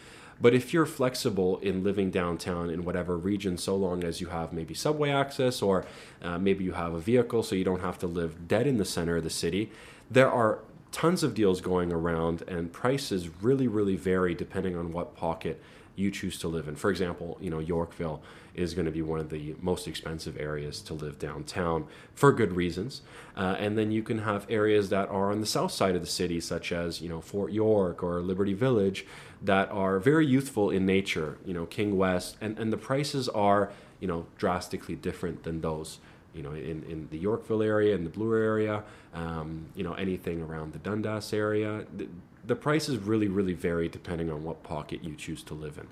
But 0.41 0.55
if 0.55 0.73
you're 0.73 0.87
flexible 0.87 1.59
in 1.59 1.85
living 1.85 2.11
downtown 2.11 2.71
in 2.71 2.87
whatever 2.87 3.19
region, 3.19 3.59
so 3.59 3.77
long 3.77 4.03
as 4.03 4.23
you 4.23 4.29
have 4.29 4.55
maybe 4.55 4.73
subway 4.73 5.11
access 5.11 5.61
or 5.61 5.85
uh, 6.23 6.39
maybe 6.39 6.65
you 6.65 6.73
have 6.73 6.95
a 6.95 7.01
vehicle 7.01 7.43
so 7.43 7.55
you 7.55 7.65
don't 7.65 7.83
have 7.83 7.99
to 7.99 8.07
live 8.07 8.49
dead 8.49 8.67
in 8.67 8.79
the 8.79 8.87
center 8.87 9.19
of 9.19 9.25
the 9.25 9.29
city, 9.29 9.71
there 10.11 10.31
are 10.31 10.61
tons 10.93 11.23
of 11.23 11.35
deals 11.35 11.61
going 11.61 11.93
around 11.93 12.43
and 12.49 12.73
prices 12.73 13.29
really, 13.43 13.69
really 13.69 13.97
vary 13.97 14.35
depending 14.35 14.77
on 14.77 14.93
what 14.93 15.17
pocket 15.17 15.63
you 15.97 16.11
choose 16.11 16.39
to 16.39 16.49
live 16.49 16.69
in. 16.69 16.77
For 16.77 16.91
example, 16.91 17.37
you 17.41 17.51
know, 17.51 17.59
Yorkville 17.59 18.23
is 18.55 18.75
going 18.75 18.87
to 18.87 18.91
be 18.91 19.03
one 19.03 19.21
of 19.21 19.31
the 19.31 19.55
most 19.61 19.87
expensive 19.87 20.37
areas 20.39 20.81
to 20.83 20.95
live 20.95 21.19
downtown 21.19 21.87
for 22.15 22.33
good 22.33 22.53
reasons. 22.55 23.03
Uh, 23.37 23.57
and 23.59 23.79
then 23.79 23.91
you 23.91 24.03
can 24.03 24.19
have 24.19 24.47
areas 24.49 24.89
that 24.89 25.09
are 25.09 25.31
on 25.31 25.41
the 25.41 25.47
south 25.47 25.73
side 25.73 25.95
of 25.95 26.01
the 26.01 26.07
city, 26.09 26.41
such 26.41 26.73
as, 26.73 27.01
you 27.01 27.09
know, 27.09 27.21
Fort 27.21 27.53
York 27.53 28.03
or 28.03 28.21
Liberty 28.21 28.55
Village, 28.55 29.07
that 29.43 29.71
are 29.71 29.99
very 29.99 30.27
youthful 30.27 30.71
in 30.71 30.85
nature, 30.85 31.39
you 31.45 31.55
know, 31.55 31.67
King 31.67 31.97
West, 31.97 32.37
and, 32.41 32.59
and 32.59 32.73
the 32.73 32.77
prices 32.77 33.29
are, 33.29 33.71
you 34.01 34.09
know, 34.09 34.27
drastically 34.37 34.97
different 34.97 35.45
than 35.45 35.61
those. 35.61 35.99
You 36.35 36.43
know, 36.43 36.53
in, 36.53 36.85
in 36.89 37.09
the 37.11 37.19
Yorkville 37.19 37.63
area, 37.63 37.95
in 37.95 38.05
the 38.05 38.11
Bloor 38.11 38.37
area, 38.37 38.85
um, 39.15 39.67
you 39.75 39.83
know, 39.83 39.95
anything 39.95 40.41
around 40.43 40.73
the 40.73 40.79
Dundas 40.79 41.33
area, 41.33 41.85
the, 41.97 42.09
the 42.47 42.57
prices 42.57 42.99
really, 42.99 43.29
really 43.29 43.53
vary 43.53 43.89
depending 43.89 44.31
on 44.31 44.45
what 44.45 44.63
pocket 44.63 45.03
you 45.03 45.17
choose 45.17 45.43
to 45.45 45.55
live 45.55 45.77
in. 45.77 45.89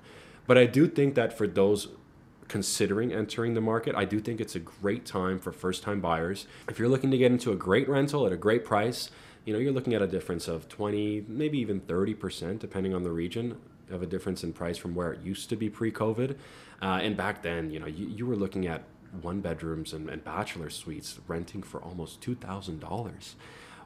But 0.47 0.57
I 0.57 0.65
do 0.65 0.87
think 0.87 1.15
that 1.15 1.37
for 1.37 1.45
those 1.45 1.89
considering 2.47 3.13
entering 3.13 3.53
the 3.53 3.61
market, 3.61 3.95
I 3.95 4.05
do 4.05 4.19
think 4.19 4.41
it's 4.41 4.55
a 4.55 4.59
great 4.59 5.05
time 5.05 5.39
for 5.39 5.51
first 5.51 5.83
time 5.83 6.01
buyers. 6.01 6.47
If 6.67 6.79
you're 6.79 6.89
looking 6.89 7.11
to 7.11 7.17
get 7.17 7.31
into 7.31 7.51
a 7.51 7.55
great 7.55 7.87
rental 7.87 8.25
at 8.25 8.33
a 8.33 8.37
great 8.37 8.65
price, 8.65 9.11
you 9.45 9.53
know, 9.53 9.59
you're 9.59 9.71
looking 9.71 9.93
at 9.93 10.01
a 10.01 10.07
difference 10.07 10.47
of 10.47 10.67
20, 10.67 11.25
maybe 11.27 11.59
even 11.59 11.79
30%, 11.81 12.59
depending 12.59 12.93
on 12.93 13.03
the 13.03 13.11
region, 13.11 13.57
of 13.89 14.01
a 14.01 14.05
difference 14.05 14.43
in 14.43 14.53
price 14.53 14.77
from 14.77 14.93
where 14.93 15.13
it 15.13 15.21
used 15.21 15.49
to 15.49 15.55
be 15.55 15.69
pre 15.69 15.91
COVID. 15.91 16.35
Uh, 16.81 16.99
and 17.01 17.15
back 17.15 17.41
then, 17.41 17.71
you 17.71 17.79
know, 17.79 17.87
you, 17.87 18.07
you 18.07 18.25
were 18.25 18.35
looking 18.35 18.67
at 18.67 18.83
one 19.21 19.41
bedrooms 19.41 19.93
and, 19.93 20.09
and 20.09 20.23
bachelor 20.23 20.69
suites 20.69 21.19
renting 21.27 21.63
for 21.63 21.81
almost 21.81 22.21
$2,000. 22.21 23.35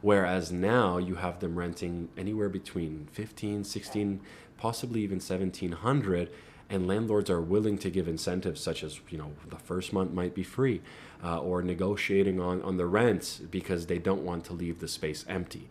Whereas 0.01 0.51
now 0.51 0.97
you 0.97 1.15
have 1.15 1.39
them 1.39 1.57
renting 1.57 2.09
anywhere 2.17 2.49
between 2.49 3.07
15, 3.11 3.63
16, 3.63 4.19
possibly 4.57 5.01
even 5.01 5.17
1700 5.17 6.29
and 6.69 6.87
landlords 6.87 7.29
are 7.29 7.41
willing 7.41 7.77
to 7.77 7.89
give 7.89 8.07
incentives 8.07 8.61
such 8.61 8.83
as 8.83 8.99
you 9.09 9.17
know 9.17 9.31
the 9.49 9.57
first 9.57 9.93
month 9.93 10.11
might 10.11 10.33
be 10.33 10.43
free 10.43 10.81
uh, 11.23 11.39
or 11.39 11.61
negotiating 11.61 12.39
on, 12.39 12.61
on 12.61 12.77
the 12.77 12.85
rents 12.85 13.39
because 13.39 13.87
they 13.87 13.99
don't 13.99 14.23
want 14.23 14.45
to 14.45 14.53
leave 14.53 14.79
the 14.79 14.87
space 14.87 15.25
empty 15.27 15.67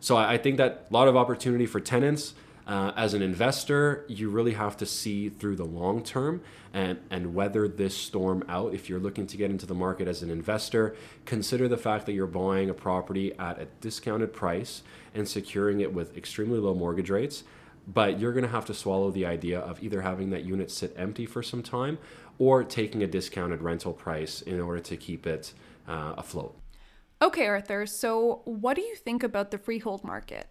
so 0.00 0.16
i, 0.16 0.32
I 0.32 0.38
think 0.38 0.56
that 0.56 0.86
a 0.90 0.92
lot 0.92 1.08
of 1.08 1.16
opportunity 1.16 1.66
for 1.66 1.80
tenants 1.80 2.34
uh, 2.70 2.92
as 2.96 3.14
an 3.14 3.20
investor 3.20 4.04
you 4.08 4.30
really 4.30 4.54
have 4.54 4.76
to 4.76 4.86
see 4.86 5.28
through 5.28 5.56
the 5.56 5.64
long 5.64 6.02
term 6.02 6.40
and, 6.72 7.00
and 7.10 7.34
weather 7.34 7.66
this 7.66 7.96
storm 7.96 8.44
out 8.48 8.72
if 8.72 8.88
you're 8.88 9.00
looking 9.00 9.26
to 9.26 9.36
get 9.36 9.50
into 9.50 9.66
the 9.66 9.74
market 9.74 10.06
as 10.06 10.22
an 10.22 10.30
investor 10.30 10.94
consider 11.26 11.66
the 11.66 11.76
fact 11.76 12.06
that 12.06 12.12
you're 12.12 12.28
buying 12.28 12.70
a 12.70 12.74
property 12.74 13.36
at 13.38 13.60
a 13.60 13.66
discounted 13.80 14.32
price 14.32 14.82
and 15.14 15.28
securing 15.28 15.80
it 15.80 15.92
with 15.92 16.16
extremely 16.16 16.60
low 16.60 16.72
mortgage 16.72 17.10
rates 17.10 17.42
but 17.88 18.20
you're 18.20 18.32
going 18.32 18.44
to 18.44 18.50
have 18.50 18.66
to 18.66 18.74
swallow 18.74 19.10
the 19.10 19.26
idea 19.26 19.58
of 19.58 19.82
either 19.82 20.02
having 20.02 20.30
that 20.30 20.44
unit 20.44 20.70
sit 20.70 20.94
empty 20.96 21.26
for 21.26 21.42
some 21.42 21.62
time 21.62 21.98
or 22.38 22.62
taking 22.62 23.02
a 23.02 23.06
discounted 23.06 23.60
rental 23.62 23.92
price 23.92 24.42
in 24.42 24.60
order 24.60 24.80
to 24.80 24.96
keep 24.96 25.26
it 25.26 25.52
uh, 25.88 26.14
afloat. 26.16 26.56
Okay, 27.20 27.46
Arthur. 27.46 27.84
So, 27.84 28.42
what 28.44 28.76
do 28.76 28.82
you 28.82 28.94
think 28.94 29.22
about 29.22 29.50
the 29.50 29.58
freehold 29.58 30.04
market? 30.04 30.46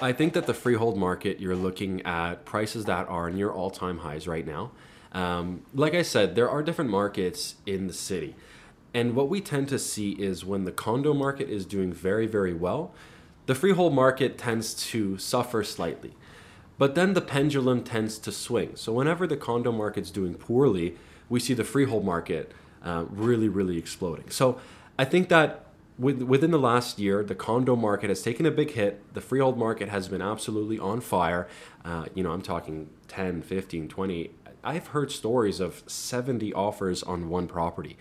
I 0.00 0.12
think 0.12 0.32
that 0.34 0.46
the 0.46 0.54
freehold 0.54 0.96
market, 0.96 1.40
you're 1.40 1.56
looking 1.56 2.02
at 2.02 2.44
prices 2.44 2.84
that 2.84 3.08
are 3.08 3.30
near 3.30 3.50
all 3.50 3.70
time 3.70 3.98
highs 3.98 4.28
right 4.28 4.46
now. 4.46 4.70
Um, 5.12 5.62
like 5.74 5.94
I 5.94 6.02
said, 6.02 6.34
there 6.34 6.48
are 6.48 6.62
different 6.62 6.90
markets 6.90 7.56
in 7.66 7.86
the 7.88 7.92
city. 7.92 8.36
And 8.94 9.14
what 9.14 9.28
we 9.28 9.40
tend 9.40 9.68
to 9.68 9.78
see 9.78 10.12
is 10.12 10.44
when 10.44 10.64
the 10.64 10.72
condo 10.72 11.14
market 11.14 11.48
is 11.48 11.66
doing 11.66 11.92
very, 11.92 12.26
very 12.26 12.54
well, 12.54 12.92
the 13.46 13.54
freehold 13.54 13.94
market 13.94 14.38
tends 14.38 14.74
to 14.90 15.18
suffer 15.18 15.64
slightly. 15.64 16.14
But 16.78 16.94
then 16.94 17.14
the 17.14 17.20
pendulum 17.20 17.82
tends 17.82 18.18
to 18.18 18.30
swing. 18.30 18.76
So 18.76 18.92
whenever 18.92 19.26
the 19.26 19.36
condo 19.36 19.72
market's 19.72 20.10
doing 20.10 20.34
poorly, 20.34 20.96
we 21.28 21.40
see 21.40 21.54
the 21.54 21.64
freehold 21.64 22.04
market 22.04 22.52
uh, 22.84 23.06
really, 23.10 23.48
really 23.48 23.78
exploding. 23.78 24.30
So 24.30 24.60
I 24.98 25.04
think 25.04 25.28
that 25.28 25.64
with, 25.98 26.22
within 26.22 26.50
the 26.50 26.58
last 26.58 26.98
year, 26.98 27.24
the 27.24 27.34
condo 27.34 27.74
market 27.74 28.08
has 28.08 28.22
taken 28.22 28.46
a 28.46 28.50
big 28.50 28.72
hit. 28.72 29.14
The 29.14 29.20
freehold 29.20 29.58
market 29.58 29.88
has 29.88 30.08
been 30.08 30.22
absolutely 30.22 30.78
on 30.78 31.00
fire. 31.00 31.48
Uh, 31.84 32.06
you 32.14 32.22
know, 32.22 32.30
I'm 32.30 32.42
talking 32.42 32.88
10, 33.08 33.42
15, 33.42 33.88
20. 33.88 34.30
I've 34.62 34.88
heard 34.88 35.10
stories 35.10 35.60
of 35.60 35.82
70 35.86 36.52
offers 36.52 37.02
on 37.02 37.28
one 37.28 37.48
property, 37.48 37.96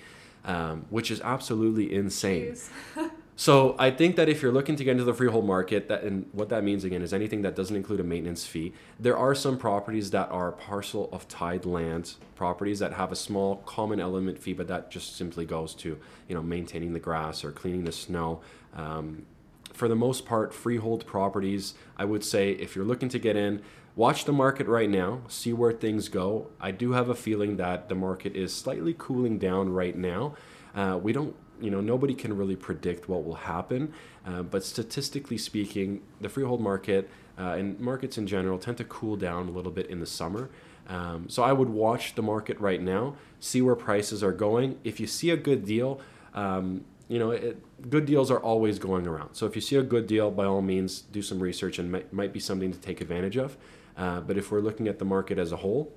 um, 0.46 0.86
which 0.90 1.10
is 1.10 1.22
absolutely 1.22 1.94
insane. 1.94 2.56
So 3.40 3.76
I 3.78 3.92
think 3.92 4.16
that 4.16 4.28
if 4.28 4.42
you're 4.42 4.52
looking 4.52 4.76
to 4.78 4.84
get 4.84 4.94
into 4.94 5.04
the 5.04 5.14
freehold 5.14 5.46
market, 5.46 5.90
that 5.90 6.02
and 6.02 6.28
what 6.32 6.50
that 6.50 6.64
means 6.64 6.84
again 6.84 7.04
is 7.04 7.14
anything 7.14 7.44
that 7.44 7.56
doesn't 7.56 7.76
include 7.76 8.00
a 8.00 8.04
maintenance 8.04 8.48
fee. 8.48 8.74
There 9.00 9.16
are 9.16 9.36
some 9.36 9.60
properties 9.60 10.10
that 10.10 10.32
are 10.32 10.52
parcel 10.52 11.08
of 11.12 11.28
tied 11.28 11.64
land 11.64 12.16
properties 12.36 12.80
that 12.80 12.94
have 12.94 13.12
a 13.12 13.16
small 13.16 13.58
common 13.58 14.00
element 14.00 14.40
fee, 14.40 14.54
but 14.54 14.68
that 14.70 14.90
just 14.90 15.16
simply 15.16 15.46
goes 15.46 15.76
to 15.76 16.00
you 16.28 16.34
know 16.34 16.42
maintaining 16.42 16.94
the 16.94 17.00
grass 17.00 17.46
or 17.46 17.52
cleaning 17.52 17.84
the 17.84 17.92
snow. 17.92 18.42
Um, 18.76 19.28
for 19.72 19.88
the 19.88 19.96
most 19.96 20.26
part, 20.26 20.52
freehold 20.52 21.06
properties, 21.06 21.76
I 21.96 22.06
would 22.06 22.24
say 22.24 22.54
if 22.54 22.76
you're 22.76 22.86
looking 22.86 23.10
to 23.10 23.20
get 23.20 23.36
in, 23.36 23.62
watch 23.96 24.26
the 24.26 24.34
market 24.34 24.66
right 24.66 24.90
now, 24.90 25.22
see 25.28 25.54
where 25.54 25.72
things 25.72 26.10
go. 26.10 26.48
I 26.60 26.72
do 26.72 26.94
have 26.94 27.08
a 27.08 27.16
feeling 27.16 27.58
that 27.58 27.88
the 27.88 27.94
market 27.94 28.36
is 28.36 28.52
slightly 28.52 28.96
cooling 28.98 29.38
down 29.38 29.70
right 29.70 29.96
now. 29.96 30.34
Uh, 30.74 31.00
we 31.02 31.14
don't 31.14 31.36
you 31.62 31.72
know, 31.72 31.82
nobody 31.82 32.14
can 32.14 32.36
really 32.36 32.56
predict 32.56 33.10
what 33.10 33.26
will 33.26 33.36
happen. 33.36 33.94
Uh, 34.26 34.44
but 34.44 34.64
statistically 34.64 35.38
speaking, 35.38 36.02
the 36.22 36.30
freehold 36.30 36.62
market 36.62 37.10
uh, 37.38 37.56
and 37.58 37.80
markets 37.80 38.18
in 38.18 38.28
general 38.28 38.58
tend 38.58 38.78
to 38.78 38.84
cool 38.84 39.16
down 39.16 39.48
a 39.48 39.52
little 39.52 39.72
bit 39.72 39.88
in 39.88 40.00
the 40.00 40.06
summer. 40.06 40.50
Um, 40.88 41.28
so 41.30 41.44
I 41.44 41.52
would 41.52 41.70
watch 41.70 42.16
the 42.16 42.22
market 42.22 42.60
right 42.60 42.82
now, 42.82 43.16
see 43.40 43.62
where 43.62 43.76
prices 43.76 44.24
are 44.24 44.32
going. 44.32 44.80
If 44.84 45.00
you 45.00 45.08
see 45.08 45.32
a 45.32 45.38
good 45.38 45.66
deal, 45.66 46.00
um, 46.34 46.86
you 47.10 47.20
know, 47.20 47.32
it, 47.32 47.62
good 47.90 48.06
deals 48.06 48.32
are 48.32 48.40
always 48.40 48.80
going 48.80 49.08
around. 49.08 49.36
So 49.36 49.46
if 49.46 49.56
you 49.56 49.62
see 49.62 49.76
a 49.76 49.84
good 49.84 50.08
deal, 50.08 50.32
by 50.32 50.46
all 50.46 50.62
means, 50.62 51.02
do 51.02 51.22
some 51.22 51.40
research 51.40 51.80
and 51.80 51.92
might, 51.92 52.12
might 52.12 52.34
be 52.34 52.40
something 52.40 52.72
to 52.72 52.80
take 52.80 53.02
advantage 53.02 53.38
of. 53.38 53.58
Uh, 53.98 54.22
but 54.22 54.38
if 54.38 54.52
we're 54.52 54.62
looking 54.62 54.88
at 54.88 55.00
the 55.00 55.06
market 55.06 55.38
as 55.38 55.52
a 55.52 55.58
whole, 55.58 55.92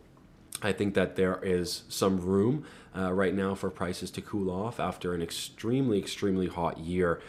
I 0.62 0.72
think 0.72 0.94
that 0.94 1.16
there 1.16 1.40
is 1.42 1.82
some 1.88 2.20
room 2.20 2.64
uh, 2.96 3.12
right 3.12 3.34
now 3.34 3.54
for 3.54 3.70
prices 3.70 4.10
to 4.12 4.20
cool 4.20 4.50
off 4.50 4.80
after 4.80 5.14
an 5.14 5.22
extremely, 5.22 5.98
extremely 5.98 6.48
hot 6.48 6.78
year. 6.78 7.20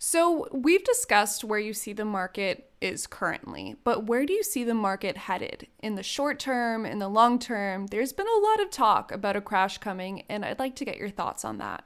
So, 0.00 0.46
we've 0.52 0.84
discussed 0.84 1.42
where 1.42 1.58
you 1.58 1.74
see 1.74 1.92
the 1.92 2.04
market 2.04 2.70
is 2.80 3.08
currently, 3.08 3.74
but 3.82 4.04
where 4.04 4.24
do 4.24 4.32
you 4.32 4.44
see 4.44 4.62
the 4.62 4.74
market 4.74 5.16
headed? 5.16 5.66
In 5.80 5.96
the 5.96 6.04
short 6.04 6.38
term, 6.38 6.86
in 6.86 7.00
the 7.00 7.08
long 7.08 7.40
term, 7.40 7.88
there's 7.88 8.12
been 8.12 8.28
a 8.28 8.40
lot 8.40 8.60
of 8.60 8.70
talk 8.70 9.10
about 9.10 9.34
a 9.34 9.40
crash 9.40 9.78
coming, 9.78 10.22
and 10.28 10.44
I'd 10.44 10.60
like 10.60 10.76
to 10.76 10.84
get 10.84 10.98
your 10.98 11.10
thoughts 11.10 11.44
on 11.44 11.58
that. 11.58 11.84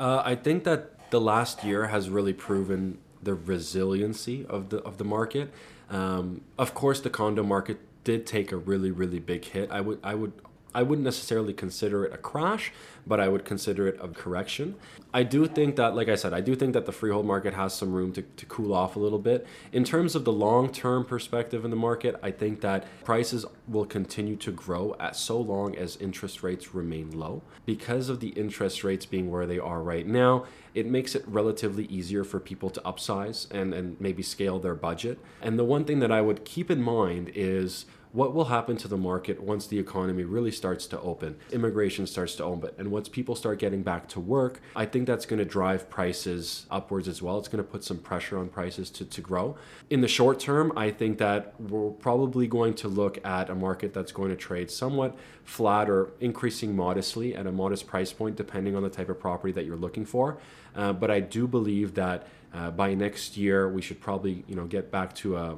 Uh, 0.00 0.22
I 0.24 0.34
think 0.34 0.64
that 0.64 1.10
the 1.10 1.20
last 1.20 1.62
year 1.62 1.88
has 1.88 2.08
really 2.08 2.32
proven 2.32 2.96
the 3.22 3.34
resiliency 3.34 4.46
of 4.46 4.70
the 4.70 4.78
of 4.78 4.96
the 4.96 5.04
market. 5.04 5.52
Um, 5.90 6.40
of 6.58 6.72
course, 6.72 7.00
the 7.00 7.10
condo 7.10 7.42
market 7.42 7.78
did 8.04 8.26
take 8.26 8.52
a 8.52 8.56
really 8.56 8.90
really 8.90 9.18
big 9.18 9.44
hit. 9.44 9.70
I 9.70 9.80
would 9.80 9.98
I 10.02 10.14
would 10.14 10.32
I 10.74 10.82
wouldn't 10.82 11.04
necessarily 11.04 11.52
consider 11.52 12.04
it 12.04 12.12
a 12.12 12.18
crash, 12.18 12.72
but 13.06 13.20
I 13.20 13.28
would 13.28 13.44
consider 13.44 13.88
it 13.88 13.98
a 14.00 14.08
correction. 14.08 14.76
I 15.12 15.22
do 15.22 15.46
think 15.46 15.76
that, 15.76 15.94
like 15.94 16.08
I 16.08 16.14
said, 16.14 16.32
I 16.32 16.40
do 16.40 16.54
think 16.54 16.72
that 16.72 16.86
the 16.86 16.92
freehold 16.92 17.26
market 17.26 17.54
has 17.54 17.74
some 17.74 17.92
room 17.92 18.12
to, 18.12 18.22
to 18.22 18.46
cool 18.46 18.72
off 18.72 18.96
a 18.96 18.98
little 18.98 19.18
bit. 19.18 19.46
In 19.72 19.84
terms 19.84 20.14
of 20.14 20.24
the 20.24 20.32
long 20.32 20.72
term 20.72 21.04
perspective 21.04 21.64
in 21.64 21.70
the 21.70 21.76
market, 21.76 22.18
I 22.22 22.30
think 22.30 22.60
that 22.62 22.86
prices 23.04 23.44
will 23.68 23.84
continue 23.84 24.36
to 24.36 24.52
grow 24.52 24.96
at 24.98 25.16
so 25.16 25.40
long 25.40 25.76
as 25.76 25.96
interest 25.96 26.42
rates 26.42 26.74
remain 26.74 27.10
low. 27.10 27.42
Because 27.66 28.08
of 28.08 28.20
the 28.20 28.28
interest 28.28 28.84
rates 28.84 29.04
being 29.04 29.30
where 29.30 29.46
they 29.46 29.58
are 29.58 29.82
right 29.82 30.06
now, 30.06 30.46
it 30.74 30.86
makes 30.86 31.14
it 31.14 31.22
relatively 31.26 31.84
easier 31.86 32.24
for 32.24 32.40
people 32.40 32.70
to 32.70 32.80
upsize 32.80 33.50
and, 33.50 33.74
and 33.74 34.00
maybe 34.00 34.22
scale 34.22 34.58
their 34.58 34.74
budget. 34.74 35.18
And 35.42 35.58
the 35.58 35.64
one 35.64 35.84
thing 35.84 35.98
that 35.98 36.10
I 36.10 36.22
would 36.22 36.44
keep 36.44 36.70
in 36.70 36.80
mind 36.82 37.30
is 37.34 37.84
what 38.12 38.34
will 38.34 38.44
happen 38.44 38.76
to 38.76 38.88
the 38.88 38.96
market 38.96 39.42
once 39.42 39.66
the 39.66 39.78
economy 39.78 40.22
really 40.22 40.50
starts 40.50 40.86
to 40.86 41.00
open, 41.00 41.36
immigration 41.50 42.06
starts 42.06 42.34
to 42.36 42.44
open, 42.44 42.70
and 42.76 42.90
once 42.90 43.08
people 43.08 43.34
start 43.34 43.58
getting 43.58 43.82
back 43.82 44.06
to 44.08 44.20
work, 44.20 44.60
I 44.76 44.84
think 44.84 45.06
that's 45.06 45.24
going 45.24 45.38
to 45.38 45.46
drive 45.46 45.88
prices 45.88 46.66
upwards 46.70 47.08
as 47.08 47.22
well. 47.22 47.38
It's 47.38 47.48
going 47.48 47.64
to 47.64 47.70
put 47.70 47.82
some 47.84 47.98
pressure 47.98 48.38
on 48.38 48.48
prices 48.48 48.90
to, 48.90 49.06
to 49.06 49.20
grow. 49.22 49.56
In 49.88 50.02
the 50.02 50.08
short 50.08 50.38
term, 50.38 50.72
I 50.76 50.90
think 50.90 51.18
that 51.18 51.54
we're 51.58 51.90
probably 51.90 52.46
going 52.46 52.74
to 52.74 52.88
look 52.88 53.24
at 53.24 53.48
a 53.48 53.54
market 53.54 53.94
that's 53.94 54.12
going 54.12 54.28
to 54.28 54.36
trade 54.36 54.70
somewhat 54.70 55.16
flat 55.44 55.88
or 55.88 56.10
increasing 56.20 56.76
modestly 56.76 57.34
at 57.34 57.46
a 57.46 57.52
modest 57.52 57.86
price 57.86 58.12
point, 58.12 58.36
depending 58.36 58.76
on 58.76 58.82
the 58.82 58.90
type 58.90 59.08
of 59.08 59.18
property 59.18 59.52
that 59.52 59.64
you're 59.64 59.76
looking 59.76 60.04
for. 60.04 60.38
Uh, 60.76 60.92
but 60.92 61.10
I 61.10 61.20
do 61.20 61.46
believe 61.46 61.94
that 61.94 62.26
uh, 62.54 62.70
by 62.70 62.92
next 62.92 63.36
year, 63.38 63.70
we 63.70 63.80
should 63.80 64.00
probably 64.00 64.44
you 64.46 64.54
know 64.54 64.66
get 64.66 64.90
back 64.90 65.14
to 65.16 65.36
a 65.36 65.56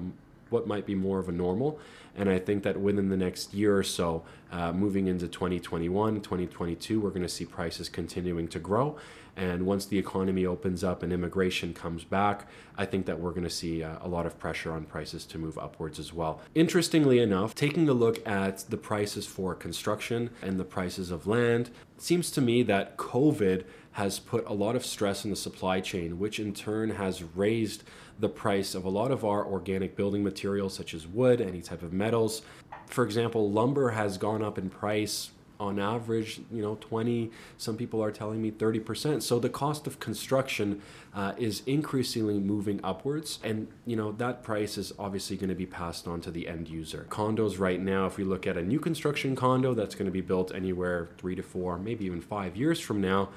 what 0.54 0.66
might 0.68 0.86
be 0.86 0.94
more 0.94 1.18
of 1.18 1.28
a 1.28 1.32
normal. 1.32 1.80
And 2.16 2.30
I 2.30 2.38
think 2.38 2.62
that 2.62 2.80
within 2.80 3.08
the 3.08 3.16
next 3.16 3.52
year 3.52 3.76
or 3.76 3.82
so, 3.82 4.22
uh, 4.52 4.72
moving 4.72 5.08
into 5.08 5.26
2021, 5.26 6.20
2022, 6.20 7.00
we're 7.00 7.10
going 7.10 7.22
to 7.22 7.28
see 7.28 7.44
prices 7.44 7.88
continuing 7.88 8.46
to 8.48 8.60
grow. 8.60 8.96
And 9.36 9.66
once 9.66 9.84
the 9.86 9.98
economy 9.98 10.46
opens 10.46 10.84
up 10.84 11.02
and 11.02 11.12
immigration 11.12 11.74
comes 11.74 12.04
back, 12.04 12.48
I 12.78 12.86
think 12.86 13.06
that 13.06 13.18
we're 13.18 13.32
going 13.32 13.42
to 13.42 13.50
see 13.50 13.82
uh, 13.82 13.96
a 14.00 14.06
lot 14.06 14.26
of 14.26 14.38
pressure 14.38 14.70
on 14.70 14.84
prices 14.84 15.26
to 15.26 15.38
move 15.38 15.58
upwards 15.58 15.98
as 15.98 16.12
well. 16.12 16.40
Interestingly 16.54 17.18
enough, 17.18 17.52
taking 17.56 17.88
a 17.88 17.92
look 17.92 18.24
at 18.24 18.58
the 18.70 18.76
prices 18.76 19.26
for 19.26 19.56
construction 19.56 20.30
and 20.40 20.60
the 20.60 20.64
prices 20.64 21.10
of 21.10 21.26
land, 21.26 21.70
seems 21.98 22.30
to 22.30 22.40
me 22.40 22.62
that 22.62 22.96
COVID 22.96 23.64
has 23.92 24.20
put 24.20 24.46
a 24.46 24.52
lot 24.52 24.76
of 24.76 24.86
stress 24.86 25.24
in 25.24 25.30
the 25.30 25.36
supply 25.36 25.80
chain, 25.80 26.18
which 26.20 26.38
in 26.38 26.52
turn 26.52 26.90
has 26.90 27.22
raised 27.22 27.82
the 28.18 28.28
price 28.28 28.74
of 28.74 28.84
a 28.84 28.88
lot 28.88 29.10
of 29.10 29.24
our 29.24 29.44
organic 29.44 29.96
building 29.96 30.22
materials, 30.22 30.74
such 30.74 30.94
as 30.94 31.06
wood, 31.06 31.40
any 31.40 31.60
type 31.60 31.82
of 31.82 31.92
metals. 31.92 32.42
For 32.86 33.04
example, 33.04 33.50
lumber 33.50 33.90
has 33.90 34.18
gone 34.18 34.42
up 34.42 34.58
in 34.58 34.70
price 34.70 35.30
on 35.60 35.78
average, 35.78 36.40
you 36.52 36.62
know, 36.62 36.76
20, 36.80 37.30
some 37.56 37.76
people 37.76 38.02
are 38.02 38.10
telling 38.10 38.42
me 38.42 38.50
30%. 38.50 39.22
So 39.22 39.38
the 39.38 39.48
cost 39.48 39.86
of 39.86 40.00
construction 40.00 40.82
uh, 41.14 41.32
is 41.38 41.62
increasingly 41.66 42.38
moving 42.40 42.80
upwards. 42.82 43.38
And, 43.42 43.68
you 43.86 43.96
know, 43.96 44.12
that 44.12 44.42
price 44.42 44.76
is 44.76 44.92
obviously 44.98 45.36
going 45.36 45.48
to 45.48 45.54
be 45.54 45.66
passed 45.66 46.08
on 46.08 46.20
to 46.22 46.30
the 46.30 46.48
end 46.48 46.68
user. 46.68 47.06
Condos 47.08 47.58
right 47.58 47.80
now, 47.80 48.06
if 48.06 48.16
we 48.16 48.24
look 48.24 48.46
at 48.46 48.56
a 48.56 48.62
new 48.62 48.80
construction 48.80 49.36
condo 49.36 49.74
that's 49.74 49.94
going 49.94 50.06
to 50.06 50.12
be 50.12 50.20
built 50.20 50.52
anywhere 50.54 51.08
three 51.18 51.36
to 51.36 51.42
four, 51.42 51.78
maybe 51.78 52.04
even 52.04 52.20
five 52.20 52.56
years 52.56 52.80
from 52.80 53.00
now, 53.00 53.28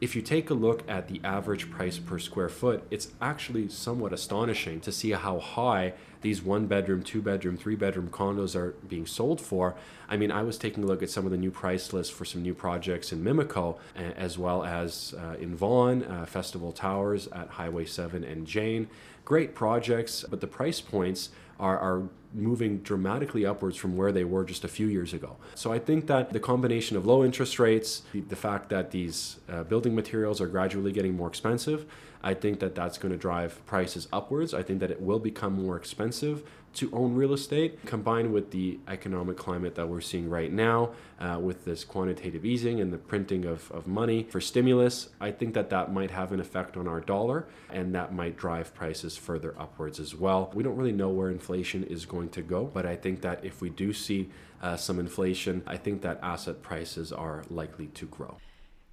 if 0.00 0.16
you 0.16 0.22
take 0.22 0.50
a 0.50 0.54
look 0.54 0.82
at 0.88 1.08
the 1.08 1.20
average 1.24 1.70
price 1.70 1.98
per 1.98 2.18
square 2.18 2.48
foot, 2.48 2.84
it's 2.90 3.08
actually 3.20 3.68
somewhat 3.68 4.12
astonishing 4.12 4.80
to 4.80 4.92
see 4.92 5.12
how 5.12 5.38
high 5.38 5.94
these 6.20 6.42
one 6.42 6.66
bedroom, 6.66 7.02
two 7.02 7.20
bedroom, 7.20 7.56
three 7.56 7.76
bedroom 7.76 8.08
condos 8.08 8.56
are 8.56 8.72
being 8.88 9.06
sold 9.06 9.40
for. 9.40 9.74
I 10.08 10.16
mean, 10.16 10.32
I 10.32 10.42
was 10.42 10.56
taking 10.58 10.82
a 10.82 10.86
look 10.86 11.02
at 11.02 11.10
some 11.10 11.26
of 11.26 11.30
the 11.30 11.36
new 11.36 11.50
price 11.50 11.92
lists 11.92 12.12
for 12.12 12.24
some 12.24 12.42
new 12.42 12.54
projects 12.54 13.12
in 13.12 13.22
Mimico, 13.22 13.78
as 13.94 14.38
well 14.38 14.64
as 14.64 15.14
uh, 15.18 15.36
in 15.38 15.54
Vaughan, 15.54 16.02
uh, 16.04 16.24
Festival 16.24 16.72
Towers 16.72 17.26
at 17.28 17.48
Highway 17.48 17.84
7 17.84 18.24
and 18.24 18.46
Jane. 18.46 18.88
Great 19.24 19.54
projects, 19.54 20.24
but 20.28 20.40
the 20.40 20.46
price 20.46 20.80
points 20.80 21.30
are, 21.60 21.78
are 21.78 22.08
moving 22.34 22.78
dramatically 22.78 23.46
upwards 23.46 23.76
from 23.76 23.96
where 23.96 24.12
they 24.12 24.24
were 24.24 24.44
just 24.44 24.64
a 24.64 24.68
few 24.68 24.86
years 24.86 25.14
ago. 25.14 25.36
So 25.54 25.72
I 25.72 25.78
think 25.78 26.06
that 26.08 26.32
the 26.32 26.40
combination 26.40 26.96
of 26.96 27.06
low 27.06 27.24
interest 27.24 27.58
rates, 27.58 28.02
the, 28.12 28.36
fact 28.36 28.68
that 28.70 28.90
these 28.90 29.38
uh, 29.48 29.62
building 29.62 29.94
materials 29.94 30.40
are 30.40 30.48
gradually 30.48 30.92
getting 30.92 31.16
more 31.16 31.28
expensive, 31.28 31.86
I 32.22 32.34
think 32.34 32.58
that 32.60 32.74
that's 32.74 32.98
going 32.98 33.12
to 33.12 33.18
drive 33.18 33.64
prices 33.66 34.08
upwards. 34.12 34.54
I 34.54 34.62
think 34.62 34.80
that 34.80 34.90
it 34.90 35.00
will 35.00 35.18
become 35.18 35.52
more 35.52 35.76
expensive 35.76 36.42
to 36.74 36.90
own 36.92 37.14
real 37.14 37.32
estate, 37.32 37.84
combined 37.86 38.32
with 38.32 38.50
the 38.50 38.78
economic 38.88 39.36
climate 39.36 39.74
that 39.74 39.88
we're 39.88 40.00
seeing 40.00 40.28
right 40.28 40.52
now, 40.52 40.90
uh, 41.20 41.38
with 41.40 41.64
this 41.64 41.84
quantitative 41.84 42.44
easing 42.44 42.80
and 42.80 42.92
the 42.92 42.98
printing 42.98 43.44
of, 43.44 43.70
of 43.72 43.86
money 43.86 44.24
for 44.24 44.40
stimulus, 44.40 45.08
I 45.20 45.30
think 45.30 45.54
that 45.54 45.70
that 45.70 45.92
might 45.92 46.10
have 46.10 46.32
an 46.32 46.40
effect 46.40 46.76
on 46.76 46.88
our 46.88 47.00
dollar 47.00 47.46
and 47.70 47.94
that 47.94 48.12
might 48.12 48.36
drive 48.36 48.74
prices 48.74 49.16
further 49.16 49.54
upwards 49.58 50.00
as 50.00 50.14
well. 50.14 50.50
We 50.54 50.62
don't 50.62 50.76
really 50.76 50.92
know 50.92 51.08
where 51.08 51.30
inflation 51.30 51.84
is 51.84 52.06
going 52.06 52.30
to 52.30 52.42
go, 52.42 52.64
but 52.64 52.86
I 52.86 52.96
think 52.96 53.20
that 53.22 53.44
if 53.44 53.60
we 53.60 53.70
do 53.70 53.92
see 53.92 54.30
uh, 54.62 54.76
some 54.76 54.98
inflation, 54.98 55.62
I 55.66 55.76
think 55.76 56.02
that 56.02 56.18
asset 56.22 56.62
prices 56.62 57.12
are 57.12 57.44
likely 57.50 57.86
to 57.88 58.06
grow. 58.06 58.36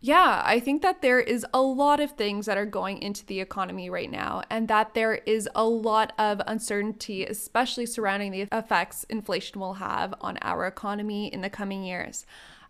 Yeah, 0.03 0.41
I 0.43 0.59
think 0.59 0.81
that 0.81 1.03
there 1.03 1.19
is 1.19 1.45
a 1.53 1.61
lot 1.61 1.99
of 1.99 2.13
things 2.13 2.47
that 2.47 2.57
are 2.57 2.65
going 2.65 3.03
into 3.03 3.23
the 3.23 3.39
economy 3.39 3.87
right 3.87 4.09
now, 4.09 4.41
and 4.49 4.67
that 4.67 4.95
there 4.95 5.13
is 5.27 5.47
a 5.53 5.63
lot 5.63 6.11
of 6.17 6.41
uncertainty, 6.47 7.23
especially 7.23 7.85
surrounding 7.85 8.31
the 8.31 8.47
effects 8.51 9.03
inflation 9.09 9.59
will 9.59 9.75
have 9.75 10.15
on 10.19 10.39
our 10.41 10.65
economy 10.65 11.31
in 11.31 11.41
the 11.41 11.51
coming 11.51 11.83
years. 11.83 12.25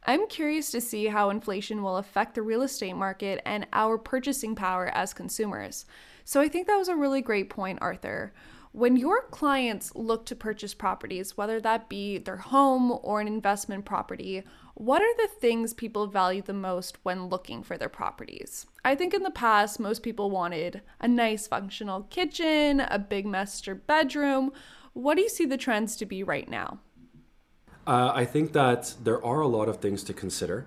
I'm 0.05 0.27
curious 0.27 0.71
to 0.71 0.81
see 0.81 1.05
how 1.05 1.29
inflation 1.29 1.83
will 1.83 1.95
affect 1.95 2.35
the 2.35 2.41
real 2.41 2.63
estate 2.63 2.97
market 2.97 3.41
and 3.45 3.65
our 3.71 3.97
purchasing 3.97 4.53
power 4.53 4.87
as 4.93 5.13
consumers. 5.13 5.85
So 6.25 6.41
I 6.41 6.49
think 6.49 6.67
that 6.67 6.75
was 6.75 6.89
a 6.89 6.97
really 6.97 7.21
great 7.21 7.49
point, 7.49 7.79
Arthur. 7.81 8.33
When 8.73 8.97
your 8.97 9.21
clients 9.23 9.95
look 9.95 10.25
to 10.25 10.35
purchase 10.35 10.73
properties, 10.73 11.37
whether 11.37 11.61
that 11.61 11.87
be 11.87 12.17
their 12.17 12.37
home 12.37 12.99
or 13.03 13.21
an 13.21 13.27
investment 13.27 13.85
property, 13.85 14.43
what 14.75 15.01
are 15.01 15.15
the 15.17 15.29
things 15.39 15.73
people 15.73 16.07
value 16.07 16.41
the 16.41 16.53
most 16.53 16.97
when 17.03 17.27
looking 17.27 17.63
for 17.63 17.77
their 17.77 17.89
properties? 17.89 18.65
I 18.85 18.95
think 18.95 19.13
in 19.13 19.23
the 19.23 19.31
past, 19.31 19.79
most 19.79 20.03
people 20.03 20.31
wanted 20.31 20.81
a 20.99 21.07
nice 21.07 21.47
functional 21.47 22.03
kitchen, 22.03 22.79
a 22.79 22.97
big 22.97 23.25
master 23.25 23.75
bedroom. 23.75 24.51
What 24.93 25.15
do 25.15 25.21
you 25.21 25.29
see 25.29 25.45
the 25.45 25.57
trends 25.57 25.95
to 25.97 26.05
be 26.05 26.23
right 26.23 26.49
now? 26.49 26.79
Uh, 27.85 28.11
I 28.13 28.25
think 28.25 28.53
that 28.53 28.95
there 29.03 29.23
are 29.25 29.41
a 29.41 29.47
lot 29.47 29.67
of 29.67 29.77
things 29.77 30.03
to 30.03 30.13
consider. 30.13 30.65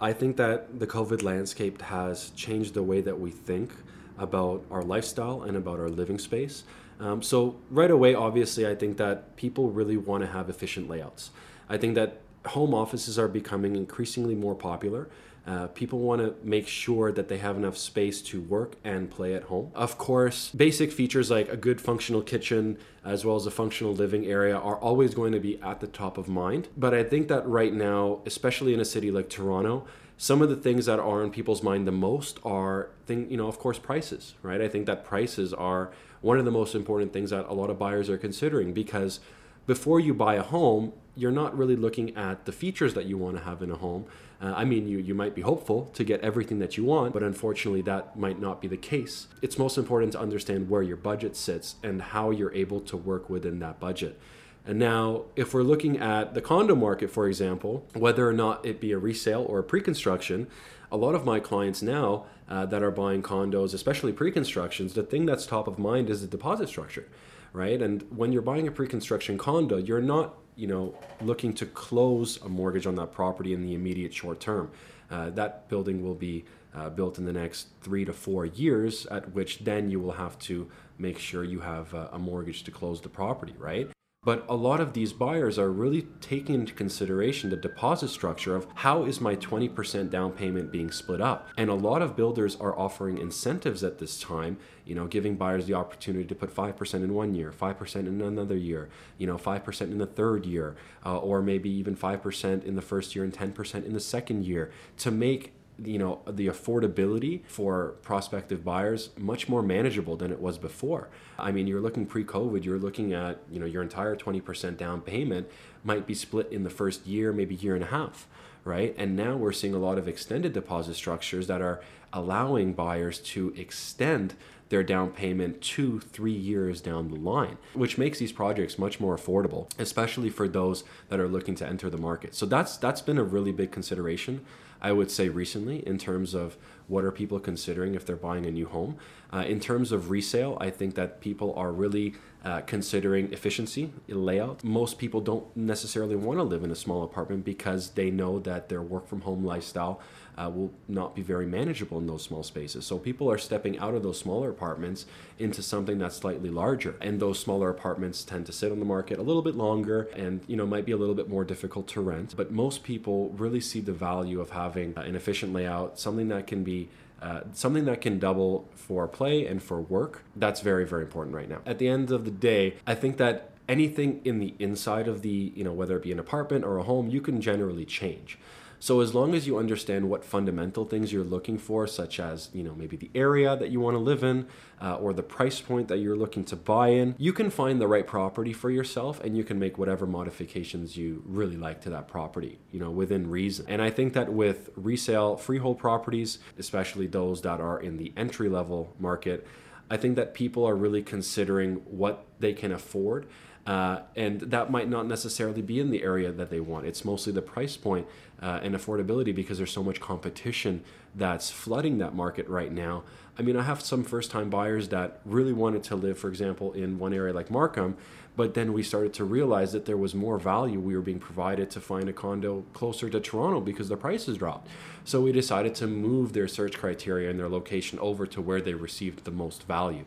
I 0.00 0.12
think 0.12 0.36
that 0.36 0.78
the 0.78 0.86
COVID 0.86 1.22
landscape 1.22 1.82
has 1.82 2.30
changed 2.30 2.74
the 2.74 2.82
way 2.82 3.00
that 3.00 3.18
we 3.18 3.30
think 3.30 3.70
about 4.18 4.64
our 4.70 4.82
lifestyle 4.82 5.42
and 5.42 5.56
about 5.56 5.78
our 5.78 5.88
living 5.88 6.18
space. 6.18 6.64
Um, 6.98 7.22
so, 7.22 7.56
right 7.70 7.90
away, 7.90 8.14
obviously, 8.14 8.66
I 8.66 8.74
think 8.74 8.98
that 8.98 9.36
people 9.36 9.70
really 9.70 9.96
want 9.96 10.22
to 10.22 10.30
have 10.30 10.50
efficient 10.50 10.88
layouts. 10.88 11.30
I 11.68 11.78
think 11.78 11.94
that 11.94 12.20
home 12.46 12.74
offices 12.74 13.18
are 13.18 13.28
becoming 13.28 13.76
increasingly 13.76 14.34
more 14.34 14.54
popular. 14.54 15.08
Uh, 15.46 15.66
people 15.68 15.98
want 15.98 16.20
to 16.20 16.34
make 16.46 16.68
sure 16.68 17.10
that 17.10 17.28
they 17.28 17.38
have 17.38 17.56
enough 17.56 17.76
space 17.76 18.20
to 18.20 18.40
work 18.40 18.76
and 18.84 19.10
play 19.10 19.34
at 19.34 19.44
home. 19.44 19.70
Of 19.74 19.96
course, 19.96 20.50
basic 20.50 20.92
features 20.92 21.30
like 21.30 21.48
a 21.48 21.56
good 21.56 21.80
functional 21.80 22.22
kitchen 22.22 22.78
as 23.04 23.24
well 23.24 23.36
as 23.36 23.46
a 23.46 23.50
functional 23.50 23.94
living 23.94 24.26
area 24.26 24.56
are 24.56 24.76
always 24.76 25.14
going 25.14 25.32
to 25.32 25.40
be 25.40 25.60
at 25.62 25.80
the 25.80 25.86
top 25.86 26.18
of 26.18 26.28
mind. 26.28 26.68
But 26.76 26.92
I 26.92 27.02
think 27.02 27.28
that 27.28 27.46
right 27.48 27.72
now, 27.72 28.20
especially 28.26 28.74
in 28.74 28.80
a 28.80 28.84
city 28.84 29.10
like 29.10 29.30
Toronto, 29.30 29.86
some 30.20 30.42
of 30.42 30.50
the 30.50 30.56
things 30.56 30.84
that 30.84 31.00
are 31.00 31.24
in 31.24 31.30
people's 31.30 31.62
mind 31.62 31.86
the 31.86 31.92
most 31.92 32.38
are 32.44 32.90
thing 33.06 33.30
you 33.30 33.38
know 33.38 33.48
of 33.48 33.58
course 33.58 33.78
prices 33.78 34.34
right 34.42 34.60
i 34.60 34.68
think 34.68 34.84
that 34.84 35.02
prices 35.02 35.54
are 35.54 35.90
one 36.20 36.38
of 36.38 36.44
the 36.44 36.50
most 36.50 36.74
important 36.74 37.10
things 37.10 37.30
that 37.30 37.46
a 37.48 37.54
lot 37.54 37.70
of 37.70 37.78
buyers 37.78 38.10
are 38.10 38.18
considering 38.18 38.74
because 38.74 39.20
before 39.66 40.00
you 40.00 40.14
buy 40.14 40.34
a 40.34 40.42
home 40.42 40.92
you're 41.16 41.30
not 41.30 41.56
really 41.56 41.76
looking 41.76 42.16
at 42.16 42.46
the 42.46 42.52
features 42.52 42.94
that 42.94 43.04
you 43.04 43.18
want 43.18 43.36
to 43.36 43.42
have 43.42 43.62
in 43.62 43.70
a 43.70 43.76
home. 43.76 44.06
Uh, 44.40 44.54
i 44.56 44.64
mean 44.64 44.88
you, 44.88 44.98
you 44.98 45.14
might 45.14 45.34
be 45.34 45.42
hopeful 45.42 45.86
to 45.92 46.02
get 46.02 46.20
everything 46.20 46.60
that 46.60 46.76
you 46.76 46.84
want 46.84 47.12
but 47.12 47.22
unfortunately 47.22 47.82
that 47.82 48.18
might 48.18 48.40
not 48.40 48.60
be 48.60 48.68
the 48.68 48.76
case. 48.76 49.26
It's 49.42 49.58
most 49.58 49.76
important 49.76 50.12
to 50.12 50.20
understand 50.20 50.70
where 50.70 50.82
your 50.82 50.96
budget 50.96 51.36
sits 51.36 51.76
and 51.82 52.00
how 52.00 52.30
you're 52.30 52.54
able 52.54 52.80
to 52.80 52.96
work 52.96 53.28
within 53.28 53.58
that 53.58 53.78
budget. 53.78 54.18
And 54.66 54.78
now, 54.78 55.22
if 55.36 55.54
we're 55.54 55.62
looking 55.62 55.98
at 55.98 56.34
the 56.34 56.42
condo 56.42 56.74
market, 56.74 57.10
for 57.10 57.26
example, 57.26 57.86
whether 57.94 58.28
or 58.28 58.32
not 58.32 58.64
it 58.64 58.80
be 58.80 58.92
a 58.92 58.98
resale 58.98 59.42
or 59.48 59.58
a 59.58 59.64
pre 59.64 59.80
construction, 59.80 60.48
a 60.92 60.96
lot 60.96 61.14
of 61.14 61.24
my 61.24 61.40
clients 61.40 61.80
now 61.82 62.26
uh, 62.48 62.66
that 62.66 62.82
are 62.82 62.90
buying 62.90 63.22
condos, 63.22 63.72
especially 63.72 64.12
pre 64.12 64.30
constructions, 64.30 64.92
the 64.92 65.02
thing 65.02 65.24
that's 65.24 65.46
top 65.46 65.66
of 65.66 65.78
mind 65.78 66.10
is 66.10 66.20
the 66.20 66.26
deposit 66.26 66.68
structure, 66.68 67.08
right? 67.52 67.80
And 67.80 68.02
when 68.14 68.32
you're 68.32 68.42
buying 68.42 68.68
a 68.68 68.70
pre 68.70 68.86
construction 68.86 69.38
condo, 69.38 69.76
you're 69.76 70.00
not 70.00 70.36
you 70.56 70.66
know 70.66 70.94
looking 71.20 71.52
to 71.54 71.66
close 71.66 72.40
a 72.42 72.48
mortgage 72.48 72.86
on 72.86 72.94
that 72.96 73.12
property 73.12 73.52
in 73.52 73.62
the 73.62 73.74
immediate 73.74 74.14
short 74.14 74.40
term. 74.40 74.70
Uh, 75.10 75.30
that 75.30 75.68
building 75.68 76.02
will 76.02 76.14
be 76.14 76.44
uh, 76.74 76.88
built 76.88 77.18
in 77.18 77.24
the 77.24 77.32
next 77.32 77.68
three 77.80 78.04
to 78.04 78.12
four 78.12 78.46
years, 78.46 79.06
at 79.06 79.32
which 79.32 79.58
then 79.60 79.90
you 79.90 79.98
will 79.98 80.12
have 80.12 80.38
to 80.38 80.68
make 80.98 81.18
sure 81.18 81.42
you 81.42 81.60
have 81.60 81.92
a 81.94 82.18
mortgage 82.18 82.62
to 82.62 82.70
close 82.70 83.00
the 83.00 83.08
property, 83.08 83.54
right? 83.58 83.90
But 84.22 84.44
a 84.50 84.54
lot 84.54 84.80
of 84.80 84.92
these 84.92 85.14
buyers 85.14 85.58
are 85.58 85.70
really 85.70 86.02
taking 86.20 86.56
into 86.56 86.74
consideration 86.74 87.48
the 87.48 87.56
deposit 87.56 88.08
structure 88.08 88.54
of 88.54 88.66
how 88.74 89.04
is 89.04 89.18
my 89.18 89.34
20% 89.34 90.10
down 90.10 90.32
payment 90.32 90.70
being 90.70 90.90
split 90.90 91.22
up. 91.22 91.48
And 91.56 91.70
a 91.70 91.74
lot 91.74 92.02
of 92.02 92.16
builders 92.16 92.54
are 92.56 92.78
offering 92.78 93.16
incentives 93.16 93.82
at 93.82 93.98
this 93.98 94.20
time, 94.20 94.58
you 94.84 94.94
know, 94.94 95.06
giving 95.06 95.36
buyers 95.36 95.64
the 95.64 95.72
opportunity 95.72 96.26
to 96.26 96.34
put 96.34 96.54
5% 96.54 96.94
in 97.02 97.14
one 97.14 97.34
year, 97.34 97.50
5% 97.50 97.96
in 97.96 98.20
another 98.20 98.58
year, 98.58 98.90
you 99.16 99.26
know, 99.26 99.38
5% 99.38 99.80
in 99.80 99.96
the 99.96 100.04
third 100.04 100.44
year, 100.44 100.76
uh, 101.06 101.16
or 101.16 101.40
maybe 101.40 101.70
even 101.70 101.96
5% 101.96 102.62
in 102.62 102.76
the 102.76 102.82
first 102.82 103.14
year 103.14 103.24
and 103.24 103.32
10% 103.32 103.86
in 103.86 103.94
the 103.94 104.00
second 104.00 104.44
year 104.44 104.70
to 104.98 105.10
make 105.10 105.54
you 105.84 105.98
know 105.98 106.20
the 106.26 106.46
affordability 106.46 107.44
for 107.46 107.96
prospective 108.02 108.64
buyers 108.64 109.10
much 109.16 109.48
more 109.48 109.62
manageable 109.62 110.16
than 110.16 110.30
it 110.30 110.40
was 110.40 110.58
before 110.58 111.08
i 111.38 111.50
mean 111.50 111.66
you're 111.66 111.80
looking 111.80 112.06
pre-covid 112.06 112.64
you're 112.64 112.78
looking 112.78 113.12
at 113.12 113.38
you 113.50 113.58
know 113.58 113.66
your 113.66 113.82
entire 113.82 114.16
20% 114.16 114.76
down 114.76 115.00
payment 115.00 115.48
might 115.84 116.06
be 116.06 116.14
split 116.14 116.50
in 116.50 116.62
the 116.62 116.70
first 116.70 117.06
year 117.06 117.32
maybe 117.32 117.54
year 117.54 117.74
and 117.74 117.84
a 117.84 117.88
half 117.88 118.26
right 118.64 118.94
and 118.98 119.16
now 119.16 119.36
we're 119.36 119.52
seeing 119.52 119.74
a 119.74 119.78
lot 119.78 119.98
of 119.98 120.06
extended 120.06 120.52
deposit 120.52 120.94
structures 120.94 121.46
that 121.46 121.62
are 121.62 121.80
allowing 122.12 122.72
buyers 122.72 123.18
to 123.18 123.54
extend 123.56 124.34
their 124.70 124.82
down 124.84 125.10
payment 125.10 125.60
two, 125.60 125.98
three 126.00 126.32
years 126.32 126.80
down 126.80 127.08
the 127.08 127.16
line, 127.16 127.58
which 127.74 127.98
makes 127.98 128.18
these 128.18 128.32
projects 128.32 128.78
much 128.78 129.00
more 129.00 129.16
affordable, 129.16 129.68
especially 129.78 130.30
for 130.30 130.48
those 130.48 130.84
that 131.08 131.20
are 131.20 131.28
looking 131.28 131.56
to 131.56 131.66
enter 131.66 131.90
the 131.90 131.98
market. 131.98 132.34
So 132.34 132.46
that's 132.46 132.76
that's 132.76 133.02
been 133.02 133.18
a 133.18 133.24
really 133.24 133.52
big 133.52 133.72
consideration 133.72 134.46
I 134.80 134.92
would 134.92 135.10
say 135.10 135.28
recently 135.28 135.86
in 135.86 135.98
terms 135.98 136.34
of 136.34 136.56
what 136.88 137.04
are 137.04 137.12
people 137.12 137.38
considering 137.38 137.94
if 137.94 138.04
they're 138.04 138.16
buying 138.16 138.44
a 138.44 138.50
new 138.50 138.66
home. 138.66 138.96
Uh, 139.32 139.44
in 139.46 139.60
terms 139.60 139.92
of 139.92 140.10
resale, 140.10 140.58
I 140.60 140.70
think 140.70 140.96
that 140.96 141.20
people 141.20 141.54
are 141.54 141.70
really 141.70 142.14
uh, 142.44 142.62
considering 142.62 143.32
efficiency, 143.32 143.92
layout. 144.08 144.64
Most 144.64 144.98
people 144.98 145.20
don't 145.20 145.54
necessarily 145.56 146.16
want 146.16 146.38
to 146.38 146.42
live 146.42 146.64
in 146.64 146.70
a 146.70 146.76
small 146.76 147.04
apartment 147.04 147.44
because 147.44 147.90
they 147.90 148.10
know 148.10 148.38
that 148.40 148.68
their 148.68 148.82
work 148.82 149.06
from 149.06 149.20
home 149.20 149.44
lifestyle 149.44 150.00
uh, 150.40 150.48
will 150.48 150.72
not 150.88 151.14
be 151.14 151.22
very 151.22 151.46
manageable 151.46 151.98
in 151.98 152.06
those 152.06 152.22
small 152.22 152.42
spaces. 152.42 152.86
So 152.86 152.98
people 152.98 153.30
are 153.30 153.38
stepping 153.38 153.78
out 153.78 153.94
of 153.94 154.02
those 154.02 154.18
smaller 154.18 154.48
apartments 154.50 155.04
into 155.38 155.62
something 155.62 155.98
that's 155.98 156.16
slightly 156.16 156.48
larger. 156.48 156.94
And 157.00 157.20
those 157.20 157.38
smaller 157.38 157.68
apartments 157.68 158.24
tend 158.24 158.46
to 158.46 158.52
sit 158.52 158.72
on 158.72 158.78
the 158.78 158.84
market 158.86 159.18
a 159.18 159.22
little 159.22 159.42
bit 159.42 159.54
longer 159.54 160.08
and, 160.16 160.40
you 160.46 160.56
know, 160.56 160.66
might 160.66 160.86
be 160.86 160.92
a 160.92 160.96
little 160.96 161.14
bit 161.14 161.28
more 161.28 161.44
difficult 161.44 161.88
to 161.88 162.00
rent. 162.00 162.34
But 162.36 162.50
most 162.50 162.82
people 162.84 163.30
really 163.30 163.60
see 163.60 163.80
the 163.80 163.92
value 163.92 164.40
of 164.40 164.50
having 164.50 164.94
an 164.96 165.14
efficient 165.14 165.52
layout, 165.52 165.98
something 165.98 166.28
that 166.28 166.46
can 166.46 166.64
be 166.64 166.88
uh, 167.20 167.42
something 167.52 167.84
that 167.84 168.00
can 168.00 168.18
double 168.18 168.66
for 168.74 169.06
play 169.06 169.46
and 169.46 169.62
for 169.62 169.78
work. 169.78 170.22
That's 170.34 170.62
very, 170.62 170.86
very 170.86 171.02
important 171.02 171.36
right 171.36 171.50
now. 171.50 171.60
At 171.66 171.78
the 171.78 171.86
end 171.86 172.10
of 172.10 172.24
the 172.24 172.30
day, 172.30 172.76
I 172.86 172.94
think 172.94 173.18
that 173.18 173.50
anything 173.68 174.22
in 174.24 174.38
the 174.38 174.54
inside 174.58 175.06
of 175.06 175.20
the, 175.20 175.52
you 175.54 175.62
know, 175.62 175.72
whether 175.72 175.96
it 175.98 176.02
be 176.02 176.12
an 176.12 176.18
apartment 176.18 176.64
or 176.64 176.78
a 176.78 176.82
home, 176.82 177.10
you 177.10 177.20
can 177.20 177.42
generally 177.42 177.84
change. 177.84 178.38
So 178.82 179.00
as 179.00 179.14
long 179.14 179.34
as 179.34 179.46
you 179.46 179.58
understand 179.58 180.08
what 180.08 180.24
fundamental 180.24 180.86
things 180.86 181.12
you're 181.12 181.22
looking 181.22 181.58
for, 181.58 181.86
such 181.86 182.18
as 182.18 182.48
you 182.54 182.62
know 182.62 182.74
maybe 182.74 182.96
the 182.96 183.10
area 183.14 183.54
that 183.54 183.70
you 183.70 183.78
want 183.78 183.94
to 183.94 183.98
live 183.98 184.24
in, 184.24 184.46
uh, 184.80 184.94
or 184.94 185.12
the 185.12 185.22
price 185.22 185.60
point 185.60 185.88
that 185.88 185.98
you're 185.98 186.16
looking 186.16 186.44
to 186.44 186.56
buy 186.56 186.88
in, 186.88 187.14
you 187.18 187.34
can 187.34 187.50
find 187.50 187.78
the 187.78 187.86
right 187.86 188.06
property 188.06 188.54
for 188.54 188.70
yourself, 188.70 189.22
and 189.22 189.36
you 189.36 189.44
can 189.44 189.58
make 189.58 189.76
whatever 189.76 190.06
modifications 190.06 190.96
you 190.96 191.22
really 191.26 191.58
like 191.58 191.82
to 191.82 191.90
that 191.90 192.08
property, 192.08 192.58
you 192.72 192.80
know, 192.80 192.90
within 192.90 193.28
reason. 193.28 193.66
And 193.68 193.82
I 193.82 193.90
think 193.90 194.14
that 194.14 194.32
with 194.32 194.70
resale 194.76 195.36
freehold 195.36 195.78
properties, 195.78 196.38
especially 196.58 197.06
those 197.06 197.42
that 197.42 197.60
are 197.60 197.78
in 197.78 197.98
the 197.98 198.14
entry 198.16 198.48
level 198.48 198.96
market, 198.98 199.46
I 199.90 199.98
think 199.98 200.16
that 200.16 200.32
people 200.32 200.64
are 200.64 200.76
really 200.76 201.02
considering 201.02 201.82
what 201.84 202.24
they 202.38 202.54
can 202.54 202.72
afford 202.72 203.26
uh, 203.66 204.00
and 204.16 204.40
that 204.40 204.70
might 204.70 204.88
not 204.88 205.06
necessarily 205.06 205.62
be 205.62 205.78
in 205.78 205.90
the 205.90 206.02
area 206.02 206.32
that 206.32 206.50
they 206.50 206.60
want. 206.60 206.86
It's 206.86 207.04
mostly 207.04 207.32
the 207.32 207.42
price 207.42 207.76
point, 207.76 208.06
uh, 208.42 208.60
and 208.62 208.74
affordability 208.74 209.34
because 209.34 209.58
there's 209.58 209.72
so 209.72 209.82
much 209.82 210.00
competition 210.00 210.82
that's 211.14 211.50
flooding 211.50 211.98
that 211.98 212.14
market 212.14 212.48
right 212.48 212.72
now. 212.72 213.02
I 213.38 213.42
mean, 213.42 213.56
I 213.56 213.62
have 213.62 213.80
some 213.80 214.04
first 214.04 214.30
time 214.30 214.50
buyers 214.50 214.88
that 214.88 215.20
really 215.24 215.52
wanted 215.52 215.82
to 215.84 215.96
live, 215.96 216.18
for 216.18 216.28
example, 216.28 216.72
in 216.72 216.98
one 216.98 217.12
area 217.12 217.32
like 217.32 217.50
Markham, 217.50 217.96
but 218.36 218.54
then 218.54 218.72
we 218.72 218.82
started 218.82 219.12
to 219.14 219.24
realize 219.24 219.72
that 219.72 219.86
there 219.86 219.96
was 219.96 220.14
more 220.14 220.38
value 220.38 220.78
we 220.78 220.94
were 220.94 221.02
being 221.02 221.18
provided 221.18 221.70
to 221.70 221.80
find 221.80 222.08
a 222.08 222.12
condo 222.12 222.64
closer 222.72 223.10
to 223.10 223.20
Toronto 223.20 223.60
because 223.60 223.88
the 223.88 223.96
prices 223.96 224.38
dropped. 224.38 224.68
So 225.04 225.20
we 225.20 225.32
decided 225.32 225.74
to 225.76 225.86
move 225.86 226.32
their 226.32 226.48
search 226.48 226.78
criteria 226.78 227.30
and 227.30 227.38
their 227.38 227.48
location 227.48 227.98
over 227.98 228.26
to 228.26 228.40
where 228.40 228.60
they 228.60 228.74
received 228.74 229.24
the 229.24 229.30
most 229.30 229.66
value. 229.66 230.04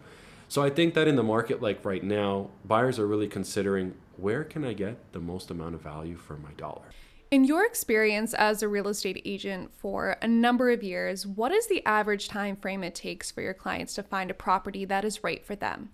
So 0.53 0.61
I 0.61 0.69
think 0.69 0.93
that 0.93 1.07
in 1.07 1.15
the 1.15 1.23
market 1.23 1.63
like 1.63 1.83
right 1.83 2.03
now, 2.03 2.51
buyers 2.63 2.99
are 2.99 3.07
really 3.07 3.27
considering 3.27 3.95
where 4.17 4.43
can 4.43 4.63
I 4.63 4.73
get 4.73 5.11
the 5.11 5.19
most 5.19 5.49
amount 5.49 5.73
of 5.73 5.81
value 5.81 6.15
for 6.15 6.37
my 6.37 6.51
dollar? 6.51 6.83
In 7.31 7.43
your 7.43 7.65
experience 7.65 8.35
as 8.35 8.61
a 8.61 8.67
real 8.67 8.87
estate 8.87 9.19
agent 9.25 9.73
for 9.73 10.15
a 10.21 10.27
number 10.27 10.69
of 10.69 10.83
years, 10.83 11.25
what 11.25 11.51
is 11.51 11.65
the 11.65 11.83
average 11.87 12.27
time 12.27 12.55
frame 12.55 12.83
it 12.83 12.93
takes 12.93 13.31
for 13.31 13.41
your 13.41 13.55
clients 13.55 13.95
to 13.95 14.03
find 14.03 14.29
a 14.29 14.35
property 14.35 14.85
that 14.85 15.03
is 15.03 15.23
right 15.23 15.43
for 15.43 15.55
them? 15.55 15.89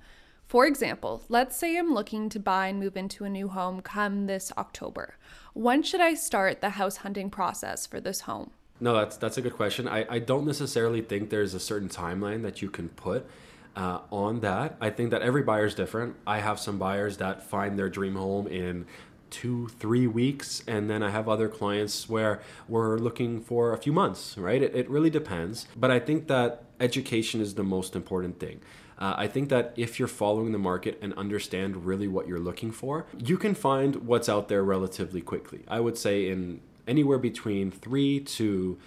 For 0.46 0.68
example, 0.68 1.24
let's 1.30 1.56
say 1.56 1.78
I'm 1.78 1.94
looking 1.94 2.28
to 2.28 2.38
buy 2.38 2.68
and 2.68 2.82
move 2.82 2.98
into 2.98 3.24
a 3.24 3.30
new 3.30 3.48
home 3.48 3.80
come 3.80 4.26
this 4.26 4.52
October. 4.58 5.16
When 5.54 5.84
should 5.84 6.02
I 6.02 6.16
start 6.16 6.60
the 6.60 6.72
house 6.72 6.98
hunting 6.98 7.30
process 7.30 7.88
for 7.88 8.02
this 8.02 8.20
home? 8.20 8.52
No, 8.82 8.94
that's 8.94 9.16
that's 9.16 9.38
a 9.38 9.42
good 9.42 9.56
question. 9.56 9.88
I, 9.88 10.06
I 10.10 10.20
don't 10.20 10.46
necessarily 10.46 11.02
think 11.02 11.30
there's 11.30 11.54
a 11.54 11.62
certain 11.62 11.88
timeline 11.88 12.42
that 12.42 12.62
you 12.62 12.70
can 12.70 12.90
put 12.90 13.26
uh, 13.76 14.00
on 14.12 14.42
that. 14.42 14.78
I 14.82 14.90
think 14.90 15.12
that 15.12 15.22
every 15.22 15.44
buyer 15.44 15.66
is 15.66 15.76
different. 15.76 16.16
I 16.26 16.40
have 16.40 16.60
some 16.60 16.78
buyers 16.78 17.18
that 17.18 17.44
find 17.44 17.78
their 17.78 17.90
dream 17.90 18.16
home 18.16 18.48
in 18.48 18.86
two, 19.30 19.68
three 19.80 20.08
weeks, 20.08 20.64
and 20.68 20.90
then 20.90 21.04
I 21.04 21.10
have 21.12 21.30
other 21.30 21.48
clients 21.48 22.10
where 22.10 22.42
we're 22.68 22.98
looking 22.98 23.42
for 23.42 23.74
a 23.74 23.78
few 23.78 23.94
months, 23.94 24.38
right? 24.38 24.62
It, 24.62 24.76
it 24.76 24.90
really 24.90 25.10
depends. 25.10 25.68
But 25.76 25.92
I 25.92 26.00
think 26.00 26.28
that 26.28 26.64
education 26.80 27.42
is 27.42 27.56
the 27.56 27.64
most 27.64 27.96
important 27.96 28.40
thing. 28.40 28.62
Uh, 28.98 29.14
I 29.16 29.28
think 29.28 29.50
that 29.50 29.74
if 29.78 29.98
you're 29.98 30.10
following 30.10 30.52
the 30.52 30.58
market 30.58 30.98
and 31.02 31.14
understand 31.14 31.86
really 31.86 32.08
what 32.08 32.28
you're 32.28 32.40
looking 32.40 32.72
for, 32.72 33.06
you 33.18 33.38
can 33.38 33.56
find 33.56 34.08
what's 34.08 34.28
out 34.28 34.50
there 34.50 34.64
relatively 34.64 35.22
quickly. 35.22 35.64
I 35.68 35.80
would 35.80 35.98
say 35.98 36.28
in 36.28 36.60
anywhere 36.88 37.18
between 37.18 37.72
three 37.72 38.20
to 38.20 38.78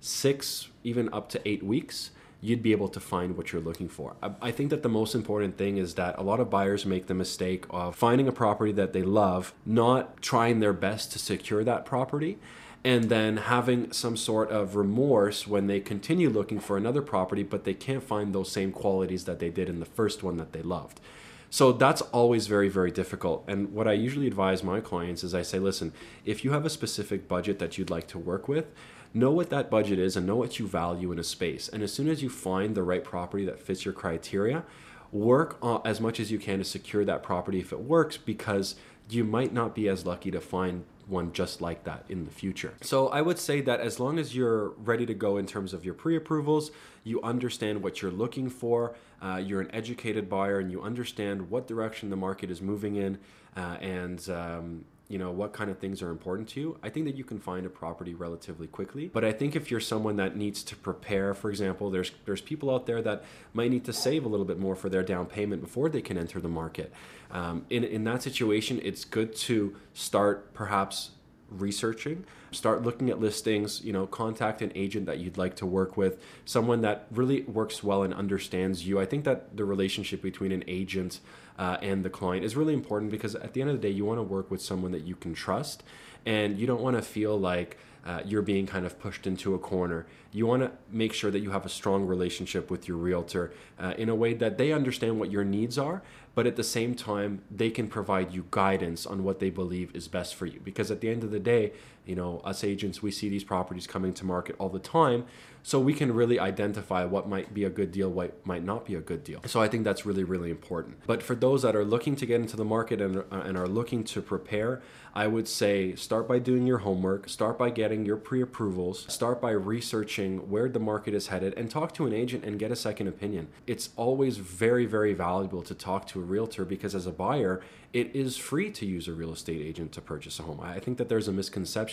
six, 0.00 0.68
even 0.84 1.08
up 1.12 1.30
to 1.30 1.48
eight 1.48 1.62
weeks 1.62 2.10
you'd 2.44 2.62
be 2.62 2.72
able 2.72 2.88
to 2.88 3.00
find 3.00 3.36
what 3.36 3.52
you're 3.52 3.62
looking 3.62 3.88
for. 3.88 4.16
I, 4.22 4.32
I 4.42 4.50
think 4.50 4.68
that 4.70 4.82
the 4.82 4.88
most 4.88 5.14
important 5.14 5.56
thing 5.56 5.78
is 5.78 5.94
that 5.94 6.18
a 6.18 6.22
lot 6.22 6.40
of 6.40 6.50
buyers 6.50 6.84
make 6.84 7.06
the 7.06 7.14
mistake 7.14 7.64
of 7.70 7.94
finding 7.96 8.28
a 8.28 8.32
property 8.32 8.72
that 8.72 8.92
they 8.92 9.02
love, 9.02 9.54
not 9.64 10.20
trying 10.20 10.60
their 10.60 10.72
best 10.74 11.12
to 11.12 11.18
secure 11.18 11.62
that 11.64 11.86
property 11.86 12.38
and 12.84 13.04
then 13.04 13.36
having 13.36 13.92
some 13.92 14.16
sort 14.16 14.50
of 14.50 14.74
remorse 14.74 15.46
when 15.46 15.68
they 15.68 15.78
continue 15.78 16.28
looking 16.28 16.58
for 16.58 16.76
another 16.76 17.00
property, 17.00 17.44
but 17.44 17.62
they 17.62 17.74
can't 17.74 18.02
find 18.02 18.34
those 18.34 18.50
same 18.50 18.72
qualities 18.72 19.24
that 19.24 19.38
they 19.38 19.50
did 19.50 19.68
in 19.68 19.78
the 19.78 19.86
first 19.86 20.24
one 20.24 20.36
that 20.36 20.52
they 20.52 20.62
loved. 20.62 21.00
So 21.48 21.70
that's 21.70 22.00
always 22.00 22.48
very, 22.48 22.68
very 22.68 22.90
difficult. 22.90 23.44
And 23.46 23.72
what 23.72 23.86
I 23.86 23.92
usually 23.92 24.26
advise 24.26 24.64
my 24.64 24.80
clients 24.80 25.22
is 25.22 25.34
I 25.34 25.42
say, 25.42 25.58
listen, 25.58 25.92
if 26.24 26.44
you 26.44 26.52
have 26.52 26.64
a 26.64 26.70
specific 26.70 27.28
budget 27.28 27.58
that 27.60 27.78
you'd 27.78 27.90
like 27.90 28.08
to 28.08 28.18
work 28.18 28.48
with, 28.48 28.72
know 29.14 29.30
what 29.30 29.50
that 29.50 29.70
budget 29.70 29.98
is 29.98 30.16
and 30.16 30.26
know 30.26 30.36
what 30.36 30.58
you 30.58 30.66
value 30.66 31.12
in 31.12 31.18
a 31.18 31.24
space. 31.24 31.68
And 31.68 31.82
as 31.82 31.92
soon 31.92 32.08
as 32.08 32.22
you 32.22 32.30
find 32.30 32.74
the 32.74 32.82
right 32.82 33.04
property 33.04 33.44
that 33.44 33.60
fits 33.60 33.84
your 33.84 33.94
criteria, 33.94 34.64
work 35.10 35.58
as 35.84 36.00
much 36.00 36.18
as 36.18 36.30
you 36.30 36.38
can 36.38 36.58
to 36.58 36.64
secure 36.64 37.04
that 37.04 37.22
property 37.22 37.60
if 37.60 37.72
it 37.72 37.80
works 37.80 38.16
because 38.16 38.76
you 39.10 39.24
might 39.24 39.52
not 39.52 39.74
be 39.74 39.88
as 39.88 40.06
lucky 40.06 40.30
to 40.30 40.40
find 40.40 40.84
one 41.06 41.32
just 41.32 41.60
like 41.60 41.84
that 41.84 42.04
in 42.08 42.24
the 42.24 42.30
future. 42.30 42.72
So 42.80 43.08
I 43.08 43.20
would 43.20 43.38
say 43.38 43.60
that 43.62 43.80
as 43.80 44.00
long 44.00 44.18
as 44.18 44.34
you're 44.34 44.70
ready 44.70 45.04
to 45.06 45.14
go 45.14 45.36
in 45.36 45.46
terms 45.46 45.74
of 45.74 45.84
your 45.84 45.94
pre 45.94 46.16
approvals, 46.16 46.70
you 47.04 47.20
understand 47.22 47.82
what 47.82 48.00
you're 48.00 48.12
looking 48.12 48.48
for, 48.48 48.94
uh, 49.20 49.40
you're 49.44 49.60
an 49.60 49.70
educated 49.72 50.28
buyer, 50.28 50.58
and 50.58 50.70
you 50.70 50.80
understand 50.80 51.50
what 51.50 51.66
direction 51.66 52.10
the 52.10 52.16
market 52.16 52.50
is 52.50 52.62
moving 52.62 52.96
in, 52.96 53.18
uh, 53.56 53.76
and 53.80 54.28
um, 54.30 54.84
you 55.08 55.18
know 55.18 55.30
what 55.30 55.52
kind 55.52 55.70
of 55.70 55.78
things 55.78 56.00
are 56.00 56.10
important 56.10 56.48
to 56.48 56.60
you 56.60 56.78
i 56.82 56.88
think 56.88 57.06
that 57.06 57.16
you 57.16 57.24
can 57.24 57.38
find 57.38 57.66
a 57.66 57.68
property 57.68 58.14
relatively 58.14 58.66
quickly. 58.66 59.10
But 59.12 59.24
i 59.24 59.32
think 59.32 59.56
if 59.56 59.70
you're 59.70 59.80
someone 59.80 60.16
that 60.16 60.36
needs 60.36 60.62
to 60.64 60.76
prepare 60.76 61.34
for 61.34 61.50
example 61.50 61.90
there's 61.90 62.12
there's 62.24 62.40
people 62.40 62.72
out 62.74 62.86
there 62.86 63.02
that 63.02 63.24
might 63.52 63.70
need 63.70 63.84
to 63.84 63.92
save 63.92 64.24
a 64.24 64.28
little 64.28 64.46
bit 64.46 64.58
more 64.58 64.74
for 64.74 64.88
their 64.88 65.02
down 65.02 65.26
payment 65.26 65.60
before 65.62 65.88
they 65.88 66.02
can 66.02 66.16
enter 66.16 66.40
the 66.40 66.48
market. 66.48 66.92
Um, 67.30 67.64
in, 67.70 67.84
in 67.84 68.04
that 68.04 68.22
situation 68.22 68.80
it's 68.82 69.04
good 69.04 69.34
to 69.36 69.76
start 69.94 70.54
perhaps 70.54 71.10
researching 71.50 72.24
start 72.50 72.82
looking 72.82 73.10
at 73.10 73.20
listings 73.20 73.82
you 73.82 73.92
know 73.92 74.06
contact 74.06 74.62
an 74.62 74.72
agent 74.74 75.06
that 75.06 75.18
you'd 75.18 75.38
like 75.38 75.56
to 75.56 75.66
work 75.66 75.96
with 75.96 76.22
someone 76.44 76.82
that 76.82 77.06
really 77.10 77.42
works 77.42 77.82
well 77.82 78.02
and 78.02 78.14
understands 78.14 78.86
you. 78.86 79.00
I 79.00 79.06
think 79.06 79.24
that 79.24 79.56
the 79.56 79.64
relationship 79.64 80.22
between 80.22 80.52
an 80.52 80.64
agent 80.66 81.20
uh, 81.58 81.76
and 81.82 82.04
the 82.04 82.10
client 82.10 82.44
is 82.44 82.56
really 82.56 82.74
important 82.74 83.10
because 83.10 83.34
at 83.34 83.52
the 83.52 83.60
end 83.60 83.70
of 83.70 83.80
the 83.80 83.88
day 83.88 83.92
you 83.92 84.04
want 84.04 84.18
to 84.18 84.22
work 84.22 84.50
with 84.50 84.62
someone 84.62 84.92
that 84.92 85.04
you 85.04 85.14
can 85.14 85.34
trust 85.34 85.82
and 86.26 86.58
you 86.58 86.66
don't 86.66 86.80
want 86.80 86.96
to 86.96 87.02
feel 87.02 87.38
like 87.38 87.76
uh, 88.04 88.20
you're 88.24 88.42
being 88.42 88.66
kind 88.66 88.84
of 88.84 88.98
pushed 88.98 89.26
into 89.26 89.54
a 89.54 89.58
corner. 89.58 90.06
You 90.32 90.46
want 90.46 90.62
to 90.62 90.72
make 90.90 91.12
sure 91.12 91.30
that 91.30 91.38
you 91.40 91.50
have 91.50 91.64
a 91.64 91.68
strong 91.68 92.06
relationship 92.06 92.70
with 92.70 92.88
your 92.88 92.96
realtor 92.96 93.52
uh, 93.78 93.94
in 93.96 94.08
a 94.08 94.14
way 94.14 94.34
that 94.34 94.58
they 94.58 94.72
understand 94.72 95.20
what 95.20 95.30
your 95.30 95.44
needs 95.44 95.78
are, 95.78 96.02
but 96.34 96.46
at 96.46 96.56
the 96.56 96.64
same 96.64 96.94
time, 96.94 97.42
they 97.50 97.70
can 97.70 97.86
provide 97.86 98.32
you 98.32 98.46
guidance 98.50 99.06
on 99.06 99.22
what 99.22 99.38
they 99.38 99.50
believe 99.50 99.94
is 99.94 100.08
best 100.08 100.34
for 100.34 100.46
you. 100.46 100.60
Because 100.64 100.90
at 100.90 101.00
the 101.00 101.10
end 101.10 101.22
of 101.22 101.30
the 101.30 101.38
day, 101.38 101.72
you 102.06 102.14
know, 102.14 102.40
us 102.44 102.64
agents, 102.64 103.02
we 103.02 103.10
see 103.10 103.28
these 103.28 103.44
properties 103.44 103.86
coming 103.86 104.12
to 104.14 104.24
market 104.24 104.56
all 104.58 104.68
the 104.68 104.78
time. 104.78 105.24
So 105.64 105.78
we 105.78 105.94
can 105.94 106.12
really 106.12 106.40
identify 106.40 107.04
what 107.04 107.28
might 107.28 107.54
be 107.54 107.62
a 107.64 107.70
good 107.70 107.92
deal, 107.92 108.10
what 108.10 108.44
might 108.44 108.64
not 108.64 108.84
be 108.84 108.96
a 108.96 109.00
good 109.00 109.22
deal. 109.22 109.40
So 109.46 109.60
I 109.60 109.68
think 109.68 109.84
that's 109.84 110.04
really, 110.04 110.24
really 110.24 110.50
important. 110.50 110.98
But 111.06 111.22
for 111.22 111.36
those 111.36 111.62
that 111.62 111.76
are 111.76 111.84
looking 111.84 112.16
to 112.16 112.26
get 112.26 112.40
into 112.40 112.56
the 112.56 112.64
market 112.64 113.00
and, 113.00 113.18
uh, 113.18 113.22
and 113.30 113.56
are 113.56 113.68
looking 113.68 114.02
to 114.04 114.20
prepare, 114.20 114.82
I 115.14 115.28
would 115.28 115.46
say 115.46 115.94
start 115.94 116.26
by 116.26 116.40
doing 116.40 116.66
your 116.66 116.78
homework, 116.78 117.28
start 117.28 117.58
by 117.58 117.70
getting 117.70 118.04
your 118.04 118.16
pre 118.16 118.42
approvals, 118.42 119.06
start 119.12 119.40
by 119.40 119.50
researching 119.50 120.50
where 120.50 120.68
the 120.68 120.80
market 120.80 121.14
is 121.14 121.28
headed, 121.28 121.54
and 121.54 121.70
talk 121.70 121.94
to 121.94 122.06
an 122.06 122.12
agent 122.12 122.44
and 122.44 122.58
get 122.58 122.72
a 122.72 122.76
second 122.76 123.06
opinion. 123.06 123.48
It's 123.66 123.90
always 123.94 124.38
very, 124.38 124.86
very 124.86 125.12
valuable 125.12 125.62
to 125.62 125.74
talk 125.74 126.08
to 126.08 126.20
a 126.20 126.24
realtor 126.24 126.64
because 126.64 126.94
as 126.94 127.06
a 127.06 127.12
buyer, 127.12 127.60
it 127.92 128.16
is 128.16 128.38
free 128.38 128.70
to 128.70 128.86
use 128.86 129.06
a 129.06 129.12
real 129.12 129.32
estate 129.32 129.60
agent 129.60 129.92
to 129.92 130.00
purchase 130.00 130.38
a 130.40 130.44
home. 130.44 130.60
I 130.60 130.80
think 130.80 130.96
that 130.96 131.10
there's 131.10 131.28
a 131.28 131.32
misconception 131.32 131.91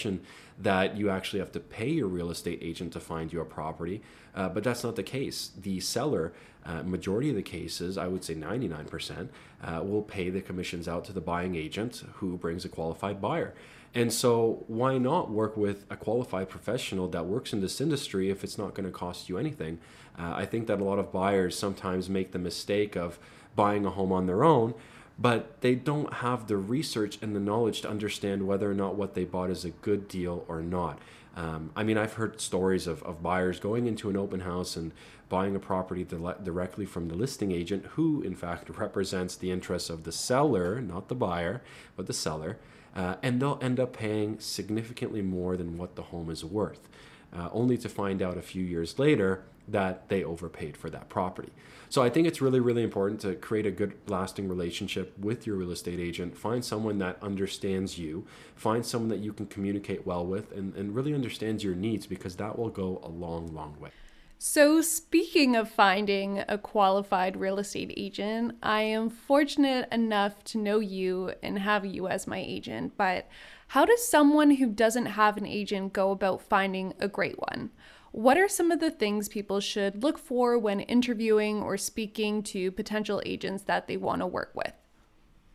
that 0.60 0.98
you 0.98 1.10
actually 1.10 1.40
have 1.40 1.52
to 1.54 1.60
pay 1.60 1.90
your 1.90 2.08
real 2.08 2.30
estate 2.30 2.60
agent 2.62 2.94
to 2.94 3.00
find 3.00 3.32
you 3.32 3.40
a 3.40 3.46
property, 3.46 4.02
uh, 4.36 4.50
but 4.50 4.64
that's 4.64 4.84
not 4.84 4.96
the 4.96 5.04
case. 5.04 5.52
The 5.60 5.80
seller, 5.80 6.34
uh, 6.66 6.84
majority 6.84 7.30
of 7.30 7.36
the 7.36 7.42
cases, 7.42 7.98
I 7.98 8.08
would 8.08 8.24
say 8.24 8.36
99%, 8.36 9.30
uh, 9.64 9.82
will 9.84 10.02
pay 10.02 10.30
the 10.30 10.42
commissions 10.42 10.88
out 10.88 11.06
to 11.06 11.14
the 11.14 11.22
buying 11.22 11.56
agent 11.56 12.04
who 12.16 12.38
brings 12.38 12.66
a 12.66 12.70
qualified 12.70 13.22
buyer. 13.22 13.54
And 13.96 14.14
so, 14.14 14.64
why 14.68 15.00
not 15.00 15.32
work 15.32 15.58
with 15.58 15.86
a 15.90 15.96
qualified 15.96 16.50
professional 16.50 17.08
that 17.08 17.26
works 17.26 17.54
in 17.54 17.62
this 17.62 17.82
industry 17.82 18.30
if 18.30 18.44
it's 18.44 18.58
not 18.58 18.76
going 18.76 18.86
to 18.86 18.92
cost 18.92 19.30
you 19.30 19.38
anything? 19.38 19.80
Uh, 20.18 20.34
I 20.36 20.46
think 20.46 20.68
that 20.68 20.80
a 20.80 20.84
lot 20.84 21.00
of 21.00 21.12
buyers 21.12 21.58
sometimes 21.58 22.10
make 22.10 22.32
the 22.32 22.40
mistake 22.40 22.96
of 22.96 23.18
buying 23.56 23.86
a 23.86 23.90
home 23.90 24.12
on 24.12 24.28
their 24.28 24.44
own 24.44 24.76
but 25.20 25.60
they 25.62 25.76
don't 25.76 26.14
have 26.16 26.48
the 26.48 26.56
research 26.56 27.20
and 27.22 27.36
the 27.36 27.40
knowledge 27.40 27.82
to 27.82 27.90
understand 27.90 28.48
whether 28.48 28.72
or 28.72 28.74
not 28.74 28.96
what 28.96 29.14
they 29.14 29.26
bought 29.26 29.50
is 29.50 29.66
a 29.66 29.70
good 29.70 30.08
deal 30.08 30.46
or 30.48 30.62
not. 30.62 30.98
Um, 31.36 31.72
I 31.76 31.84
mean, 31.84 31.98
I've 31.98 32.14
heard 32.14 32.40
stories 32.40 32.88
of, 32.88 33.04
of 33.04 33.22
buyers 33.22 33.60
going 33.60 33.86
into 33.86 34.10
an 34.10 34.18
open 34.18 34.42
house 34.42 34.76
and 34.76 34.94
buying 35.28 35.56
a 35.56 35.60
property 35.60 36.04
directly 36.04 36.86
from 36.86 37.08
the 37.08 37.16
listing 37.16 37.52
agent, 37.52 37.86
who 37.92 38.22
in 38.22 38.34
fact 38.34 38.70
represents 38.78 39.36
the 39.36 39.52
interests 39.52 39.90
of 39.90 40.04
the 40.04 40.12
seller, 40.12 40.82
not 40.82 41.10
the 41.10 41.16
buyer, 41.16 41.62
but 41.96 42.08
the 42.08 42.14
seller, 42.14 42.58
uh, 42.96 43.16
and 43.22 43.42
they'll 43.42 43.60
end 43.62 43.80
up 43.80 43.94
paying 43.94 44.40
significantly 44.40 45.22
more 45.22 45.56
than 45.56 45.78
what 45.78 45.96
the 45.96 46.04
home 46.04 46.30
is 46.30 46.44
worth, 46.44 46.90
uh, 47.34 47.50
only 47.52 47.78
to 47.78 47.90
find 47.90 48.22
out 48.22 48.38
a 48.38 48.42
few 48.42 48.64
years 48.64 48.98
later 48.98 49.44
that 49.68 50.10
they 50.10 50.24
overpaid 50.24 50.76
for 50.76 50.90
that 50.90 51.10
property. 51.10 51.52
So 51.91 52.04
I 52.04 52.10
think 52.10 52.28
it's 52.28 52.39
really, 52.39 52.60
really 52.60 52.84
important 52.84 53.19
to 53.21 53.34
create 53.34 53.65
a 53.65 53.71
good, 53.71 53.93
lasting 54.08 54.47
relationship 54.47 55.17
with 55.17 55.47
your 55.47 55.56
real 55.56 55.71
estate 55.71 55.99
agent. 55.99 56.38
Find 56.38 56.63
someone 56.63 56.99
that 56.99 57.17
understands 57.23 57.97
you, 57.97 58.28
find 58.56 58.86
someone 58.86 59.10
that 59.10 59.19
you 59.19 59.34
can 59.34 59.47
communicate 59.47 60.06
well 60.06 60.23
with, 60.23 60.52
and, 60.52 60.75
and 60.75 60.93
really 60.93 61.15
understands 61.15 61.63
your 61.63 61.73
needs 61.73 62.06
because 62.06 62.36
that 62.36 62.60
will 62.60 62.69
go 62.69 62.99
a 63.04 63.10
long, 63.10 63.54
long 63.56 63.75
way. 63.80 63.89
So, 64.38 64.82
speaking 64.82 65.56
of 65.56 65.69
finding 65.69 66.43
a 66.47 66.58
qualified 66.58 67.36
real 67.36 67.58
estate 67.58 67.93
agent, 67.97 68.56
I 68.62 68.84
am 68.84 69.10
fortunate 69.10 69.89
enough 69.91 70.43
to 70.45 70.60
know 70.60 70.80
you 70.80 71.34
and 71.41 71.60
have 71.60 71.86
you 71.86 72.08
as 72.08 72.28
my 72.28 72.38
agent. 72.38 72.93
But 72.95 73.28
how 73.69 73.84
does 73.84 74.08
someone 74.08 74.52
who 74.52 74.69
doesn't 74.69 75.08
have 75.08 75.38
an 75.38 75.45
agent 75.45 75.91
go 75.91 76.12
about 76.12 76.41
finding 76.41 76.93
a 76.99 77.08
great 77.08 77.38
one? 77.38 77.71
What 78.20 78.38
are 78.38 78.50
some 78.50 78.70
of 78.70 78.82
the 78.82 78.92
things 78.92 79.30
people 79.30 79.62
should 79.62 80.04
look 80.04 80.18
for 80.18 80.60
when 80.60 80.82
interviewing 80.82 81.64
or 81.64 81.78
speaking 81.78 82.44
to 82.52 82.70
potential 82.70 83.22
agents 83.26 83.64
that 83.64 83.88
they 83.88 83.96
want 83.96 84.22
to 84.22 84.28
work 84.28 84.52
with? 84.54 84.74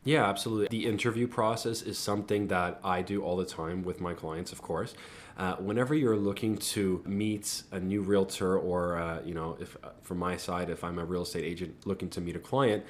Yeah, 0.02 0.24
absolutely. 0.24 0.68
The 0.68 0.86
interview 0.86 1.26
process 1.26 1.82
is 1.82 1.98
something 1.98 2.48
that 2.48 2.80
I 2.82 3.02
do 3.02 3.22
all 3.22 3.36
the 3.36 3.44
time 3.44 3.82
with 3.82 4.00
my 4.00 4.14
clients, 4.14 4.50
of 4.50 4.62
course. 4.62 4.94
Uh, 5.36 5.56
whenever 5.56 5.94
you're 5.94 6.16
looking 6.16 6.56
to 6.56 7.02
meet 7.04 7.64
a 7.70 7.78
new 7.78 8.00
realtor, 8.00 8.56
or 8.56 8.96
uh, 8.96 9.20
you 9.22 9.34
know, 9.34 9.58
if 9.60 9.76
uh, 9.84 9.90
from 10.00 10.16
my 10.16 10.38
side, 10.38 10.70
if 10.70 10.82
I'm 10.84 10.98
a 10.98 11.04
real 11.04 11.24
estate 11.24 11.44
agent 11.44 11.86
looking 11.86 12.08
to 12.08 12.22
meet 12.22 12.34
a 12.34 12.38
client, 12.38 12.82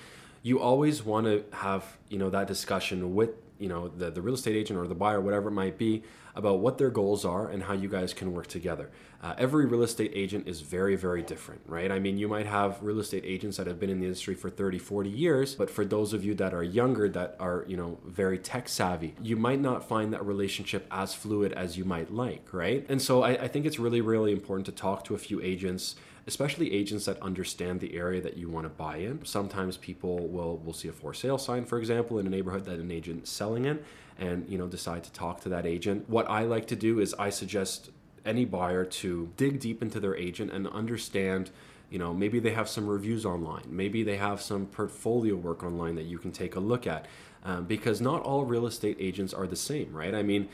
you 0.45 0.61
always 0.61 1.03
want 1.03 1.27
to 1.27 1.45
have 1.53 1.85
you 2.09 2.19
know 2.19 2.31
that 2.31 2.47
discussion 2.47 3.17
with 3.17 3.31
you 3.59 3.69
know 3.69 3.89
the, 3.89 4.13
the 4.13 4.23
real 4.23 4.35
estate 4.35 4.55
agent 4.55 4.79
or 4.79 4.87
the 4.87 4.95
buyer 4.95 5.21
whatever 5.21 5.49
it 5.49 5.53
might 5.53 5.79
be 5.79 6.05
about 6.35 6.59
what 6.59 6.79
their 6.79 6.90
goals 6.90 7.25
are 7.25 7.49
and 7.49 7.62
how 7.64 7.73
you 7.73 7.88
guys 7.88 8.12
can 8.12 8.33
work 8.33 8.47
together. 8.47 8.90
Uh, 9.23 9.35
every 9.38 9.64
real 9.64 9.83
estate 9.83 10.12
agent 10.14 10.47
is 10.47 10.61
very 10.61 10.97
very 10.97 11.23
different 11.23 11.61
right? 11.66 11.90
I 11.90 11.99
mean 11.99 12.18
you 12.18 12.29
might 12.29 12.47
have 12.47 12.83
real 12.83 13.01
estate 13.01 13.25
agents 13.25 13.57
that 13.57 13.66
have 13.66 13.81
been 13.81 13.90
in 13.90 14.01
the 14.01 14.07
industry 14.07 14.35
for 14.35 14.51
30 14.51 14.79
40 14.79 15.09
years 15.11 15.55
but 15.55 15.70
for 15.70 15.85
those 15.85 16.12
of 16.12 16.25
you 16.25 16.35
that 16.35 16.53
are 16.53 16.62
younger 16.62 17.09
that 17.09 17.37
are 17.40 17.64
you 17.66 17.77
know 17.77 17.99
very 18.05 18.38
tech 18.38 18.68
savvy 18.68 19.14
you 19.23 19.37
might 19.37 19.61
not 19.61 19.88
find 19.88 20.12
that 20.12 20.25
relationship 20.25 20.87
as 20.90 21.14
fluid 21.14 21.53
as 21.53 21.79
you 21.79 21.85
might 21.85 22.12
like 22.12 22.53
right? 22.53 22.85
And 22.88 23.01
so 23.01 23.23
I, 23.23 23.31
I 23.31 23.49
think 23.49 23.64
it's 23.66 23.79
really 23.79 24.01
really 24.01 24.33
important 24.33 24.66
to 24.66 24.73
talk 24.73 25.05
to 25.05 25.14
a 25.14 25.18
few 25.18 25.40
agents 25.40 25.97
especially 26.27 26.73
agents 26.73 27.05
that 27.05 27.20
understand 27.20 27.81
the 27.81 27.94
area 27.94 28.20
that 28.20 28.37
you 28.37 28.49
want 28.49 28.64
to 28.64 28.70
buy 28.70 28.97
in. 28.97 29.25
Sometimes 29.25 29.77
people 29.77 30.27
will 30.29 30.59
will 30.59 30.73
see 30.73 30.88
a 30.88 30.92
for 30.92 31.12
sale 31.12 31.38
sign, 31.38 31.64
for 31.64 31.79
example, 31.79 32.18
in 32.18 32.27
a 32.27 32.31
neighborhood 32.31 32.64
that 32.64 32.79
an 32.79 32.90
agent's 32.90 33.31
selling 33.31 33.64
in, 33.64 33.79
and 34.18 34.48
you 34.48 34.59
know 34.59 34.66
decide 34.66 35.05
to 35.05 35.12
talk 35.12 35.40
to 35.42 35.48
that 35.50 35.66
agent. 35.66 36.09
What 36.09 36.29
I 36.29 36.42
like 36.42 36.66
to 36.68 36.77
do 36.77 37.00
is 37.00 37.14
I 37.18 37.31
suggest 37.31 37.90
any 38.24 38.44
buyer 38.44 38.85
to 38.85 39.31
dig 39.37 39.61
deep 39.61 39.83
into 39.83 40.00
their 40.00 40.16
agent 40.16 40.50
and 40.50 40.66
understand 40.68 41.50
you 41.90 41.98
know 41.98 42.14
maybe 42.14 42.38
they 42.40 42.53
have 42.53 42.68
some 42.68 42.87
reviews 42.87 43.24
online. 43.27 43.64
Maybe 43.68 44.03
they 44.03 44.16
have 44.16 44.40
some 44.40 44.66
portfolio 44.66 45.35
work 45.35 45.62
online 45.62 45.94
that 45.96 46.05
you 46.05 46.18
can 46.18 46.33
take 46.33 46.57
a 46.57 46.61
look 46.61 46.87
at. 46.87 47.07
Um, 47.46 47.66
because 47.66 48.00
not 48.00 48.22
all 48.22 48.46
real 48.46 48.66
estate 48.66 48.96
agents 48.98 49.35
are 49.35 49.46
the 49.46 49.57
same 49.57 49.92
right? 49.92 50.14
I 50.14 50.22
mean 50.22 50.48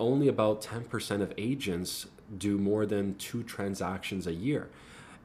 only 0.00 0.28
about 0.28 0.62
10% 0.62 1.22
of 1.22 1.32
agents 1.36 2.06
do 2.36 2.56
more 2.56 2.86
than 2.86 3.16
two 3.16 3.42
transactions 3.42 4.28
a 4.28 4.32
year 4.32 4.68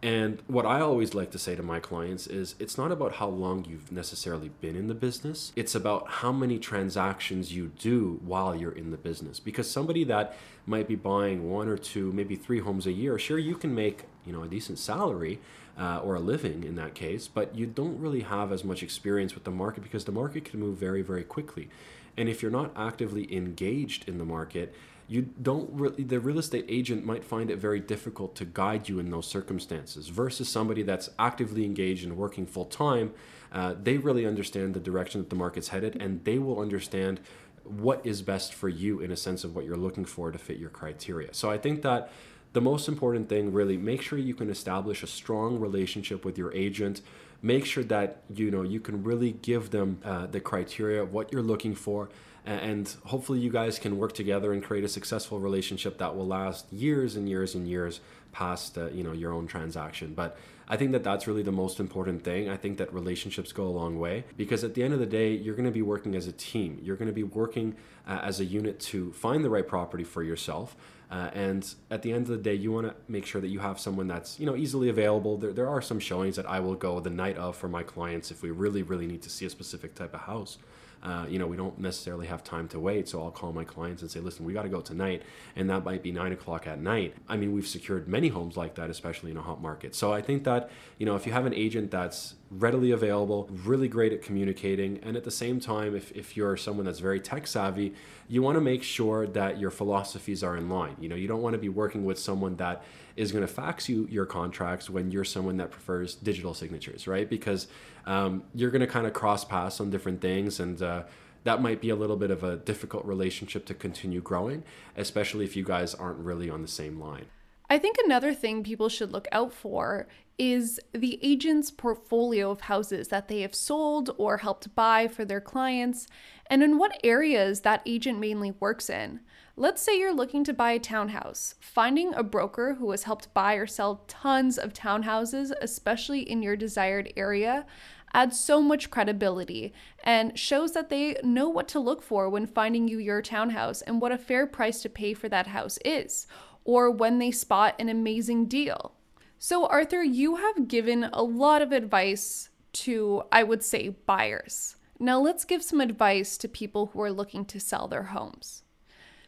and 0.03 0.41
what 0.47 0.65
I 0.65 0.81
always 0.81 1.13
like 1.13 1.31
to 1.31 1.39
say 1.39 1.55
to 1.55 1.63
my 1.63 1.79
clients 1.79 2.27
is 2.27 2.55
it's 2.59 2.77
not 2.77 2.91
about 2.91 3.13
how 3.13 3.29
long 3.29 3.63
you've 3.63 3.89
necessarily 3.89 4.49
been 4.59 4.75
in 4.75 4.87
the 4.87 4.93
business, 4.93 5.53
it's 5.55 5.75
about 5.75 6.09
how 6.09 6.33
many 6.33 6.59
transactions 6.59 7.53
you 7.53 7.71
do 7.79 8.19
while 8.21 8.53
you're 8.53 8.73
in 8.73 8.91
the 8.91 8.97
business. 8.97 9.39
Because 9.39 9.71
somebody 9.71 10.03
that 10.03 10.35
might 10.65 10.89
be 10.89 10.95
buying 10.95 11.49
one 11.49 11.69
or 11.69 11.77
two, 11.77 12.11
maybe 12.11 12.35
three 12.35 12.59
homes 12.59 12.85
a 12.85 12.91
year, 12.91 13.17
sure, 13.17 13.39
you 13.39 13.55
can 13.55 13.73
make 13.73 14.03
you 14.25 14.33
know 14.33 14.43
a 14.43 14.47
decent 14.49 14.77
salary 14.77 15.39
uh, 15.79 16.01
or 16.03 16.15
a 16.15 16.19
living 16.19 16.65
in 16.65 16.75
that 16.75 16.95
case, 16.95 17.29
but 17.29 17.55
you 17.55 17.65
don't 17.65 17.97
really 17.97 18.21
have 18.23 18.51
as 18.51 18.65
much 18.65 18.83
experience 18.83 19.33
with 19.33 19.45
the 19.45 19.51
market 19.51 19.83
because 19.83 20.03
the 20.03 20.11
market 20.11 20.43
can 20.43 20.59
move 20.59 20.77
very, 20.77 21.01
very 21.01 21.23
quickly. 21.23 21.69
And 22.17 22.27
if 22.27 22.41
you're 22.41 22.51
not 22.51 22.73
actively 22.75 23.33
engaged 23.33 24.09
in 24.09 24.17
the 24.17 24.25
market, 24.25 24.75
you 25.13 25.21
don't 25.43 25.69
really 25.71 26.03
the 26.03 26.19
real 26.19 26.39
estate 26.39 26.65
agent 26.67 27.05
might 27.05 27.23
find 27.23 27.51
it 27.51 27.57
very 27.57 27.79
difficult 27.79 28.35
to 28.35 28.45
guide 28.45 28.89
you 28.89 28.97
in 28.97 29.11
those 29.11 29.27
circumstances 29.27 30.07
versus 30.07 30.49
somebody 30.49 30.81
that's 30.81 31.11
actively 31.19 31.65
engaged 31.65 32.03
and 32.03 32.17
working 32.17 32.47
full 32.47 32.65
time 32.65 33.13
uh, 33.51 33.75
they 33.83 33.97
really 33.97 34.25
understand 34.25 34.73
the 34.73 34.79
direction 34.79 35.21
that 35.21 35.29
the 35.29 35.35
market's 35.35 35.67
headed 35.67 36.01
and 36.01 36.23
they 36.23 36.39
will 36.39 36.59
understand 36.59 37.19
what 37.63 38.03
is 38.03 38.23
best 38.23 38.55
for 38.55 38.67
you 38.67 39.01
in 39.01 39.11
a 39.11 39.15
sense 39.15 39.43
of 39.43 39.55
what 39.55 39.65
you're 39.65 39.77
looking 39.77 40.03
for 40.03 40.31
to 40.31 40.39
fit 40.39 40.57
your 40.57 40.71
criteria. 40.71 41.31
So 41.31 41.51
i 41.51 41.57
think 41.59 41.83
that 41.83 42.11
the 42.53 42.61
most 42.61 42.87
important 42.87 43.29
thing 43.29 43.53
really 43.53 43.77
make 43.77 44.01
sure 44.01 44.17
you 44.17 44.33
can 44.33 44.49
establish 44.49 45.03
a 45.03 45.07
strong 45.07 45.59
relationship 45.59 46.25
with 46.25 46.37
your 46.37 46.51
agent. 46.53 47.01
Make 47.41 47.65
sure 47.65 47.83
that 47.85 48.21
you 48.33 48.49
know 48.51 48.63
you 48.63 48.79
can 48.79 49.03
really 49.03 49.33
give 49.49 49.71
them 49.71 49.99
uh, 50.03 50.27
the 50.27 50.39
criteria 50.39 51.01
of 51.03 51.13
what 51.13 51.31
you're 51.31 51.49
looking 51.53 51.75
for 51.75 52.09
and 52.45 52.95
hopefully 53.05 53.39
you 53.39 53.49
guys 53.49 53.79
can 53.79 53.97
work 53.97 54.13
together 54.13 54.51
and 54.53 54.63
create 54.63 54.83
a 54.83 54.87
successful 54.87 55.39
relationship 55.39 55.97
that 55.97 56.15
will 56.15 56.27
last 56.27 56.71
years 56.71 57.15
and 57.15 57.29
years 57.29 57.55
and 57.55 57.67
years 57.67 58.01
past 58.31 58.77
uh, 58.77 58.89
you 58.89 59.03
know 59.03 59.13
your 59.13 59.31
own 59.31 59.47
transaction 59.47 60.13
but 60.13 60.37
i 60.67 60.75
think 60.75 60.91
that 60.91 61.03
that's 61.03 61.27
really 61.27 61.43
the 61.43 61.51
most 61.51 61.79
important 61.79 62.23
thing 62.23 62.49
i 62.49 62.57
think 62.57 62.77
that 62.77 62.93
relationships 62.93 63.51
go 63.51 63.65
a 63.65 63.69
long 63.69 63.99
way 63.99 64.23
because 64.35 64.63
at 64.63 64.73
the 64.73 64.83
end 64.83 64.93
of 64.93 64.99
the 64.99 65.05
day 65.05 65.33
you're 65.33 65.55
going 65.55 65.65
to 65.65 65.71
be 65.71 65.81
working 65.81 66.15
as 66.15 66.27
a 66.27 66.31
team 66.33 66.79
you're 66.81 66.95
going 66.95 67.07
to 67.07 67.13
be 67.13 67.23
working 67.23 67.75
uh, 68.07 68.19
as 68.23 68.39
a 68.39 68.45
unit 68.45 68.79
to 68.79 69.11
find 69.13 69.45
the 69.45 69.49
right 69.49 69.67
property 69.67 70.03
for 70.03 70.23
yourself 70.23 70.75
uh, 71.13 71.29
and 71.35 71.75
at 71.91 72.01
the 72.01 72.11
end 72.11 72.23
of 72.23 72.29
the 72.29 72.37
day, 72.37 72.55
you 72.55 72.71
want 72.71 72.87
to 72.87 72.95
make 73.07 73.23
sure 73.23 73.39
that 73.39 73.49
you 73.49 73.59
have 73.59 73.79
someone 73.79 74.07
that's 74.07 74.39
you 74.39 74.47
know 74.47 74.55
easily 74.55 74.89
available. 74.89 75.37
There, 75.37 75.53
there 75.53 75.69
are 75.69 75.79
some 75.79 75.99
showings 75.99 76.37
that 76.37 76.49
I 76.49 76.59
will 76.59 76.73
go 76.73 76.99
the 76.99 77.11
night 77.11 77.37
of 77.37 77.55
for 77.55 77.67
my 77.67 77.83
clients 77.83 78.31
if 78.31 78.41
we 78.41 78.49
really 78.49 78.81
really 78.81 79.05
need 79.05 79.21
to 79.21 79.29
see 79.29 79.45
a 79.45 79.49
specific 79.49 79.93
type 79.93 80.15
of 80.15 80.21
house. 80.21 80.57
Uh, 81.03 81.25
you 81.27 81.37
know, 81.37 81.45
we 81.45 81.57
don't 81.57 81.77
necessarily 81.77 82.27
have 82.27 82.43
time 82.45 82.67
to 82.69 82.79
wait. 82.79 83.09
So 83.09 83.21
I'll 83.21 83.29
call 83.31 83.51
my 83.51 83.65
clients 83.65 84.01
and 84.01 84.09
say, 84.09 84.21
listen, 84.21 84.45
we 84.45 84.53
got 84.53 84.63
to 84.63 84.69
go 84.69 84.79
tonight. 84.79 85.21
And 85.55 85.69
that 85.69 85.83
might 85.83 86.01
be 86.01 86.13
nine 86.13 86.31
o'clock 86.31 86.65
at 86.65 86.79
night. 86.79 87.13
I 87.27 87.35
mean, 87.35 87.51
we've 87.51 87.67
secured 87.67 88.07
many 88.07 88.29
homes 88.29 88.55
like 88.55 88.75
that, 88.75 88.89
especially 88.89 89.31
in 89.31 89.37
a 89.37 89.41
hot 89.41 89.61
market. 89.61 89.95
So 89.95 90.13
I 90.13 90.21
think 90.21 90.45
that, 90.45 90.69
you 90.97 91.05
know, 91.05 91.15
if 91.15 91.27
you 91.27 91.33
have 91.33 91.45
an 91.45 91.53
agent 91.53 91.91
that's 91.91 92.35
readily 92.57 92.91
available, 92.91 93.49
really 93.63 93.87
great 93.87 94.13
at 94.13 94.21
communicating, 94.21 94.99
and 95.03 95.15
at 95.15 95.23
the 95.23 95.31
same 95.31 95.59
time, 95.59 95.95
if, 95.95 96.11
if 96.11 96.37
you're 96.37 96.55
someone 96.57 96.85
that's 96.85 96.99
very 96.99 97.19
tech 97.19 97.47
savvy, 97.47 97.93
you 98.27 98.41
want 98.41 98.55
to 98.55 98.61
make 98.61 98.83
sure 98.83 99.27
that 99.27 99.59
your 99.59 99.71
philosophies 99.71 100.43
are 100.43 100.55
in 100.57 100.69
line. 100.69 100.95
You 100.99 101.09
know, 101.09 101.15
you 101.15 101.27
don't 101.27 101.41
want 101.41 101.53
to 101.53 101.59
be 101.59 101.69
working 101.69 102.05
with 102.05 102.19
someone 102.19 102.55
that 102.57 102.83
is 103.15 103.31
going 103.31 103.45
to 103.45 103.51
fax 103.51 103.87
you 103.87 104.07
your 104.09 104.25
contracts 104.25 104.89
when 104.89 105.11
you're 105.11 105.23
someone 105.23 105.57
that 105.57 105.71
prefers 105.71 106.15
digital 106.15 106.53
signatures, 106.53 107.07
right? 107.07 107.29
Because 107.29 107.67
um, 108.05 108.43
you're 108.53 108.71
going 108.71 108.81
to 108.81 108.87
kind 108.87 109.07
of 109.07 109.13
cross 109.13 109.45
paths 109.45 109.79
on 109.79 109.89
different 109.89 110.21
things 110.21 110.59
and 110.59 110.81
uh, 110.81 111.03
that 111.43 111.61
might 111.61 111.81
be 111.81 111.89
a 111.89 111.95
little 111.95 112.15
bit 112.15 112.31
of 112.31 112.43
a 112.43 112.57
difficult 112.57 113.05
relationship 113.05 113.65
to 113.65 113.73
continue 113.73 114.21
growing, 114.21 114.63
especially 114.95 115.45
if 115.45 115.55
you 115.55 115.63
guys 115.63 115.93
aren't 115.93 116.19
really 116.19 116.49
on 116.49 116.61
the 116.61 116.67
same 116.67 116.99
line. 116.99 117.25
I 117.73 117.79
think 117.79 117.97
another 117.97 118.35
thing 118.35 118.61
people 118.61 118.87
should 118.87 119.11
look 119.11 119.27
out 119.31 119.51
for 119.51 120.07
is 120.37 120.79
the 120.91 121.17
agent's 121.23 121.71
portfolio 121.71 122.51
of 122.51 122.61
houses 122.61 123.07
that 123.07 123.29
they 123.29 123.41
have 123.41 123.55
sold 123.55 124.11
or 124.19 124.37
helped 124.37 124.75
buy 124.75 125.07
for 125.07 125.25
their 125.25 125.41
clients, 125.41 126.05
and 126.45 126.61
in 126.61 126.77
what 126.77 126.99
areas 127.03 127.61
that 127.61 127.81
agent 127.87 128.19
mainly 128.19 128.51
works 128.59 128.91
in. 128.91 129.21
Let's 129.55 129.81
say 129.81 129.97
you're 129.97 130.13
looking 130.13 130.43
to 130.43 130.53
buy 130.53 130.73
a 130.73 130.79
townhouse. 130.79 131.55
Finding 131.59 132.13
a 132.13 132.21
broker 132.21 132.75
who 132.75 132.91
has 132.91 133.03
helped 133.03 133.33
buy 133.33 133.55
or 133.55 133.65
sell 133.65 134.03
tons 134.07 134.59
of 134.59 134.73
townhouses, 134.73 135.51
especially 135.59 136.21
in 136.21 136.43
your 136.43 136.55
desired 136.55 137.11
area, 137.17 137.65
adds 138.13 138.39
so 138.39 138.61
much 138.61 138.91
credibility 138.91 139.73
and 140.03 140.37
shows 140.37 140.73
that 140.73 140.89
they 140.89 141.17
know 141.23 141.49
what 141.49 141.67
to 141.69 141.79
look 141.79 142.03
for 142.03 142.29
when 142.29 142.45
finding 142.45 142.87
you 142.87 142.99
your 142.99 143.23
townhouse 143.23 143.81
and 143.81 143.99
what 143.99 144.11
a 144.11 144.17
fair 144.19 144.45
price 144.45 144.83
to 144.83 144.89
pay 144.89 145.15
for 145.15 145.27
that 145.27 145.47
house 145.47 145.79
is, 145.83 146.27
or 146.65 146.89
when 146.89 147.19
they 147.19 147.31
spot 147.31 147.75
an 147.79 147.89
amazing 147.89 148.45
deal. 148.45 148.93
So, 149.37 149.65
Arthur, 149.65 150.03
you 150.03 150.37
have 150.37 150.67
given 150.67 151.09
a 151.11 151.21
lot 151.23 151.61
of 151.61 151.71
advice 151.71 152.49
to, 152.73 153.23
I 153.31 153.43
would 153.43 153.63
say, 153.63 153.89
buyers. 153.89 154.77
Now, 154.99 155.19
let's 155.19 155.43
give 155.43 155.63
some 155.63 155.81
advice 155.81 156.37
to 156.37 156.47
people 156.47 156.87
who 156.87 157.01
are 157.01 157.11
looking 157.11 157.43
to 157.45 157.59
sell 157.59 157.87
their 157.87 158.03
homes. 158.03 158.63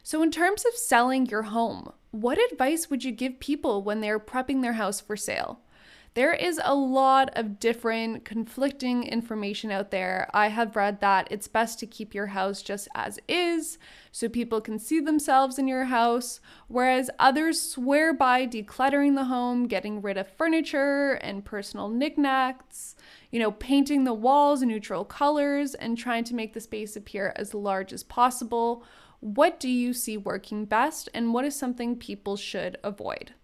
So, 0.02 0.22
in 0.22 0.30
terms 0.30 0.64
of 0.64 0.74
selling 0.74 1.26
your 1.26 1.42
home, 1.42 1.92
what 2.12 2.38
advice 2.50 2.88
would 2.88 3.04
you 3.04 3.12
give 3.12 3.40
people 3.40 3.82
when 3.82 4.00
they're 4.00 4.20
prepping 4.20 4.62
their 4.62 4.74
house 4.74 5.00
for 5.00 5.16
sale? 5.16 5.60
There 6.16 6.32
is 6.32 6.58
a 6.64 6.74
lot 6.74 7.28
of 7.36 7.60
different 7.60 8.24
conflicting 8.24 9.02
information 9.02 9.70
out 9.70 9.90
there. 9.90 10.30
I 10.32 10.48
have 10.48 10.74
read 10.74 11.02
that 11.02 11.28
it's 11.30 11.46
best 11.46 11.78
to 11.80 11.86
keep 11.86 12.14
your 12.14 12.28
house 12.28 12.62
just 12.62 12.88
as 12.94 13.18
is 13.28 13.76
so 14.12 14.30
people 14.30 14.62
can 14.62 14.78
see 14.78 14.98
themselves 14.98 15.58
in 15.58 15.68
your 15.68 15.84
house, 15.84 16.40
whereas 16.68 17.10
others 17.18 17.60
swear 17.60 18.14
by 18.14 18.46
decluttering 18.46 19.14
the 19.14 19.24
home, 19.24 19.66
getting 19.66 20.00
rid 20.00 20.16
of 20.16 20.26
furniture 20.26 21.18
and 21.20 21.44
personal 21.44 21.90
knickknacks, 21.90 22.96
you 23.30 23.38
know, 23.38 23.52
painting 23.52 24.04
the 24.04 24.14
walls 24.14 24.62
in 24.62 24.68
neutral 24.68 25.04
colors 25.04 25.74
and 25.74 25.98
trying 25.98 26.24
to 26.24 26.34
make 26.34 26.54
the 26.54 26.60
space 26.62 26.96
appear 26.96 27.34
as 27.36 27.52
large 27.52 27.92
as 27.92 28.02
possible. 28.02 28.82
What 29.20 29.60
do 29.60 29.68
you 29.68 29.92
see 29.92 30.16
working 30.16 30.64
best, 30.64 31.10
and 31.12 31.34
what 31.34 31.44
is 31.44 31.54
something 31.54 31.94
people 31.94 32.38
should 32.38 32.78
avoid? 32.82 33.34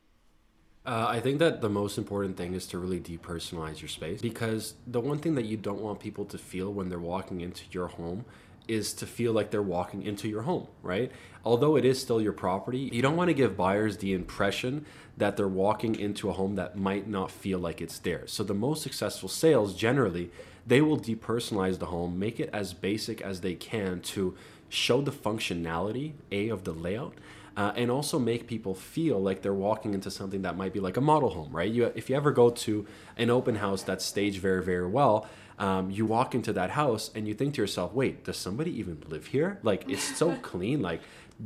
Uh, 0.85 1.07
I 1.09 1.20
think 1.20 1.39
that 1.39 1.61
the 1.61 1.68
most 1.68 1.97
important 1.97 2.37
thing 2.37 2.55
is 2.55 2.66
to 2.68 2.78
really 2.78 2.99
depersonalize 2.99 3.80
your 3.80 3.89
space 3.89 4.20
because 4.20 4.74
the 4.87 4.99
one 4.99 5.18
thing 5.18 5.37
that 5.37 5.45
you 5.45 5.57
don't 5.57 5.80
want 5.80 6.01
people 6.01 6.24
to 6.26 6.39
feel 6.39 6.72
when 6.72 6.89
they're 6.89 6.99
walking 6.99 7.41
into 7.41 7.62
your 7.70 7.87
home 7.87 8.24
is 8.66 8.93
to 8.95 9.07
feel 9.07 9.33
like 9.33 9.51
they're 9.51 9.62
walking 9.62 10.03
into 10.03 10.28
your 10.28 10.43
home, 10.43 10.66
right? 10.83 11.12
Although 11.45 11.76
it 11.76 11.85
is 11.85 12.01
still 12.01 12.20
your 12.20 12.33
property, 12.33 12.91
you 12.93 13.01
don't 13.01 13.16
want 13.16 13.28
to 13.28 13.35
give 13.35 13.57
buyers 13.57 13.99
the 13.99 14.12
impression 14.12 14.85
that 15.16 15.37
they're 15.37 15.47
walking 15.49 15.95
into 15.95 16.28
a 16.28 16.33
home 16.33 16.57
that 16.57 16.76
might 16.76 17.07
not 17.09 17.30
feel 17.30 17.59
like 17.61 17.80
it's 17.80 17.99
theirs. 17.99 18.33
So 18.33 18.43
the 18.43 18.55
most 18.55 18.83
successful 18.83 19.28
sales 19.28 19.74
generally, 19.74 20.30
they 20.66 20.80
will 20.80 20.99
depersonalize 20.99 21.78
the 21.78 21.87
home, 21.87 22.18
make 22.18 22.41
it 22.41 22.51
as 22.53 22.72
basic 22.72 23.20
as 23.20 23.41
they 23.41 23.55
can 23.55 24.01
to 24.01 24.37
show 24.68 25.01
the 25.01 25.12
functionality, 25.12 26.12
A, 26.33 26.49
of 26.49 26.64
the 26.64 26.72
layout, 26.72 27.14
uh, 27.57 27.72
and 27.76 27.90
also 27.90 28.18
make 28.18 28.46
people 28.46 28.74
feel 28.74 29.20
like 29.20 29.42
they're 29.42 29.53
walking 29.53 29.94
into 29.94 30.11
something 30.11 30.42
that 30.42 30.57
might 30.57 30.72
be 30.72 30.80
like 30.80 30.96
a 30.96 31.00
model 31.00 31.30
home, 31.30 31.50
right? 31.53 31.70
You, 31.70 31.92
if 31.94 32.09
you 32.09 32.16
ever 32.16 32.30
go 32.30 32.50
to 32.50 32.86
an 33.16 33.30
open 33.30 33.57
house 33.57 33.82
that's 33.82 34.05
staged 34.05 34.40
very, 34.40 34.62
very 34.62 34.86
well, 34.86 35.26
um, 35.59 35.90
you 35.90 36.07
walk 36.07 36.34
into 36.34 36.53
that 36.55 36.70
house 36.70 37.11
and 37.14 37.28
you 37.28 37.34
think 37.34 37.55
to 37.55 37.61
yourself, 37.61 37.92
wait, 37.92 38.24
does 38.24 38.36
somebody 38.36 38.76
even 38.78 39.03
live 39.09 39.26
here? 39.26 39.59
Like, 39.62 39.88
it's 39.88 40.16
so 40.16 40.34
clean. 40.42 40.80
Like, 40.80 41.03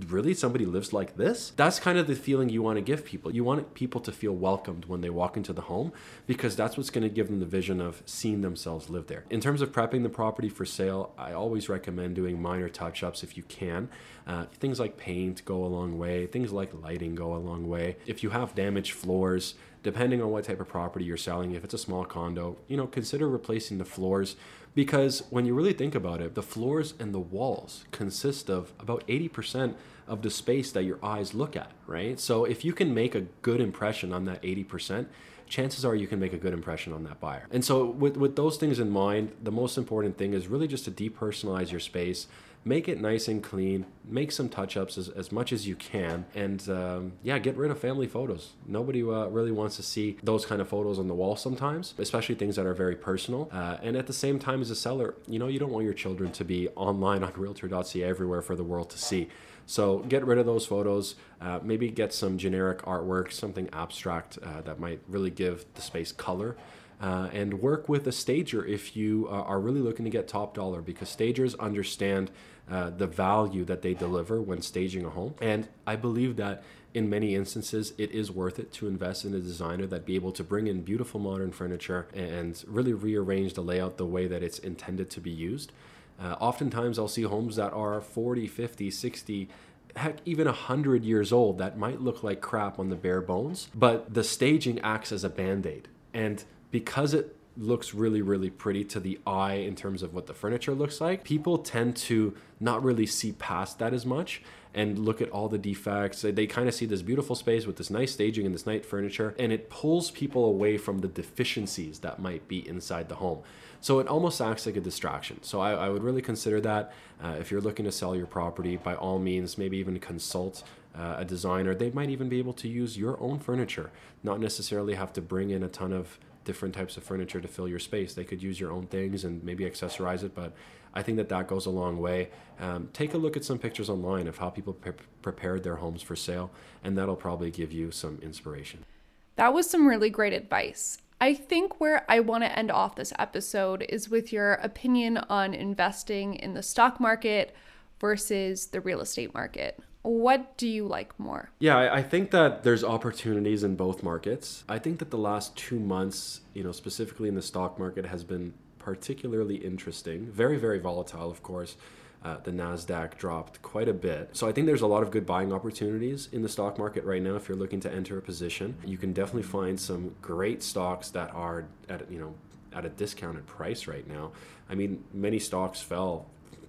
really 0.09 0.35
somebody 0.35 0.67
lives 0.67 0.93
like 0.93 1.17
this 1.17 1.53
that's 1.57 1.79
kind 1.81 1.99
of 1.99 2.07
the 2.07 2.15
feeling 2.15 2.49
you 2.49 2.63
want 2.63 2.77
to 2.77 2.83
give 2.83 3.05
people. 3.05 3.35
You 3.35 3.45
want 3.45 3.75
people 3.75 4.01
to 4.03 4.13
feel 4.13 4.33
welcomed 4.33 4.87
when 4.87 5.01
they 5.01 5.11
walk 5.11 5.37
into 5.37 5.53
the 5.53 5.63
home 5.63 5.93
because 6.27 6.57
that's 6.57 6.77
what's 6.77 6.91
going 6.91 7.03
to 7.03 7.09
give 7.09 7.29
them 7.29 7.41
the 7.41 7.47
vision 7.47 7.81
of 7.81 8.03
seeing 8.07 8.43
themselves 8.43 8.91
live 8.91 9.07
there. 9.07 9.25
In 9.31 9.41
terms 9.41 9.61
of 9.61 9.73
prepping 9.73 10.03
the 10.03 10.09
property 10.09 10.49
for 10.49 10.65
sale 10.65 11.13
i 11.19 11.33
always 11.33 11.69
recommend 11.69 12.15
doing 12.15 12.41
minor 12.41 12.69
touch-ups 12.69 13.23
if 13.23 13.37
you 13.37 13.43
can. 13.45 13.89
Uh, 14.27 14.45
things 14.55 14.81
like 14.81 14.97
paint 14.97 15.45
go 15.45 15.65
a 15.65 15.67
long 15.67 15.99
way 15.99 16.27
things 16.27 16.53
like 16.53 16.73
lighting 16.75 17.15
go 17.15 17.35
a 17.35 17.39
long 17.39 17.69
way. 17.69 17.97
If 18.07 18.23
you 18.23 18.31
have 18.31 18.55
damaged 18.55 18.93
floors 18.93 19.55
depending 19.83 20.21
on 20.21 20.31
what 20.31 20.43
type 20.43 20.61
of 20.61 20.67
property 20.67 21.05
you're 21.05 21.17
selling 21.17 21.53
if 21.53 21.63
it's 21.63 21.75
a 21.75 21.79
small 21.79 22.05
condo 22.05 22.57
you 22.67 22.77
know 22.77 22.89
consider 22.89 23.29
replacing 23.29 23.79
the 23.79 23.85
floors 23.85 24.35
because 24.77 25.23
when 25.31 25.47
you 25.47 25.55
really 25.55 25.73
think 25.73 25.95
about 25.95 26.21
it, 26.21 26.35
the 26.35 26.43
floors 26.43 26.93
and 27.01 27.15
the 27.15 27.19
walls 27.19 27.87
consist 27.93 28.51
of 28.51 28.75
about 28.79 29.05
80% 29.09 29.75
of 30.07 30.21
the 30.21 30.31
space 30.31 30.71
that 30.73 30.85
your 30.85 30.99
eyes 31.03 31.33
look 31.33 31.57
at, 31.57 31.73
right? 31.87 32.21
So 32.21 32.45
if 32.45 32.63
you 32.63 32.75
can 32.75 32.93
make 32.93 33.15
a 33.15 33.23
good 33.41 33.61
impression 33.61 34.13
on 34.13 34.27
that 34.27 34.43
80%, 34.43 35.07
chances 35.49 35.83
are 35.85 35.97
you 35.97 36.07
can 36.07 36.21
make 36.21 36.35
a 36.35 36.37
good 36.37 36.53
impression 36.53 36.93
on 36.93 37.05
that 37.05 37.21
buyer. 37.21 37.49
And 37.51 37.65
so 37.65 37.87
with, 37.87 38.19
with 38.19 38.37
those 38.37 38.59
things 38.59 38.79
in 38.79 38.91
mind, 38.91 39.33
the 39.43 39.51
most 39.51 39.79
important 39.79 40.19
thing 40.19 40.35
is 40.35 40.47
really 40.47 40.69
just 40.69 40.85
to 40.85 40.91
depersonalize 40.91 41.71
your 41.71 41.81
space, 41.81 42.27
make 42.67 42.89
it 42.89 43.01
nice 43.01 43.29
and 43.29 43.45
clean, 43.45 43.87
make 44.05 44.33
some 44.33 44.49
touch 44.49 44.77
ups 44.77 44.99
as, 44.99 45.09
as 45.11 45.31
much 45.31 45.53
as 45.53 45.69
you 45.69 45.77
can, 45.77 46.27
and 46.35 46.69
um, 46.69 47.13
yeah, 47.23 47.39
get 47.39 47.57
rid 47.57 47.71
of 47.71 47.79
family 47.79 48.09
photos. 48.09 48.55
Nobody 48.67 49.03
uh, 49.03 49.29
really 49.29 49.53
wants 49.53 49.77
to 49.77 49.85
see 49.85 50.17
those 50.25 50.45
kind 50.45 50.61
of 50.61 50.69
photos 50.69 50.99
on 50.99 51.07
the 51.07 51.15
wall 51.15 51.37
sometimes, 51.37 51.95
especially 51.99 52.35
things 52.35 52.57
that 52.57 52.67
are 52.67 52.75
very 52.75 52.97
personal. 52.97 53.49
Uh, 53.53 53.77
and 53.83 53.97
at 53.97 54.09
the 54.09 54.13
same 54.13 54.41
time, 54.41 54.61
as 54.61 54.71
a 54.71 54.75
seller, 54.75 55.15
you 55.29 55.39
know, 55.39 55.47
you 55.47 55.61
don't 55.61 55.71
want 55.71 55.85
your 55.85 55.95
children 55.95 56.33
to 56.33 56.45
be 56.45 56.69
online 56.71 57.23
on 57.23 57.33
realtor.ca 57.37 58.03
everywhere 58.03 58.43
for 58.43 58.57
the 58.57 58.65
world 58.65 58.91
to 58.91 58.99
see. 58.99 59.29
So 59.67 60.01
get 60.01 60.25
rid 60.27 60.39
of 60.39 60.47
those 60.47 60.67
photos. 60.67 61.15
Uh, 61.41 61.61
maybe 61.63 61.89
get 61.89 62.13
some 62.13 62.37
generic 62.37 62.83
artwork, 62.83 63.33
something 63.33 63.69
abstract 63.73 64.39
uh, 64.43 64.63
that 64.63 64.81
might 64.81 65.01
really 65.09 65.31
give 65.31 65.65
the 65.75 65.83
space 65.83 66.11
color. 66.11 66.57
Uh, 66.99 67.29
and 67.35 67.61
work 67.61 67.91
with 67.91 68.07
a 68.07 68.13
stager 68.13 68.65
if 68.65 68.97
you 68.97 69.29
uh, 69.31 69.43
are 69.43 69.61
really 69.61 69.83
looking 69.83 70.05
to 70.05 70.11
get 70.11 70.27
top 70.27 70.55
dollar 70.55 70.81
because 70.81 71.11
stagers 71.11 71.55
understand 71.57 72.31
uh, 72.71 72.91
the 72.91 73.07
value 73.07 73.65
that 73.65 73.83
they 73.83 73.95
deliver 73.95 74.41
when 74.41 74.61
staging 74.61 75.05
a 75.05 75.11
home. 75.11 75.35
And 75.41 75.69
I 75.87 75.97
believe 75.97 76.37
that 76.37 76.63
in 76.95 77.11
many 77.11 77.35
instances, 77.35 77.93
it 77.99 78.11
is 78.11 78.31
worth 78.31 78.59
it 78.59 78.73
to 78.73 78.89
invest 78.89 79.25
in 79.25 79.35
a 79.35 79.39
designer 79.39 79.87
that 79.87 80.07
be 80.07 80.15
able 80.15 80.33
to 80.33 80.43
bring 80.43 80.67
in 80.67 80.81
beautiful 80.83 81.21
modern 81.21 81.53
furniture 81.53 82.09
and 82.15 82.65
really 82.67 82.95
rearrange 82.95 83.53
the 83.53 83.61
layout 83.61 83.99
the 83.99 84.07
way 84.07 84.27
that 84.27 84.43
it's 84.43 84.59
intended 84.59 85.11
to 85.11 85.21
be 85.21 85.31
used. 85.31 85.73
Uh, 86.19 86.37
oftentimes, 86.41 86.99
I'll 86.99 87.09
see 87.09 87.23
homes 87.23 87.57
that 87.57 87.73
are 87.75 88.01
40, 88.01 88.47
50, 88.47 88.91
60, 88.91 89.49
heck, 89.97 90.17
even 90.25 90.47
100 90.47 91.05
years 91.05 91.33
old 91.33 91.59
that 91.59 91.79
might 91.79 92.01
look 92.01 92.23
like 92.23 92.41
crap 92.41 92.79
on 92.79 92.89
the 92.89 92.97
bare 92.97 93.21
bones, 93.21 93.69
but 93.75 94.13
the 94.13 94.25
staging 94.25 94.81
acts 94.81 95.13
as 95.13 95.25
a 95.25 95.29
band 95.29 95.67
aid. 95.67 95.89
And 96.15 96.43
because 96.71 97.15
it 97.15 97.36
looks 97.57 97.95
really, 97.95 98.23
really 98.23 98.51
pretty 98.51 98.85
to 98.85 99.01
the 99.01 99.19
eye 99.27 99.55
in 99.55 99.75
terms 99.75 100.03
of 100.03 100.15
what 100.15 100.27
the 100.27 100.35
furniture 100.35 100.75
looks 100.75 101.01
like, 101.01 101.25
people 101.25 101.59
tend 101.59 101.97
to 101.97 102.37
not 102.61 102.83
really 102.83 103.07
see 103.07 103.33
past 103.33 103.79
that 103.79 103.95
as 103.95 104.05
much 104.05 104.43
and 104.75 104.99
look 104.99 105.23
at 105.23 105.31
all 105.31 105.49
the 105.49 105.59
defects. 105.59 106.21
They 106.21 106.47
kind 106.47 106.69
of 106.69 106.75
see 106.75 106.85
this 106.85 107.01
beautiful 107.01 107.35
space 107.35 107.67
with 107.67 107.77
this 107.77 107.89
nice 107.89 108.13
staging 108.13 108.45
and 108.45 108.55
this 108.55 108.67
nice 108.67 108.85
furniture, 108.85 109.35
and 109.39 109.51
it 109.53 109.71
pulls 109.71 110.11
people 110.11 110.45
away 110.45 110.77
from 110.77 110.99
the 110.99 111.09
deficiencies 111.09 112.01
that 112.01 112.19
might 112.19 112.47
be 112.47 112.67
inside 112.69 113.09
the 113.09 113.15
home. 113.17 113.41
So 113.81 114.01
it 114.01 114.07
almost 114.07 114.41
acts 114.41 114.67
like 114.67 114.77
a 114.77 114.81
distraction. 114.81 115.43
So 115.43 115.61
I, 115.61 115.73
I 115.73 115.89
would 115.89 116.03
really 116.03 116.23
consider 116.23 116.61
that 116.61 116.93
uh, 117.23 117.37
if 117.41 117.51
you're 117.51 117.61
looking 117.61 117.85
to 117.87 117.93
sell 117.93 118.15
your 118.15 118.27
property, 118.27 118.77
by 118.77 118.95
all 118.95 119.19
means, 119.19 119.57
maybe 119.57 119.79
even 119.79 119.99
consult 119.99 120.63
uh, 120.95 121.17
a 121.19 121.25
designer. 121.25 121.75
They 121.75 121.91
might 121.91 122.11
even 122.11 122.29
be 122.29 122.39
able 122.39 122.55
to 122.55 122.69
use 122.69 122.99
your 122.99 123.21
own 123.21 123.39
furniture, 123.39 123.91
not 124.23 124.41
necessarily 124.41 124.95
have 124.95 125.13
to 125.15 125.23
bring 125.23 125.51
in 125.51 125.63
a 125.63 125.69
ton 125.69 125.93
of 125.93 126.19
different 126.47 126.75
types 126.75 126.97
of 126.97 127.03
furniture 127.05 127.43
to 127.43 127.49
fill 127.49 127.69
your 127.69 127.79
space. 127.79 128.15
They 128.15 128.25
could 128.25 128.43
use 128.43 128.59
your 128.59 128.73
own 128.73 128.87
things 128.87 129.25
and 129.25 129.45
maybe 129.45 129.65
accessorize 129.65 130.23
it, 130.23 130.35
but 130.35 130.55
I 130.95 131.03
think 131.03 131.19
that 131.19 131.29
that 131.29 131.47
goes 131.47 131.67
a 131.67 131.71
long 131.71 131.99
way. 131.99 132.31
Um, 132.59 132.89
take 132.95 133.13
a 133.13 133.19
look 133.19 133.37
at 133.37 133.45
some 133.45 133.59
pictures 133.59 133.91
online 133.91 134.27
of 134.27 134.39
how 134.39 134.49
people 134.49 134.73
pre- 134.73 134.95
prepared 135.21 135.63
their 135.63 135.77
homes 135.77 136.01
for 136.01 136.17
sale, 136.17 136.51
and 136.83 136.97
that'll 136.97 137.17
probably 137.17 137.51
give 137.51 137.71
you 137.71 137.91
some 137.91 138.19
inspiration. 138.23 138.87
That 139.35 139.53
was 139.53 139.69
some 139.69 139.87
really 139.87 140.09
great 140.09 140.33
advice. 140.33 140.97
I 141.21 141.35
think 141.35 141.81
where 141.81 142.05
I 142.09 142.21
want 142.21 142.45
to 142.45 142.59
end 142.59 142.71
off 142.71 142.97
this 142.97 143.13
episode 143.19 143.85
is 143.89 144.09
with 144.09 144.33
your 144.33 144.55
opinion 144.55 145.19
on 145.19 145.53
investing 145.53 146.35
in 146.35 146.55
the 146.55 146.63
stock 146.63 146.99
market 146.99 147.55
versus 148.01 148.67
the 148.69 148.81
real 148.81 149.01
estate 149.01 149.35
market. 149.35 149.79
What 150.03 150.57
do 150.57 150.69
you 150.69 150.87
like 150.87 151.19
more? 151.19 151.51
Yeah, 151.59 151.93
I 151.93 152.03
think 152.03 152.31
that 152.31 152.63
there's 152.63 152.85
opportunities 152.85 153.65
in 153.65 153.75
both 153.75 154.05
markets. 154.05 154.63
I 154.69 154.79
think 154.79 155.01
that 155.01 155.11
the 155.11 155.19
last 155.19 155.57
two 155.57 155.81
months, 155.81 156.43
you 156.55 156.63
know, 156.63 156.71
specifically 156.71 157.29
in 157.29 157.35
the 157.35 157.43
stock 157.43 157.77
market, 157.79 158.07
has 158.07 158.23
been 158.23 158.55
particularly 158.79 159.57
interesting. 159.57 160.27
Very, 160.27 160.59
very 160.59 160.79
volatile, 160.79 161.29
of 161.29 161.43
course. 161.43 161.77
Uh, 162.25 162.37
the 162.45 162.53
Nasdaq 162.53 163.17
dropped 163.19 163.61
quite 163.63 163.89
a 163.89 163.93
bit, 163.93 164.31
so 164.33 164.49
I 164.49 164.53
think 164.53 164.67
there's 164.67 164.83
a 164.83 164.87
lot 164.87 165.03
of 165.03 165.11
good 165.11 165.27
buying 165.27 165.53
opportunities 165.53 166.29
in 166.33 166.43
the 166.43 166.49
stock 166.49 166.79
market 166.79 167.05
right 167.05 167.23
now. 167.23 167.37
If 167.37 167.49
you're 167.49 167.59
looking 167.59 167.79
to 167.81 167.93
enter 167.93 168.17
a 168.19 168.23
position, 168.23 168.77
you 168.85 168.97
can 168.97 169.13
definitely 169.13 169.43
find 169.45 169.79
some 169.79 170.15
great 170.23 170.63
stocks 170.63 171.11
that 171.11 171.33
are 171.35 171.67
at 171.89 172.11
you 172.11 172.19
know 172.19 172.35
at 172.73 172.85
a 172.85 172.89
discounted 172.89 173.47
price 173.47 173.87
right 173.87 174.09
now. 174.09 174.33
I 174.69 174.75
mean, 174.75 175.05
many 175.13 175.39
stocks 175.39 175.81
fell 175.81 176.27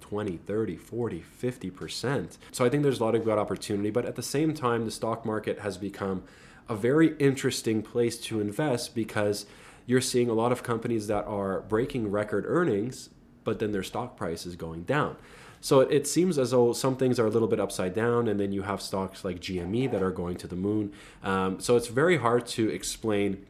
20, 0.09 0.37
30, 0.37 0.77
40, 0.77 1.23
50%. 1.41 2.37
So 2.51 2.63
I 2.63 2.69
think 2.69 2.83
there's 2.83 2.99
a 2.99 3.03
lot 3.03 3.13
of 3.13 3.25
good 3.25 3.37
opportunity, 3.37 3.89
but 3.89 4.05
at 4.05 4.15
the 4.15 4.23
same 4.23 4.53
time, 4.53 4.85
the 4.85 4.91
stock 4.91 5.25
market 5.25 5.59
has 5.59 5.77
become 5.77 6.23
a 6.69 6.75
very 6.75 7.17
interesting 7.17 7.81
place 7.81 8.17
to 8.21 8.39
invest 8.39 8.95
because 8.95 9.45
you're 9.85 9.99
seeing 9.99 10.29
a 10.29 10.33
lot 10.33 10.53
of 10.53 10.63
companies 10.63 11.07
that 11.07 11.25
are 11.25 11.61
breaking 11.61 12.09
record 12.09 12.45
earnings, 12.47 13.09
but 13.43 13.59
then 13.59 13.73
their 13.73 13.83
stock 13.83 14.15
price 14.15 14.45
is 14.45 14.55
going 14.55 14.83
down. 14.83 15.17
So 15.59 15.81
it, 15.81 16.07
seems 16.07 16.37
as 16.37 16.51
though 16.51 16.71
some 16.71 16.95
things 16.95 17.19
are 17.19 17.25
a 17.25 17.29
little 17.29 17.47
bit 17.49 17.59
upside 17.59 17.93
down, 17.93 18.29
and 18.29 18.39
then 18.39 18.53
you 18.53 18.61
have 18.61 18.81
stocks 18.81 19.25
like 19.25 19.41
GME 19.41 19.91
that 19.91 20.01
are 20.01 20.11
going 20.11 20.37
to 20.37 20.47
the 20.47 20.55
moon. 20.55 20.93
Um, 21.23 21.59
so 21.59 21.75
it's 21.75 21.87
very 21.87 22.17
hard 22.17 22.45
to 22.47 22.69
explain 22.69 23.45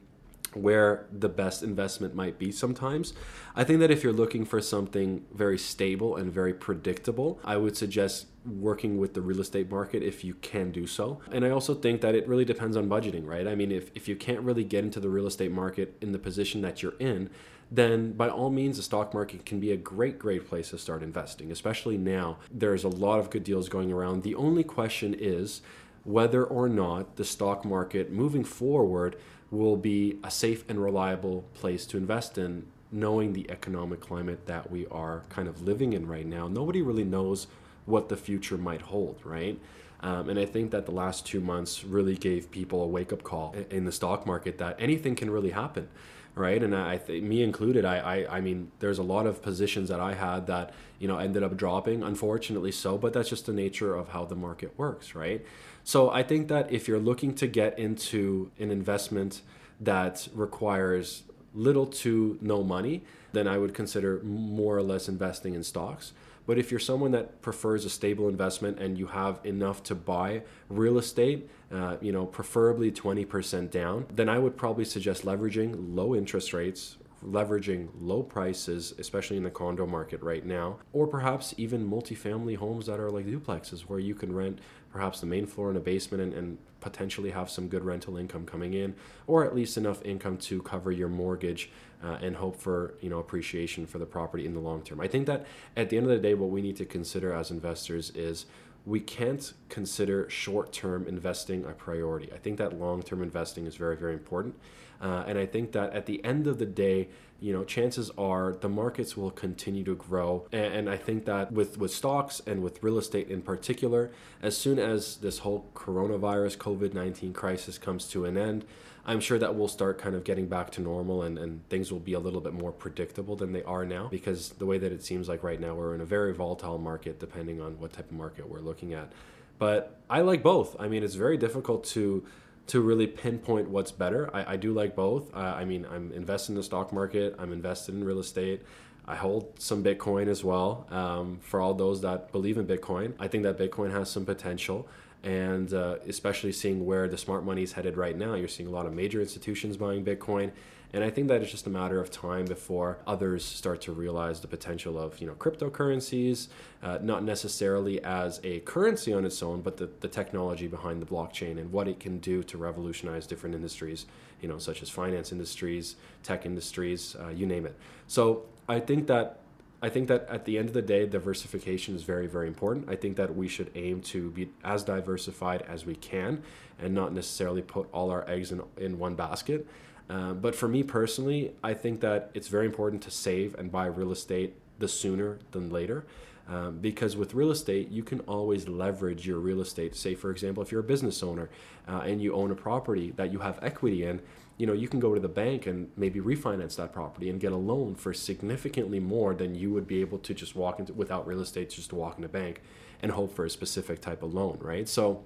where 0.54 1.06
the 1.12 1.28
best 1.28 1.62
investment 1.62 2.14
might 2.14 2.38
be 2.38 2.50
sometimes. 2.52 3.12
I 3.54 3.64
think 3.64 3.80
that 3.80 3.90
if 3.90 4.02
you're 4.02 4.12
looking 4.12 4.44
for 4.44 4.60
something 4.60 5.24
very 5.32 5.58
stable 5.58 6.16
and 6.16 6.32
very 6.32 6.54
predictable, 6.54 7.40
I 7.44 7.56
would 7.56 7.76
suggest 7.76 8.26
working 8.44 8.98
with 8.98 9.14
the 9.14 9.20
real 9.20 9.40
estate 9.40 9.70
market 9.70 10.02
if 10.02 10.24
you 10.24 10.34
can 10.34 10.70
do 10.70 10.86
so. 10.86 11.20
And 11.30 11.44
I 11.44 11.50
also 11.50 11.74
think 11.74 12.00
that 12.00 12.14
it 12.14 12.26
really 12.26 12.44
depends 12.44 12.76
on 12.76 12.88
budgeting, 12.88 13.26
right? 13.26 13.46
I 13.46 13.54
mean, 13.54 13.70
if, 13.70 13.90
if 13.94 14.08
you 14.08 14.16
can't 14.16 14.40
really 14.40 14.64
get 14.64 14.84
into 14.84 15.00
the 15.00 15.08
real 15.08 15.26
estate 15.26 15.52
market 15.52 15.96
in 16.00 16.12
the 16.12 16.18
position 16.18 16.62
that 16.62 16.82
you're 16.82 16.96
in, 16.98 17.30
then 17.70 18.12
by 18.12 18.28
all 18.28 18.50
means, 18.50 18.78
the 18.78 18.82
stock 18.82 19.12
market 19.12 19.44
can 19.44 19.60
be 19.60 19.72
a 19.72 19.76
great, 19.76 20.18
great 20.18 20.48
place 20.48 20.70
to 20.70 20.78
start 20.78 21.02
investing, 21.02 21.52
especially 21.52 21.98
now. 21.98 22.38
There's 22.50 22.84
a 22.84 22.88
lot 22.88 23.18
of 23.18 23.28
good 23.28 23.44
deals 23.44 23.68
going 23.68 23.92
around. 23.92 24.22
The 24.22 24.34
only 24.34 24.64
question 24.64 25.14
is 25.18 25.60
whether 26.04 26.44
or 26.44 26.68
not 26.68 27.16
the 27.16 27.24
stock 27.24 27.64
market 27.64 28.10
moving 28.10 28.44
forward 28.44 29.16
will 29.50 29.76
be 29.76 30.18
a 30.22 30.30
safe 30.30 30.64
and 30.68 30.82
reliable 30.82 31.44
place 31.54 31.86
to 31.86 31.96
invest 31.96 32.38
in, 32.38 32.66
knowing 32.90 33.32
the 33.32 33.50
economic 33.50 34.00
climate 34.00 34.46
that 34.46 34.70
we 34.70 34.86
are 34.88 35.22
kind 35.28 35.48
of 35.48 35.62
living 35.62 35.92
in 35.92 36.06
right 36.06 36.26
now. 36.26 36.48
Nobody 36.48 36.82
really 36.82 37.04
knows 37.04 37.46
what 37.86 38.08
the 38.08 38.16
future 38.16 38.58
might 38.58 38.82
hold, 38.82 39.20
right? 39.24 39.58
Um, 40.00 40.28
and 40.28 40.38
I 40.38 40.44
think 40.44 40.70
that 40.70 40.86
the 40.86 40.92
last 40.92 41.26
two 41.26 41.40
months 41.40 41.84
really 41.84 42.16
gave 42.16 42.50
people 42.50 42.82
a 42.82 42.86
wake 42.86 43.12
up 43.12 43.22
call 43.24 43.54
in 43.70 43.84
the 43.84 43.92
stock 43.92 44.26
market 44.26 44.58
that 44.58 44.76
anything 44.78 45.16
can 45.16 45.30
really 45.30 45.50
happen, 45.50 45.88
right? 46.34 46.62
And 46.62 46.74
I, 46.74 46.98
think 46.98 47.24
me 47.24 47.42
included, 47.42 47.84
I, 47.84 47.98
I, 47.98 48.36
I 48.36 48.40
mean, 48.40 48.70
there's 48.78 48.98
a 48.98 49.02
lot 49.02 49.26
of 49.26 49.42
positions 49.42 49.88
that 49.88 49.98
I 49.98 50.14
had 50.14 50.46
that 50.46 50.72
you 51.00 51.08
know 51.08 51.18
ended 51.18 51.42
up 51.42 51.56
dropping, 51.56 52.02
unfortunately 52.02 52.72
so. 52.72 52.96
But 52.96 53.12
that's 53.12 53.28
just 53.28 53.46
the 53.46 53.52
nature 53.52 53.94
of 53.94 54.10
how 54.10 54.24
the 54.24 54.36
market 54.36 54.78
works, 54.78 55.14
right? 55.16 55.44
So 55.88 56.10
I 56.10 56.22
think 56.22 56.48
that 56.48 56.70
if 56.70 56.86
you're 56.86 56.98
looking 56.98 57.34
to 57.36 57.46
get 57.46 57.78
into 57.78 58.50
an 58.58 58.70
investment 58.70 59.40
that 59.80 60.28
requires 60.34 61.22
little 61.54 61.86
to 61.86 62.36
no 62.42 62.62
money, 62.62 63.04
then 63.32 63.48
I 63.48 63.56
would 63.56 63.72
consider 63.72 64.20
more 64.22 64.76
or 64.76 64.82
less 64.82 65.08
investing 65.08 65.54
in 65.54 65.62
stocks. 65.62 66.12
But 66.44 66.58
if 66.58 66.70
you're 66.70 66.78
someone 66.78 67.12
that 67.12 67.40
prefers 67.40 67.86
a 67.86 67.88
stable 67.88 68.28
investment 68.28 68.78
and 68.78 68.98
you 68.98 69.06
have 69.06 69.40
enough 69.44 69.82
to 69.84 69.94
buy 69.94 70.42
real 70.68 70.98
estate, 70.98 71.48
uh, 71.72 71.96
you 72.02 72.12
know, 72.12 72.26
preferably 72.26 72.92
20% 72.92 73.70
down, 73.70 74.04
then 74.14 74.28
I 74.28 74.38
would 74.38 74.58
probably 74.58 74.84
suggest 74.84 75.24
leveraging 75.24 75.96
low 75.96 76.14
interest 76.14 76.52
rates, 76.52 76.98
leveraging 77.24 77.88
low 77.98 78.22
prices, 78.22 78.94
especially 78.98 79.36
in 79.36 79.42
the 79.42 79.50
condo 79.50 79.86
market 79.86 80.22
right 80.22 80.44
now, 80.44 80.78
or 80.92 81.06
perhaps 81.06 81.54
even 81.56 81.88
multifamily 81.88 82.56
homes 82.56 82.86
that 82.86 83.00
are 83.00 83.10
like 83.10 83.26
duplexes 83.26 83.82
where 83.82 83.98
you 83.98 84.14
can 84.14 84.34
rent 84.34 84.58
perhaps 84.90 85.20
the 85.20 85.26
main 85.26 85.46
floor 85.46 85.68
and 85.68 85.76
a 85.76 85.80
basement 85.80 86.22
and, 86.22 86.32
and 86.32 86.58
potentially 86.80 87.30
have 87.30 87.50
some 87.50 87.68
good 87.68 87.84
rental 87.84 88.16
income 88.16 88.46
coming 88.46 88.74
in 88.74 88.94
or 89.26 89.44
at 89.44 89.54
least 89.54 89.76
enough 89.76 90.02
income 90.04 90.36
to 90.36 90.62
cover 90.62 90.92
your 90.92 91.08
mortgage 91.08 91.70
uh, 92.04 92.18
and 92.22 92.36
hope 92.36 92.56
for 92.56 92.94
you 93.00 93.10
know 93.10 93.18
appreciation 93.18 93.86
for 93.86 93.98
the 93.98 94.06
property 94.06 94.46
in 94.46 94.54
the 94.54 94.60
long 94.60 94.82
term. 94.82 95.00
I 95.00 95.08
think 95.08 95.26
that 95.26 95.46
at 95.76 95.90
the 95.90 95.96
end 95.96 96.06
of 96.06 96.10
the 96.10 96.18
day 96.18 96.34
what 96.34 96.50
we 96.50 96.62
need 96.62 96.76
to 96.76 96.84
consider 96.84 97.32
as 97.32 97.50
investors 97.50 98.10
is 98.14 98.46
we 98.86 99.00
can't 99.00 99.52
consider 99.68 100.30
short-term 100.30 101.06
investing 101.06 101.64
a 101.64 101.72
priority. 101.72 102.32
I 102.32 102.38
think 102.38 102.56
that 102.58 102.78
long-term 102.78 103.22
investing 103.22 103.66
is 103.66 103.76
very 103.76 103.96
very 103.96 104.12
important. 104.12 104.54
Uh, 105.00 105.22
and 105.28 105.38
i 105.38 105.46
think 105.46 105.70
that 105.70 105.92
at 105.92 106.06
the 106.06 106.24
end 106.24 106.48
of 106.48 106.58
the 106.58 106.66
day 106.66 107.08
you 107.40 107.52
know, 107.52 107.64
chances 107.64 108.10
are 108.18 108.52
the 108.60 108.68
markets 108.68 109.16
will 109.16 109.30
continue 109.30 109.84
to 109.84 109.94
grow. 109.94 110.46
And, 110.52 110.90
I 110.90 110.96
think 110.96 111.24
that 111.26 111.52
with, 111.52 111.78
with 111.78 111.92
stocks 111.92 112.40
and 112.46 112.62
with 112.62 112.82
real 112.82 112.98
estate 112.98 113.28
in 113.28 113.42
particular, 113.42 114.10
as 114.42 114.56
soon 114.56 114.78
as 114.78 115.16
this 115.16 115.38
whole 115.38 115.70
coronavirus 115.74 116.56
COVID 116.58 116.94
19 116.94 117.32
crisis 117.32 117.78
comes 117.78 118.08
to 118.08 118.24
an 118.24 118.36
end, 118.36 118.64
I'm 119.06 119.20
sure 119.20 119.38
that 119.38 119.54
we'll 119.54 119.68
start 119.68 119.98
kind 119.98 120.14
of 120.14 120.24
getting 120.24 120.48
back 120.48 120.70
to 120.72 120.82
normal 120.82 121.22
and, 121.22 121.38
and 121.38 121.66
things 121.68 121.92
will 121.92 122.00
be 122.00 122.12
a 122.12 122.18
little 122.18 122.40
bit 122.40 122.52
more 122.52 122.72
predictable 122.72 123.36
than 123.36 123.52
they 123.52 123.62
are 123.62 123.84
now 123.84 124.08
because 124.08 124.50
the 124.50 124.66
way 124.66 124.78
that 124.78 124.92
it 124.92 125.04
seems 125.04 125.28
like 125.28 125.42
right 125.42 125.60
now, 125.60 125.74
we're 125.74 125.94
in 125.94 126.00
a 126.00 126.06
very 126.06 126.34
volatile 126.34 126.78
market 126.78 127.20
depending 127.20 127.60
on 127.60 127.78
what 127.78 127.92
type 127.92 128.10
of 128.10 128.16
market 128.16 128.48
we're 128.48 128.60
looking 128.60 128.94
at. 128.94 129.12
But 129.58 129.98
I 130.10 130.20
like 130.20 130.42
both. 130.42 130.76
I 130.78 130.88
mean, 130.88 131.02
it's 131.02 131.14
very 131.14 131.36
difficult 131.36 131.84
to 131.86 132.24
to 132.68 132.80
really 132.80 133.06
pinpoint 133.06 133.68
what's 133.68 133.90
better. 133.90 134.30
I, 134.34 134.52
I 134.52 134.56
do 134.56 134.72
like 134.72 134.94
both. 134.94 135.34
I 135.34 135.64
mean, 135.64 135.86
I'm 135.90 136.12
invested 136.12 136.52
in 136.52 136.56
the 136.56 136.62
stock 136.62 136.92
market, 136.92 137.34
I'm 137.38 137.52
invested 137.52 137.94
in 137.94 138.04
real 138.04 138.20
estate. 138.20 138.62
I 139.06 139.16
hold 139.16 139.58
some 139.58 139.82
Bitcoin 139.82 140.28
as 140.28 140.44
well. 140.44 140.86
Um, 140.90 141.38
for 141.40 141.60
all 141.60 141.72
those 141.72 142.02
that 142.02 142.30
believe 142.30 142.58
in 142.58 142.66
Bitcoin, 142.66 143.14
I 143.18 143.26
think 143.26 143.42
that 143.44 143.58
Bitcoin 143.58 143.90
has 143.90 144.10
some 144.10 144.26
potential. 144.26 144.86
And 145.22 145.72
uh, 145.72 145.96
especially 146.06 146.52
seeing 146.52 146.84
where 146.84 147.08
the 147.08 147.16
smart 147.16 147.42
money 147.42 147.62
is 147.62 147.72
headed 147.72 147.96
right 147.96 148.16
now, 148.16 148.34
you're 148.34 148.48
seeing 148.48 148.68
a 148.68 148.72
lot 148.72 148.84
of 148.84 148.92
major 148.92 149.20
institutions 149.20 149.78
buying 149.78 150.04
Bitcoin. 150.04 150.52
And 150.92 151.04
I 151.04 151.10
think 151.10 151.28
that 151.28 151.42
it's 151.42 151.50
just 151.50 151.66
a 151.66 151.70
matter 151.70 152.00
of 152.00 152.10
time 152.10 152.46
before 152.46 152.98
others 153.06 153.44
start 153.44 153.82
to 153.82 153.92
realize 153.92 154.40
the 154.40 154.48
potential 154.48 154.98
of 154.98 155.20
you 155.20 155.26
know 155.26 155.34
cryptocurrencies, 155.34 156.48
uh, 156.82 156.98
not 157.02 157.22
necessarily 157.24 158.02
as 158.02 158.40
a 158.42 158.60
currency 158.60 159.12
on 159.12 159.24
its 159.26 159.42
own, 159.42 159.60
but 159.60 159.76
the, 159.76 159.90
the 160.00 160.08
technology 160.08 160.66
behind 160.66 161.02
the 161.02 161.06
blockchain 161.06 161.58
and 161.58 161.72
what 161.72 161.88
it 161.88 162.00
can 162.00 162.18
do 162.18 162.42
to 162.44 162.56
revolutionize 162.56 163.26
different 163.26 163.54
industries, 163.54 164.06
you 164.40 164.48
know, 164.48 164.58
such 164.58 164.82
as 164.82 164.88
finance 164.88 165.30
industries, 165.30 165.96
tech 166.22 166.46
industries, 166.46 167.16
uh, 167.20 167.28
you 167.28 167.46
name 167.46 167.66
it. 167.66 167.76
So 168.06 168.46
I 168.66 168.80
think 168.80 169.08
that 169.08 169.40
I 169.80 169.90
think 169.90 170.08
that 170.08 170.26
at 170.28 170.44
the 170.44 170.58
end 170.58 170.68
of 170.68 170.74
the 170.74 170.82
day, 170.82 171.06
diversification 171.06 171.94
is 171.94 172.02
very, 172.02 172.26
very 172.26 172.48
important. 172.48 172.88
I 172.88 172.96
think 172.96 173.16
that 173.16 173.36
we 173.36 173.46
should 173.46 173.70
aim 173.76 174.00
to 174.02 174.30
be 174.30 174.50
as 174.64 174.82
diversified 174.82 175.62
as 175.62 175.86
we 175.86 175.94
can 175.94 176.42
and 176.80 176.94
not 176.94 177.12
necessarily 177.12 177.62
put 177.62 177.88
all 177.92 178.10
our 178.10 178.28
eggs 178.28 178.50
in, 178.50 178.60
in 178.76 178.98
one 178.98 179.14
basket. 179.14 179.66
Um, 180.08 180.40
but 180.40 180.54
for 180.54 180.68
me 180.68 180.82
personally, 180.82 181.52
I 181.62 181.74
think 181.74 182.00
that 182.00 182.30
it's 182.34 182.48
very 182.48 182.66
important 182.66 183.02
to 183.02 183.10
save 183.10 183.54
and 183.56 183.70
buy 183.70 183.86
real 183.86 184.12
estate 184.12 184.54
the 184.78 184.88
sooner 184.88 185.38
than 185.50 185.70
later. 185.70 186.06
Um, 186.48 186.78
because 186.78 187.14
with 187.14 187.34
real 187.34 187.50
estate, 187.50 187.90
you 187.90 188.02
can 188.02 188.20
always 188.20 188.68
leverage 188.68 189.26
your 189.26 189.38
real 189.38 189.60
estate. 189.60 189.94
Say, 189.94 190.14
for 190.14 190.30
example, 190.30 190.62
if 190.62 190.72
you're 190.72 190.80
a 190.80 190.84
business 190.84 191.22
owner 191.22 191.50
uh, 191.86 191.98
and 192.06 192.22
you 192.22 192.32
own 192.32 192.50
a 192.50 192.54
property 192.54 193.12
that 193.16 193.30
you 193.30 193.40
have 193.40 193.58
equity 193.62 194.04
in, 194.04 194.22
you 194.56 194.66
know, 194.66 194.72
you 194.72 194.88
can 194.88 194.98
go 194.98 195.14
to 195.14 195.20
the 195.20 195.28
bank 195.28 195.66
and 195.66 195.90
maybe 195.96 196.20
refinance 196.20 196.76
that 196.76 196.92
property 196.92 197.28
and 197.28 197.38
get 197.38 197.52
a 197.52 197.56
loan 197.56 197.94
for 197.94 198.14
significantly 198.14 198.98
more 198.98 199.34
than 199.34 199.54
you 199.54 199.70
would 199.72 199.86
be 199.86 200.00
able 200.00 200.18
to 200.18 200.32
just 200.32 200.56
walk 200.56 200.80
into 200.80 200.94
without 200.94 201.26
real 201.26 201.40
estate, 201.40 201.68
just 201.68 201.90
to 201.90 201.96
walk 201.96 202.18
in 202.18 202.26
bank 202.28 202.62
and 203.02 203.12
hope 203.12 203.34
for 203.34 203.44
a 203.44 203.50
specific 203.50 204.00
type 204.00 204.22
of 204.22 204.32
loan, 204.32 204.58
right? 204.60 204.88
So 204.88 205.22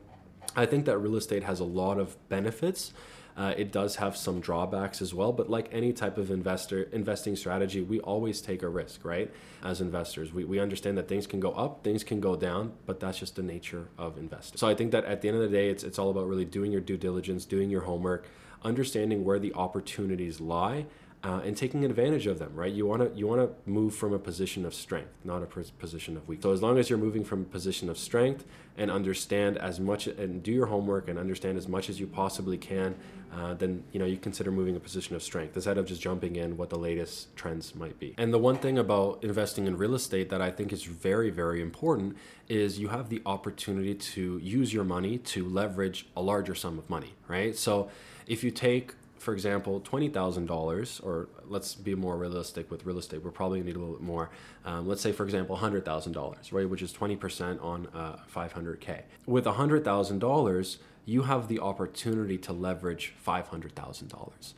I 0.57 0.67
think 0.67 0.85
that 0.87 0.99
real 0.99 1.17
estate 1.17 1.45
has 1.45 1.61
a 1.61 1.65
lot 1.65 1.99
of 1.99 2.17
benefits. 2.29 2.93
Uh, 3.37 3.55
it 3.57 3.73
does 3.73 3.97
have 3.97 4.17
some 4.17 4.41
drawbacks 4.41 5.01
as 5.01 5.15
well, 5.15 5.33
but 5.33 5.49
like 5.49 5.69
any 5.73 5.93
type 5.93 6.19
of 6.19 6.31
investor 6.31 6.83
investing 6.93 7.35
strategy, 7.35 7.81
we 7.81 7.99
always 8.01 8.41
take 8.41 8.63
a 8.63 8.69
risk, 8.69 9.05
right? 9.05 9.31
As 9.63 9.81
investors, 9.81 10.33
we, 10.33 10.45
we 10.45 10.61
understand 10.61 10.99
that 10.99 11.09
things 11.09 11.27
can 11.27 11.41
go 11.41 11.53
up, 11.53 11.83
things 11.83 12.05
can 12.05 12.21
go 12.21 12.37
down, 12.37 12.73
but 12.85 13.01
that's 13.01 13.19
just 13.19 13.37
the 13.37 13.43
nature 13.43 13.89
of 13.97 14.19
investing. 14.19 14.59
So 14.59 14.69
I 14.69 14.75
think 14.75 14.93
that 14.93 15.05
at 15.07 15.23
the 15.23 15.29
end 15.29 15.39
of 15.39 15.43
the 15.43 15.57
day, 15.57 15.71
it's 15.71 15.83
it's 15.83 15.99
all 15.99 16.11
about 16.11 16.27
really 16.29 16.45
doing 16.45 16.73
your 16.73 16.81
due 16.81 16.97
diligence, 16.99 17.45
doing 17.45 17.71
your 17.71 17.83
homework, 17.83 18.29
understanding 18.63 19.25
where 19.25 19.39
the 19.39 19.55
opportunities 19.55 20.41
lie, 20.41 20.87
uh, 21.25 21.41
and 21.45 21.57
taking 21.57 21.85
advantage 21.85 22.27
of 22.27 22.39
them, 22.39 22.53
right? 22.55 22.73
You 22.73 22.85
want 22.85 23.03
to 23.03 23.19
you 23.19 23.29
want 23.29 23.41
to 23.41 23.71
move 23.71 23.95
from 23.95 24.13
a 24.13 24.19
position 24.19 24.67
of 24.67 24.75
strength, 24.75 25.13
not 25.23 25.43
a 25.43 25.47
position 25.47 26.17
of 26.17 26.27
weakness. 26.27 26.43
So 26.43 26.53
as 26.53 26.63
long 26.63 26.79
as 26.79 26.91
you're 26.91 26.99
moving 26.99 27.23
from 27.23 27.43
a 27.43 27.45
position 27.45 27.89
of 27.89 27.97
strength 27.97 28.45
and 28.77 28.91
understand 28.91 29.57
as 29.59 29.79
much 29.79 30.09
and 30.09 30.43
do 30.43 30.51
your 30.51 30.67
homework 30.67 31.09
and 31.09 31.19
understand 31.19 31.59
as 31.59 31.69
much 31.69 31.89
as 31.89 32.01
you 32.01 32.09
possibly 32.09 32.59
can, 32.59 32.97
uh, 33.33 33.55
then 33.55 33.85
you 33.93 34.01
know 34.01 34.05
you 34.05 34.17
consider 34.17 34.51
moving 34.51 34.75
a 34.75 34.81
position 34.81 35.15
of 35.15 35.23
strength 35.23 35.55
instead 35.55 35.79
of 35.79 35.87
just 35.87 36.01
jumping 36.01 36.35
in 36.35 36.57
what 36.57 36.71
the 36.71 36.79
latest 36.79 37.35
trends 37.37 37.73
might 37.77 38.01
be. 38.01 38.15
And 38.19 38.35
the 38.35 38.39
one 38.39 38.57
thing 38.57 38.77
about 38.77 39.23
investing 39.23 39.69
in 39.69 39.77
real 39.77 39.95
estate 39.95 40.29
that 40.31 40.43
I 40.43 40.51
think 40.51 40.73
is 40.73 40.83
very 40.83 41.31
very 41.31 41.63
important 41.63 42.17
is 42.49 42.81
you 42.81 42.89
have 42.89 43.11
the 43.11 43.23
opportunity 43.27 43.95
to 43.95 44.39
use 44.39 44.75
your 44.75 44.85
money 44.85 45.19
to 45.19 45.49
leverage 45.49 46.09
a 46.17 46.21
larger 46.21 46.57
sum 46.57 46.79
of 46.79 46.91
money, 46.91 47.15
right? 47.29 47.57
So 47.57 47.91
if 48.27 48.43
you 48.43 48.51
take 48.51 48.95
for 49.23 49.33
example, 49.33 49.81
$20,000, 49.81 51.05
or 51.07 51.29
let's 51.47 51.77
be 51.77 51.95
more 51.95 52.17
realistic 52.17 52.71
with 52.73 52.85
real 52.85 52.99
estate, 52.99 53.23
we're 53.23 53.31
probably 53.31 53.61
gonna 53.61 53.71
need 53.71 53.77
a 53.77 53.79
little 53.79 53.95
bit 53.95 54.03
more. 54.03 54.31
Um, 54.65 54.89
let's 54.89 55.01
say, 55.01 55.13
for 55.13 55.23
example, 55.23 55.57
$100,000, 55.57 56.53
right, 56.53 56.69
which 56.69 56.83
is 56.83 56.93
20% 56.93 57.63
on 57.63 57.87
uh, 57.95 58.17
500K. 58.35 59.03
With 59.27 59.45
$100,000, 59.45 60.77
you 61.05 61.23
have 61.23 61.47
the 61.47 61.61
opportunity 61.61 62.37
to 62.39 62.53
leverage 62.53 63.15
$500,000. 63.25 64.55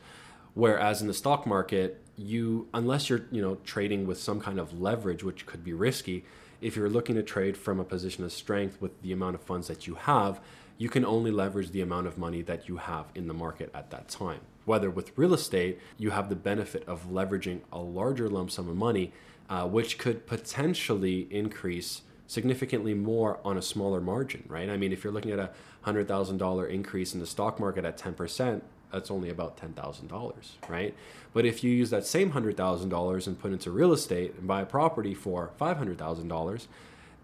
Whereas 0.55 0.99
in 0.99 1.07
the 1.07 1.13
stock 1.13 1.45
market, 1.45 2.01
you, 2.17 2.67
unless 2.73 3.07
you're, 3.07 3.25
you 3.31 3.43
know, 3.43 3.57
trading 3.65 4.07
with 4.07 4.19
some 4.19 4.41
kind 4.41 4.59
of 4.59 4.81
leverage, 4.81 5.23
which 5.23 5.45
could 5.45 5.63
be 5.63 5.73
risky, 5.73 6.25
if 6.59 6.75
you're 6.75 6.89
looking 6.89 7.15
to 7.15 7.23
trade 7.23 7.55
from 7.55 7.79
a 7.79 7.83
position 7.83 8.23
of 8.23 8.31
strength 8.31 8.81
with 8.81 8.99
the 9.03 9.11
amount 9.11 9.35
of 9.35 9.41
funds 9.41 9.67
that 9.67 9.85
you 9.85 9.93
have, 9.93 10.39
you 10.79 10.89
can 10.89 11.05
only 11.05 11.29
leverage 11.29 11.69
the 11.69 11.81
amount 11.81 12.07
of 12.07 12.17
money 12.17 12.41
that 12.41 12.67
you 12.67 12.77
have 12.77 13.05
in 13.13 13.27
the 13.27 13.33
market 13.33 13.69
at 13.75 13.91
that 13.91 14.07
time. 14.07 14.41
Whether 14.65 14.89
with 14.89 15.15
real 15.15 15.33
estate, 15.33 15.79
you 15.97 16.09
have 16.11 16.29
the 16.29 16.35
benefit 16.35 16.83
of 16.87 17.09
leveraging 17.09 17.61
a 17.71 17.79
larger 17.79 18.29
lump 18.29 18.51
sum 18.51 18.67
of 18.67 18.75
money, 18.75 19.13
uh, 19.49 19.67
which 19.67 19.97
could 19.97 20.25
potentially 20.25 21.27
increase 21.29 22.01
significantly 22.27 22.93
more 22.93 23.39
on 23.45 23.57
a 23.57 23.61
smaller 23.61 24.01
margin, 24.01 24.43
right? 24.47 24.69
I 24.69 24.77
mean, 24.77 24.91
if 24.91 25.03
you're 25.03 25.13
looking 25.13 25.31
at 25.31 25.39
a 25.39 25.51
$100,000 25.85 26.69
increase 26.69 27.13
in 27.13 27.19
the 27.19 27.27
stock 27.27 27.59
market 27.59 27.85
at 27.85 27.97
10%, 27.97 28.61
that's 28.91 29.11
only 29.11 29.29
about 29.29 29.57
$10,000, 29.57 30.33
right? 30.69 30.95
But 31.33 31.45
if 31.45 31.63
you 31.63 31.71
use 31.71 31.89
that 31.89 32.05
same 32.05 32.31
$100,000 32.31 33.27
and 33.27 33.39
put 33.39 33.51
into 33.51 33.69
real 33.69 33.93
estate 33.93 34.35
and 34.37 34.47
buy 34.47 34.61
a 34.61 34.65
property 34.65 35.13
for 35.13 35.51
$500,000, 35.59 36.67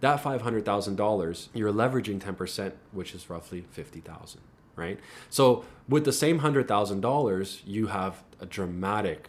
that 0.02 0.22
$500,000, 0.22 1.48
you're 1.54 1.74
leveraging 1.74 2.20
10%, 2.20 2.74
which 2.92 3.16
is 3.16 3.30
roughly 3.30 3.66
50,000 3.72 4.42
right? 4.76 5.00
So 5.30 5.66
with 5.88 6.06
the 6.06 6.14
same 6.14 6.40
hundred 6.40 6.68
thousand 6.68 7.02
dollars, 7.02 7.62
you 7.66 7.88
have 7.88 8.24
a 8.40 8.46
dramatic, 8.46 9.28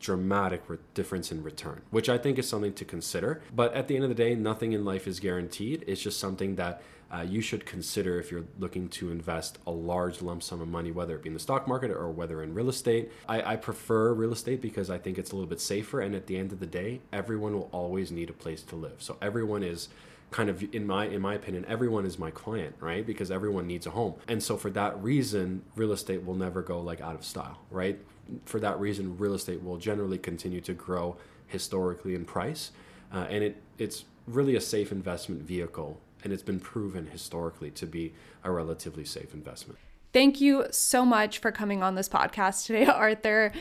dramatic 0.00 0.62
re- 0.68 0.78
difference 0.94 1.32
in 1.32 1.42
return, 1.42 1.82
which 1.90 2.08
I 2.08 2.18
think 2.18 2.38
is 2.38 2.48
something 2.48 2.74
to 2.74 2.84
consider. 2.84 3.42
But 3.54 3.74
at 3.74 3.88
the 3.88 3.96
end 3.96 4.04
of 4.04 4.10
the 4.10 4.14
day, 4.14 4.34
nothing 4.34 4.72
in 4.72 4.84
life 4.84 5.06
is 5.06 5.20
guaranteed. 5.20 5.84
It's 5.86 6.00
just 6.00 6.20
something 6.20 6.56
that 6.56 6.82
uh, 7.12 7.20
you 7.20 7.42
should 7.42 7.66
consider 7.66 8.18
if 8.18 8.30
you're 8.30 8.44
looking 8.58 8.88
to 8.88 9.10
invest 9.10 9.58
a 9.66 9.70
large 9.70 10.22
lump 10.22 10.42
sum 10.42 10.62
of 10.62 10.68
money, 10.68 10.90
whether 10.90 11.14
it 11.14 11.22
be 11.22 11.28
in 11.28 11.34
the 11.34 11.40
stock 11.40 11.68
market 11.68 11.90
or 11.90 12.10
whether 12.10 12.42
in 12.42 12.54
real 12.54 12.70
estate. 12.70 13.12
I, 13.28 13.52
I 13.52 13.56
prefer 13.56 14.14
real 14.14 14.32
estate 14.32 14.62
because 14.62 14.88
I 14.88 14.96
think 14.96 15.18
it's 15.18 15.30
a 15.30 15.34
little 15.34 15.48
bit 15.48 15.60
safer. 15.60 16.00
And 16.00 16.14
at 16.14 16.26
the 16.26 16.38
end 16.38 16.52
of 16.52 16.60
the 16.60 16.66
day, 16.66 17.00
everyone 17.12 17.52
will 17.52 17.68
always 17.70 18.10
need 18.10 18.30
a 18.30 18.32
place 18.32 18.62
to 18.62 18.76
live. 18.76 18.96
So 18.98 19.18
everyone 19.20 19.62
is 19.62 19.88
kind 20.32 20.48
of 20.48 20.62
in 20.74 20.86
my 20.86 21.06
in 21.06 21.20
my 21.20 21.34
opinion 21.34 21.64
everyone 21.68 22.04
is 22.04 22.18
my 22.18 22.30
client 22.30 22.74
right? 22.80 23.06
Because 23.06 23.30
everyone 23.30 23.66
needs 23.66 23.86
a 23.86 23.90
home. 23.90 24.14
And 24.28 24.42
so 24.42 24.56
for 24.56 24.70
that 24.70 25.00
reason 25.02 25.62
real 25.76 25.92
estate 25.92 26.24
will 26.24 26.34
never 26.34 26.62
go 26.62 26.80
like 26.80 27.00
out 27.00 27.14
of 27.14 27.24
style 27.24 27.58
right? 27.70 27.98
For 28.44 28.58
that 28.60 28.80
reason 28.80 29.16
real 29.18 29.34
estate 29.34 29.62
will 29.62 29.78
generally 29.78 30.18
continue 30.18 30.60
to 30.62 30.74
grow 30.74 31.16
historically 31.46 32.14
in 32.14 32.24
price. 32.24 32.72
Uh, 33.12 33.26
and 33.28 33.44
it 33.44 33.62
it's 33.78 34.04
really 34.26 34.56
a 34.56 34.60
safe 34.60 34.92
investment 34.92 35.42
vehicle 35.42 36.00
and 36.24 36.32
it's 36.32 36.42
been 36.42 36.60
proven 36.60 37.06
historically 37.06 37.70
to 37.72 37.86
be 37.86 38.14
a 38.44 38.50
relatively 38.50 39.04
safe 39.04 39.34
investment. 39.34 39.78
Thank 40.12 40.40
you 40.40 40.66
so 40.70 41.04
much 41.04 41.38
for 41.38 41.50
coming 41.50 41.82
on 41.82 41.94
this 41.94 42.08
podcast 42.08 42.66
today, 42.66 42.84
Arthur. 42.86 43.52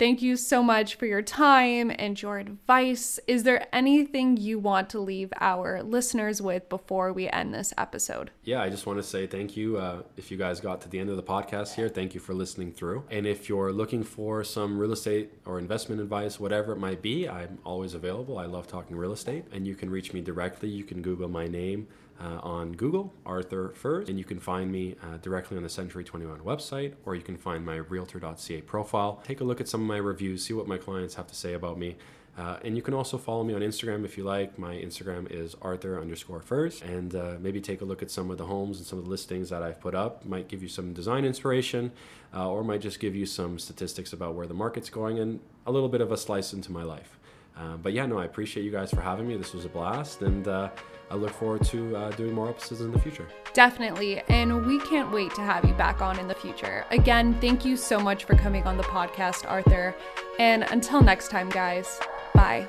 Thank 0.00 0.22
you 0.22 0.38
so 0.38 0.62
much 0.62 0.94
for 0.94 1.04
your 1.04 1.20
time 1.20 1.92
and 1.98 2.20
your 2.22 2.38
advice. 2.38 3.20
Is 3.26 3.42
there 3.42 3.66
anything 3.70 4.38
you 4.38 4.58
want 4.58 4.88
to 4.90 4.98
leave 4.98 5.30
our 5.38 5.82
listeners 5.82 6.40
with 6.40 6.70
before 6.70 7.12
we 7.12 7.28
end 7.28 7.52
this 7.52 7.74
episode? 7.76 8.30
Yeah, 8.42 8.62
I 8.62 8.70
just 8.70 8.86
want 8.86 8.98
to 8.98 9.02
say 9.02 9.26
thank 9.26 9.58
you. 9.58 9.76
Uh, 9.76 10.00
if 10.16 10.30
you 10.30 10.38
guys 10.38 10.58
got 10.58 10.80
to 10.80 10.88
the 10.88 10.98
end 10.98 11.10
of 11.10 11.16
the 11.16 11.22
podcast 11.22 11.74
here, 11.74 11.90
thank 11.90 12.14
you 12.14 12.20
for 12.20 12.32
listening 12.32 12.72
through. 12.72 13.04
And 13.10 13.26
if 13.26 13.50
you're 13.50 13.74
looking 13.74 14.02
for 14.02 14.42
some 14.42 14.78
real 14.78 14.92
estate 14.92 15.34
or 15.44 15.58
investment 15.58 16.00
advice, 16.00 16.40
whatever 16.40 16.72
it 16.72 16.78
might 16.78 17.02
be, 17.02 17.28
I'm 17.28 17.58
always 17.66 17.92
available. 17.92 18.38
I 18.38 18.46
love 18.46 18.66
talking 18.66 18.96
real 18.96 19.12
estate, 19.12 19.44
and 19.52 19.66
you 19.66 19.74
can 19.74 19.90
reach 19.90 20.14
me 20.14 20.22
directly. 20.22 20.70
You 20.70 20.84
can 20.84 21.02
Google 21.02 21.28
my 21.28 21.46
name 21.46 21.88
uh, 22.20 22.38
on 22.42 22.72
Google, 22.72 23.12
Arthur 23.24 23.70
Furs, 23.70 24.08
and 24.08 24.18
you 24.18 24.24
can 24.24 24.38
find 24.38 24.70
me 24.70 24.96
uh, 25.02 25.16
directly 25.18 25.56
on 25.56 25.62
the 25.62 25.68
Century 25.68 26.04
21 26.04 26.40
website, 26.40 26.94
or 27.04 27.14
you 27.14 27.22
can 27.22 27.36
find 27.36 27.64
my 27.64 27.76
Realtor.ca 27.76 28.60
profile. 28.62 29.22
Take 29.24 29.40
a 29.40 29.44
look 29.44 29.60
at 29.60 29.68
some 29.68 29.80
of 29.80 29.86
my 29.86 29.96
reviews, 29.96 30.44
see 30.44 30.52
what 30.52 30.68
my 30.68 30.78
clients 30.78 31.14
have 31.14 31.26
to 31.28 31.34
say 31.34 31.54
about 31.54 31.78
me. 31.78 31.96
Uh, 32.38 32.56
and 32.64 32.76
you 32.76 32.82
can 32.82 32.94
also 32.94 33.18
follow 33.18 33.44
me 33.44 33.52
on 33.54 33.60
Instagram 33.60 34.04
if 34.04 34.16
you 34.16 34.24
like. 34.24 34.58
My 34.58 34.74
Instagram 34.74 35.30
is 35.30 35.54
Arthur 35.60 36.00
underscore 36.00 36.40
Furs. 36.40 36.80
And 36.80 37.14
uh, 37.14 37.36
maybe 37.40 37.60
take 37.60 37.80
a 37.80 37.84
look 37.84 38.02
at 38.02 38.10
some 38.10 38.30
of 38.30 38.38
the 38.38 38.46
homes 38.46 38.78
and 38.78 38.86
some 38.86 38.98
of 38.98 39.04
the 39.04 39.10
listings 39.10 39.50
that 39.50 39.62
I've 39.62 39.80
put 39.80 39.94
up. 39.94 40.24
Might 40.24 40.48
give 40.48 40.62
you 40.62 40.68
some 40.68 40.94
design 40.94 41.24
inspiration 41.24 41.92
uh, 42.34 42.48
or 42.48 42.62
might 42.64 42.80
just 42.80 43.00
give 43.00 43.14
you 43.14 43.26
some 43.26 43.58
statistics 43.58 44.12
about 44.12 44.34
where 44.34 44.46
the 44.46 44.54
market's 44.54 44.88
going 44.88 45.18
and 45.18 45.40
a 45.66 45.72
little 45.72 45.88
bit 45.88 46.00
of 46.00 46.12
a 46.12 46.16
slice 46.16 46.52
into 46.52 46.72
my 46.72 46.82
life. 46.82 47.18
Uh, 47.56 47.76
but 47.76 47.92
yeah, 47.92 48.06
no, 48.06 48.18
I 48.18 48.24
appreciate 48.24 48.64
you 48.64 48.70
guys 48.70 48.90
for 48.90 49.00
having 49.00 49.28
me. 49.28 49.36
This 49.36 49.52
was 49.52 49.64
a 49.64 49.68
blast. 49.68 50.22
And 50.22 50.48
uh, 50.48 50.70
I 51.10 51.14
look 51.16 51.30
forward 51.30 51.64
to 51.66 51.96
uh, 51.96 52.10
doing 52.12 52.32
more 52.32 52.48
episodes 52.48 52.80
in 52.80 52.92
the 52.92 52.98
future. 52.98 53.28
Definitely. 53.52 54.20
And 54.28 54.64
we 54.66 54.78
can't 54.80 55.10
wait 55.10 55.34
to 55.34 55.42
have 55.42 55.64
you 55.64 55.74
back 55.74 56.00
on 56.00 56.18
in 56.18 56.28
the 56.28 56.34
future. 56.34 56.84
Again, 56.90 57.38
thank 57.40 57.64
you 57.64 57.76
so 57.76 57.98
much 57.98 58.24
for 58.24 58.34
coming 58.36 58.64
on 58.64 58.76
the 58.76 58.84
podcast, 58.84 59.48
Arthur. 59.48 59.94
And 60.38 60.62
until 60.70 61.02
next 61.02 61.30
time, 61.30 61.50
guys, 61.50 62.00
bye. 62.34 62.66